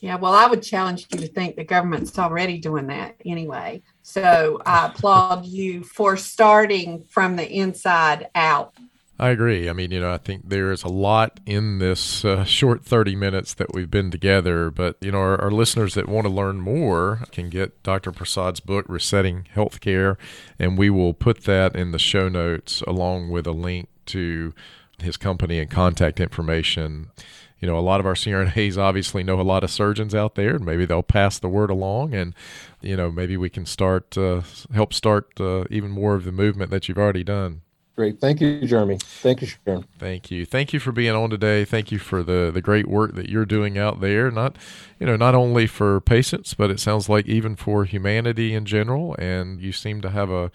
Yeah, 0.00 0.16
well, 0.16 0.34
I 0.34 0.46
would 0.46 0.62
challenge 0.62 1.06
you 1.10 1.18
to 1.20 1.26
think 1.26 1.56
the 1.56 1.64
government's 1.64 2.18
already 2.18 2.58
doing 2.58 2.86
that 2.88 3.16
anyway. 3.24 3.82
So 4.02 4.60
I 4.66 4.86
applaud 4.86 5.46
you 5.46 5.82
for 5.84 6.18
starting 6.18 7.04
from 7.08 7.34
the 7.34 7.50
inside 7.50 8.28
out. 8.34 8.74
I 9.18 9.30
agree. 9.30 9.70
I 9.70 9.72
mean, 9.72 9.92
you 9.92 10.00
know, 10.00 10.12
I 10.12 10.18
think 10.18 10.50
there 10.50 10.70
is 10.70 10.82
a 10.82 10.88
lot 10.88 11.40
in 11.46 11.78
this 11.78 12.22
uh, 12.22 12.44
short 12.44 12.84
30 12.84 13.16
minutes 13.16 13.54
that 13.54 13.72
we've 13.72 13.90
been 13.90 14.10
together, 14.10 14.70
but, 14.70 14.98
you 15.00 15.10
know, 15.10 15.18
our, 15.18 15.40
our, 15.40 15.50
listeners 15.50 15.94
that 15.94 16.06
want 16.06 16.26
to 16.26 16.32
learn 16.32 16.60
more 16.60 17.22
can 17.32 17.48
get 17.48 17.82
Dr. 17.82 18.12
Prasad's 18.12 18.60
book, 18.60 18.84
Resetting 18.88 19.48
Healthcare, 19.54 20.18
and 20.58 20.76
we 20.76 20.90
will 20.90 21.14
put 21.14 21.44
that 21.44 21.74
in 21.74 21.92
the 21.92 21.98
show 21.98 22.28
notes 22.28 22.82
along 22.82 23.30
with 23.30 23.46
a 23.46 23.52
link 23.52 23.88
to 24.06 24.52
his 24.98 25.16
company 25.16 25.60
and 25.60 25.70
contact 25.70 26.20
information. 26.20 27.10
You 27.58 27.68
know, 27.68 27.78
a 27.78 27.80
lot 27.80 28.00
of 28.00 28.06
our 28.06 28.14
CRNAs 28.14 28.76
obviously 28.76 29.22
know 29.22 29.40
a 29.40 29.42
lot 29.42 29.64
of 29.64 29.70
surgeons 29.70 30.14
out 30.14 30.34
there, 30.34 30.56
and 30.56 30.66
maybe 30.66 30.84
they'll 30.84 31.02
pass 31.02 31.38
the 31.38 31.48
word 31.48 31.70
along, 31.70 32.14
and 32.14 32.34
you 32.82 32.98
know, 32.98 33.10
maybe 33.10 33.38
we 33.38 33.48
can 33.48 33.64
start 33.64 34.18
uh, 34.18 34.42
help 34.74 34.92
start 34.92 35.40
uh, 35.40 35.64
even 35.70 35.90
more 35.90 36.14
of 36.14 36.24
the 36.24 36.32
movement 36.32 36.70
that 36.70 36.86
you've 36.86 36.98
already 36.98 37.24
done. 37.24 37.62
Great. 37.96 38.20
Thank 38.20 38.42
you, 38.42 38.66
Jeremy. 38.66 38.98
Thank 39.00 39.40
you, 39.40 39.46
Sharon. 39.46 39.86
Thank 39.98 40.30
you. 40.30 40.44
Thank 40.44 40.74
you 40.74 40.80
for 40.80 40.92
being 40.92 41.14
on 41.14 41.30
today. 41.30 41.64
Thank 41.64 41.90
you 41.90 41.98
for 41.98 42.22
the, 42.22 42.50
the 42.52 42.60
great 42.60 42.86
work 42.86 43.14
that 43.14 43.30
you're 43.30 43.46
doing 43.46 43.78
out 43.78 44.00
there. 44.02 44.30
Not, 44.30 44.56
you 45.00 45.06
know, 45.06 45.16
not 45.16 45.34
only 45.34 45.66
for 45.66 46.02
patients, 46.02 46.52
but 46.52 46.70
it 46.70 46.78
sounds 46.78 47.08
like 47.08 47.26
even 47.26 47.56
for 47.56 47.86
humanity 47.86 48.52
in 48.52 48.66
general. 48.66 49.16
And 49.18 49.62
you 49.62 49.72
seem 49.72 50.02
to 50.02 50.10
have 50.10 50.28
a, 50.28 50.50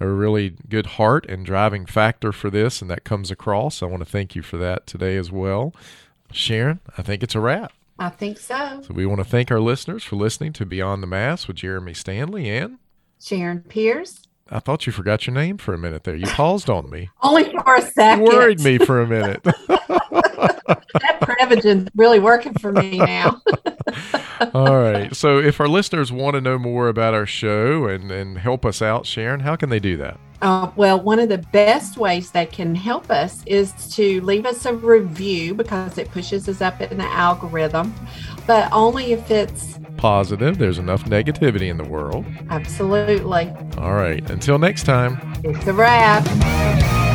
a 0.00 0.06
really 0.06 0.54
good 0.66 0.86
heart 0.86 1.26
and 1.28 1.44
driving 1.44 1.84
factor 1.84 2.32
for 2.32 2.48
this, 2.48 2.80
and 2.80 2.90
that 2.90 3.04
comes 3.04 3.30
across. 3.30 3.82
I 3.82 3.86
want 3.86 4.00
to 4.00 4.10
thank 4.10 4.34
you 4.34 4.40
for 4.40 4.56
that 4.56 4.86
today 4.86 5.18
as 5.18 5.30
well. 5.30 5.74
Sharon, 6.32 6.80
I 6.96 7.02
think 7.02 7.22
it's 7.22 7.34
a 7.34 7.40
wrap. 7.40 7.72
I 7.98 8.08
think 8.08 8.38
so. 8.38 8.80
So 8.86 8.94
we 8.94 9.04
want 9.04 9.18
to 9.18 9.24
thank 9.24 9.50
our 9.50 9.60
listeners 9.60 10.04
for 10.04 10.16
listening 10.16 10.54
to 10.54 10.64
Beyond 10.64 11.02
the 11.02 11.06
Mask 11.06 11.48
with 11.48 11.58
Jeremy 11.58 11.92
Stanley 11.92 12.48
and 12.48 12.78
Sharon 13.20 13.60
Pierce. 13.60 14.27
I 14.50 14.60
thought 14.60 14.86
you 14.86 14.92
forgot 14.92 15.26
your 15.26 15.34
name 15.34 15.58
for 15.58 15.74
a 15.74 15.78
minute 15.78 16.04
there. 16.04 16.16
You 16.16 16.26
paused 16.26 16.70
on 16.70 16.88
me. 16.88 17.10
Only 17.22 17.52
for 17.52 17.76
a 17.76 17.82
second. 17.82 18.26
You 18.26 18.32
worried 18.32 18.60
me 18.60 18.78
for 18.78 19.00
a 19.02 19.06
minute. 19.06 19.42
that 20.98 21.18
Prevagen's 21.20 21.88
really 21.94 22.18
working 22.18 22.54
for 22.54 22.72
me 22.72 22.98
now. 22.98 23.42
All 24.54 24.78
right. 24.78 25.14
So 25.14 25.38
if 25.38 25.60
our 25.60 25.68
listeners 25.68 26.10
want 26.10 26.34
to 26.34 26.40
know 26.40 26.58
more 26.58 26.88
about 26.88 27.12
our 27.14 27.26
show 27.26 27.86
and, 27.86 28.10
and 28.10 28.38
help 28.38 28.64
us 28.64 28.80
out, 28.80 29.04
Sharon, 29.04 29.40
how 29.40 29.56
can 29.56 29.68
they 29.68 29.80
do 29.80 29.96
that? 29.98 30.18
Uh, 30.40 30.70
well, 30.76 31.00
one 31.00 31.18
of 31.18 31.28
the 31.28 31.38
best 31.38 31.98
ways 31.98 32.30
they 32.30 32.46
can 32.46 32.74
help 32.74 33.10
us 33.10 33.42
is 33.44 33.72
to 33.96 34.20
leave 34.20 34.46
us 34.46 34.64
a 34.66 34.72
review 34.72 35.52
because 35.52 35.98
it 35.98 36.08
pushes 36.10 36.48
us 36.48 36.60
up 36.60 36.80
in 36.80 36.96
the 36.96 37.04
algorithm, 37.04 37.92
but 38.46 38.72
only 38.72 39.12
if 39.12 39.30
it's 39.32 39.78
positive. 39.98 40.56
There's 40.56 40.78
enough 40.78 41.04
negativity 41.04 41.68
in 41.68 41.76
the 41.76 41.84
world. 41.84 42.24
Absolutely. 42.48 43.52
All 43.76 43.94
right. 43.94 44.28
Until 44.30 44.58
next 44.58 44.84
time. 44.84 45.20
It's 45.44 45.66
a 45.66 45.72
wrap. 45.74 47.07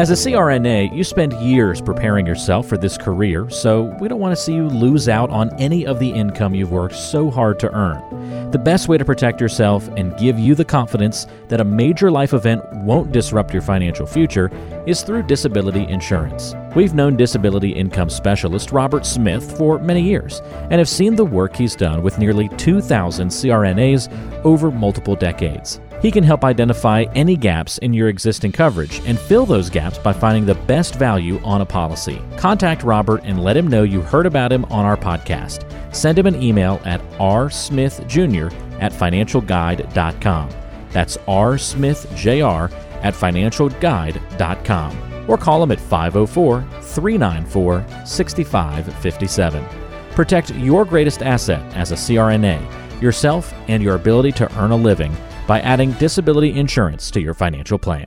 As 0.00 0.08
a 0.08 0.14
CRNA, 0.14 0.96
you 0.96 1.04
spend 1.04 1.34
years 1.34 1.82
preparing 1.82 2.24
yourself 2.24 2.66
for 2.66 2.78
this 2.78 2.96
career, 2.96 3.50
so 3.50 3.94
we 4.00 4.08
don't 4.08 4.18
want 4.18 4.34
to 4.34 4.42
see 4.42 4.54
you 4.54 4.66
lose 4.66 5.10
out 5.10 5.28
on 5.28 5.54
any 5.60 5.84
of 5.84 5.98
the 5.98 6.08
income 6.08 6.54
you've 6.54 6.72
worked 6.72 6.94
so 6.94 7.30
hard 7.30 7.60
to 7.60 7.70
earn. 7.74 8.50
The 8.50 8.58
best 8.58 8.88
way 8.88 8.96
to 8.96 9.04
protect 9.04 9.42
yourself 9.42 9.88
and 9.98 10.16
give 10.16 10.38
you 10.38 10.54
the 10.54 10.64
confidence 10.64 11.26
that 11.48 11.60
a 11.60 11.64
major 11.64 12.10
life 12.10 12.32
event 12.32 12.64
won't 12.76 13.12
disrupt 13.12 13.52
your 13.52 13.60
financial 13.60 14.06
future 14.06 14.50
is 14.86 15.02
through 15.02 15.24
disability 15.24 15.86
insurance. 15.86 16.54
We've 16.74 16.94
known 16.94 17.18
disability 17.18 17.72
income 17.72 18.08
specialist 18.08 18.72
Robert 18.72 19.04
Smith 19.04 19.58
for 19.58 19.78
many 19.80 20.00
years 20.00 20.40
and 20.70 20.78
have 20.78 20.88
seen 20.88 21.14
the 21.14 21.26
work 21.26 21.54
he's 21.54 21.76
done 21.76 22.02
with 22.02 22.18
nearly 22.18 22.48
2,000 22.56 23.28
CRNAs 23.28 24.10
over 24.46 24.70
multiple 24.70 25.14
decades. 25.14 25.78
He 26.02 26.10
can 26.10 26.24
help 26.24 26.44
identify 26.44 27.04
any 27.14 27.36
gaps 27.36 27.76
in 27.78 27.92
your 27.92 28.08
existing 28.08 28.52
coverage 28.52 29.02
and 29.04 29.18
fill 29.18 29.44
those 29.44 29.68
gaps 29.68 29.98
by 29.98 30.14
finding 30.14 30.46
the 30.46 30.54
best 30.54 30.94
value 30.94 31.38
on 31.44 31.60
a 31.60 31.66
policy. 31.66 32.22
Contact 32.38 32.82
Robert 32.82 33.20
and 33.24 33.42
let 33.42 33.56
him 33.56 33.66
know 33.66 33.82
you 33.82 34.00
heard 34.00 34.24
about 34.24 34.50
him 34.50 34.64
on 34.66 34.86
our 34.86 34.96
podcast. 34.96 35.66
Send 35.94 36.18
him 36.18 36.26
an 36.26 36.42
email 36.42 36.80
at 36.86 37.02
rsmithjr 37.18 38.52
at 38.80 38.92
financialguide.com. 38.92 40.50
That's 40.90 41.18
rsmithjr 41.18 42.72
at 43.02 43.14
financialguide.com. 43.14 45.24
Or 45.28 45.36
call 45.36 45.62
him 45.62 45.70
at 45.70 45.80
504 45.80 46.64
394 46.80 48.06
6557. 48.06 49.64
Protect 50.12 50.50
your 50.54 50.86
greatest 50.86 51.22
asset 51.22 51.60
as 51.76 51.92
a 51.92 51.94
CRNA, 51.94 53.02
yourself, 53.02 53.52
and 53.68 53.82
your 53.82 53.96
ability 53.96 54.32
to 54.32 54.58
earn 54.58 54.70
a 54.70 54.76
living 54.76 55.14
by 55.50 55.58
adding 55.62 55.90
disability 55.94 56.56
insurance 56.56 57.10
to 57.10 57.20
your 57.20 57.34
financial 57.34 57.76
plan. 57.76 58.06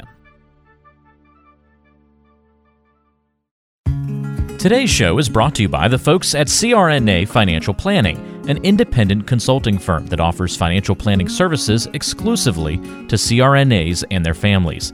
Today's 4.58 4.90
show 4.90 5.18
is 5.18 5.28
brought 5.28 5.54
to 5.56 5.64
you 5.64 5.68
by 5.68 5.90
the 5.90 5.98
folks 5.98 6.36
at 6.36 6.48
CRNA 6.48 7.28
Financial 7.28 7.74
Planning, 7.74 8.18
an 8.48 8.64
independent 8.64 9.28
consulting 9.28 9.78
firm 9.78 10.06
that 10.08 10.22
offers 10.22 10.56
financial 10.56 10.96
planning 10.96 11.28
services 11.28 11.86
exclusively 11.88 12.78
to 12.78 13.18
CRNAs 13.18 14.06
and 14.10 14.26
their 14.26 14.34
families. 14.34 14.94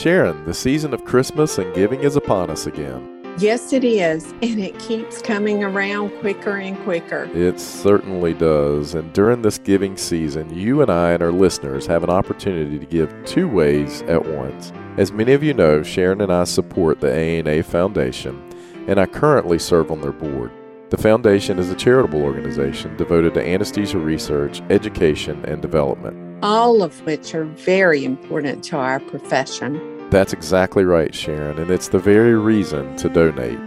Sharon, 0.00 0.46
the 0.46 0.54
season 0.54 0.94
of 0.94 1.04
Christmas 1.04 1.58
and 1.58 1.74
giving 1.74 2.00
is 2.00 2.16
upon 2.16 2.48
us 2.48 2.66
again. 2.66 3.22
Yes, 3.38 3.74
it 3.74 3.84
is. 3.84 4.32
And 4.40 4.58
it 4.58 4.78
keeps 4.78 5.20
coming 5.20 5.62
around 5.62 6.08
quicker 6.20 6.56
and 6.56 6.82
quicker. 6.84 7.28
It 7.34 7.60
certainly 7.60 8.32
does. 8.32 8.94
And 8.94 9.12
during 9.12 9.42
this 9.42 9.58
giving 9.58 9.98
season, 9.98 10.56
you 10.56 10.80
and 10.80 10.90
I 10.90 11.10
and 11.10 11.22
our 11.22 11.30
listeners 11.30 11.84
have 11.84 12.02
an 12.02 12.08
opportunity 12.08 12.78
to 12.78 12.86
give 12.86 13.14
two 13.26 13.46
ways 13.46 14.00
at 14.02 14.24
once. 14.24 14.72
As 14.96 15.12
many 15.12 15.34
of 15.34 15.42
you 15.42 15.52
know, 15.52 15.82
Sharon 15.82 16.22
and 16.22 16.32
I 16.32 16.44
support 16.44 17.02
the 17.02 17.12
ANA 17.12 17.62
Foundation, 17.62 18.42
and 18.88 18.98
I 18.98 19.04
currently 19.04 19.58
serve 19.58 19.90
on 19.90 20.00
their 20.00 20.12
board. 20.12 20.50
The 20.88 20.96
foundation 20.96 21.58
is 21.58 21.68
a 21.68 21.76
charitable 21.76 22.22
organization 22.22 22.96
devoted 22.96 23.34
to 23.34 23.46
anesthesia 23.46 23.98
research, 23.98 24.62
education, 24.70 25.44
and 25.44 25.60
development. 25.60 26.29
All 26.42 26.82
of 26.82 27.04
which 27.04 27.34
are 27.34 27.44
very 27.44 28.04
important 28.04 28.64
to 28.64 28.76
our 28.76 28.98
profession. 28.98 30.08
That's 30.08 30.32
exactly 30.32 30.84
right, 30.84 31.14
Sharon, 31.14 31.58
and 31.58 31.70
it's 31.70 31.88
the 31.88 31.98
very 31.98 32.34
reason 32.34 32.96
to 32.96 33.08
donate. 33.08 33.58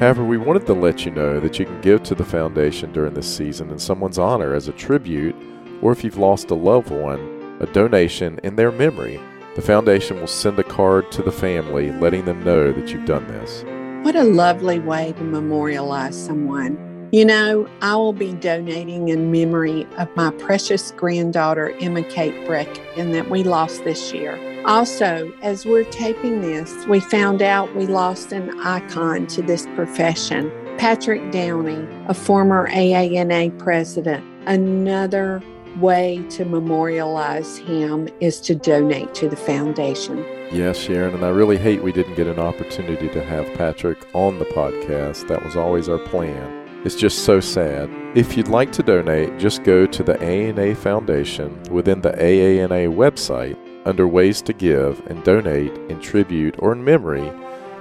However, 0.00 0.24
we 0.24 0.38
wanted 0.38 0.66
to 0.66 0.72
let 0.72 1.04
you 1.04 1.10
know 1.10 1.38
that 1.40 1.58
you 1.58 1.66
can 1.66 1.80
give 1.82 2.02
to 2.04 2.14
the 2.14 2.24
foundation 2.24 2.90
during 2.92 3.14
this 3.14 3.36
season 3.36 3.70
in 3.70 3.78
someone's 3.78 4.18
honor 4.18 4.54
as 4.54 4.66
a 4.66 4.72
tribute, 4.72 5.36
or 5.82 5.92
if 5.92 6.02
you've 6.02 6.16
lost 6.16 6.50
a 6.50 6.54
loved 6.54 6.90
one, 6.90 7.58
a 7.60 7.66
donation 7.66 8.40
in 8.42 8.56
their 8.56 8.72
memory. 8.72 9.20
The 9.54 9.62
foundation 9.62 10.18
will 10.18 10.26
send 10.26 10.58
a 10.58 10.64
card 10.64 11.12
to 11.12 11.22
the 11.22 11.30
family 11.30 11.92
letting 11.92 12.24
them 12.24 12.42
know 12.42 12.72
that 12.72 12.88
you've 12.88 13.04
done 13.04 13.28
this. 13.28 13.62
What 14.04 14.16
a 14.16 14.24
lovely 14.24 14.80
way 14.80 15.12
to 15.18 15.22
memorialize 15.22 16.16
someone. 16.16 16.91
You 17.12 17.26
know, 17.26 17.68
I 17.82 17.94
will 17.94 18.14
be 18.14 18.32
donating 18.32 19.10
in 19.10 19.30
memory 19.30 19.86
of 19.98 20.08
my 20.16 20.30
precious 20.30 20.92
granddaughter, 20.92 21.76
Emma 21.78 22.02
Kate 22.04 22.46
Breck, 22.46 22.66
and 22.96 23.14
that 23.14 23.28
we 23.28 23.44
lost 23.44 23.84
this 23.84 24.14
year. 24.14 24.40
Also, 24.64 25.30
as 25.42 25.66
we're 25.66 25.84
taping 25.84 26.40
this, 26.40 26.86
we 26.86 27.00
found 27.00 27.42
out 27.42 27.76
we 27.76 27.86
lost 27.86 28.32
an 28.32 28.58
icon 28.60 29.26
to 29.26 29.42
this 29.42 29.66
profession. 29.74 30.50
Patrick 30.78 31.30
Downey, 31.30 31.86
a 32.06 32.14
former 32.14 32.66
AANA 32.70 33.58
president. 33.58 34.24
Another 34.46 35.42
way 35.80 36.24
to 36.30 36.46
memorialize 36.46 37.58
him 37.58 38.08
is 38.20 38.40
to 38.40 38.54
donate 38.54 39.12
to 39.16 39.28
the 39.28 39.36
foundation. 39.36 40.24
Yes, 40.50 40.78
Sharon, 40.78 41.12
and 41.12 41.26
I 41.26 41.28
really 41.28 41.58
hate 41.58 41.82
we 41.82 41.92
didn't 41.92 42.14
get 42.14 42.26
an 42.26 42.38
opportunity 42.38 43.10
to 43.10 43.22
have 43.22 43.52
Patrick 43.52 43.98
on 44.14 44.38
the 44.38 44.46
podcast. 44.46 45.28
That 45.28 45.44
was 45.44 45.56
always 45.56 45.90
our 45.90 45.98
plan. 45.98 46.61
It's 46.84 46.96
just 46.96 47.24
so 47.24 47.38
sad. 47.38 47.88
If 48.16 48.36
you'd 48.36 48.48
like 48.48 48.72
to 48.72 48.82
donate, 48.82 49.38
just 49.38 49.62
go 49.62 49.86
to 49.86 50.02
the 50.02 50.20
ANA 50.20 50.74
Foundation 50.74 51.62
within 51.70 52.00
the 52.00 52.10
AANA 52.10 52.92
website 52.92 53.56
under 53.86 54.08
Ways 54.08 54.42
to 54.42 54.52
Give 54.52 55.00
and 55.06 55.22
donate 55.22 55.72
in 55.88 56.00
tribute 56.00 56.56
or 56.58 56.72
in 56.72 56.82
memory 56.82 57.30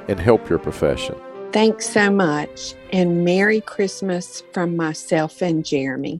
and 0.08 0.20
help 0.20 0.48
your 0.48 0.60
profession. 0.60 1.16
Thanks 1.52 1.90
so 1.90 2.12
much, 2.12 2.76
and 2.94 3.26
Merry 3.26 3.60
Christmas 3.60 4.44
from 4.54 4.76
myself 4.76 5.42
and 5.42 5.66
Jeremy. 5.66 6.20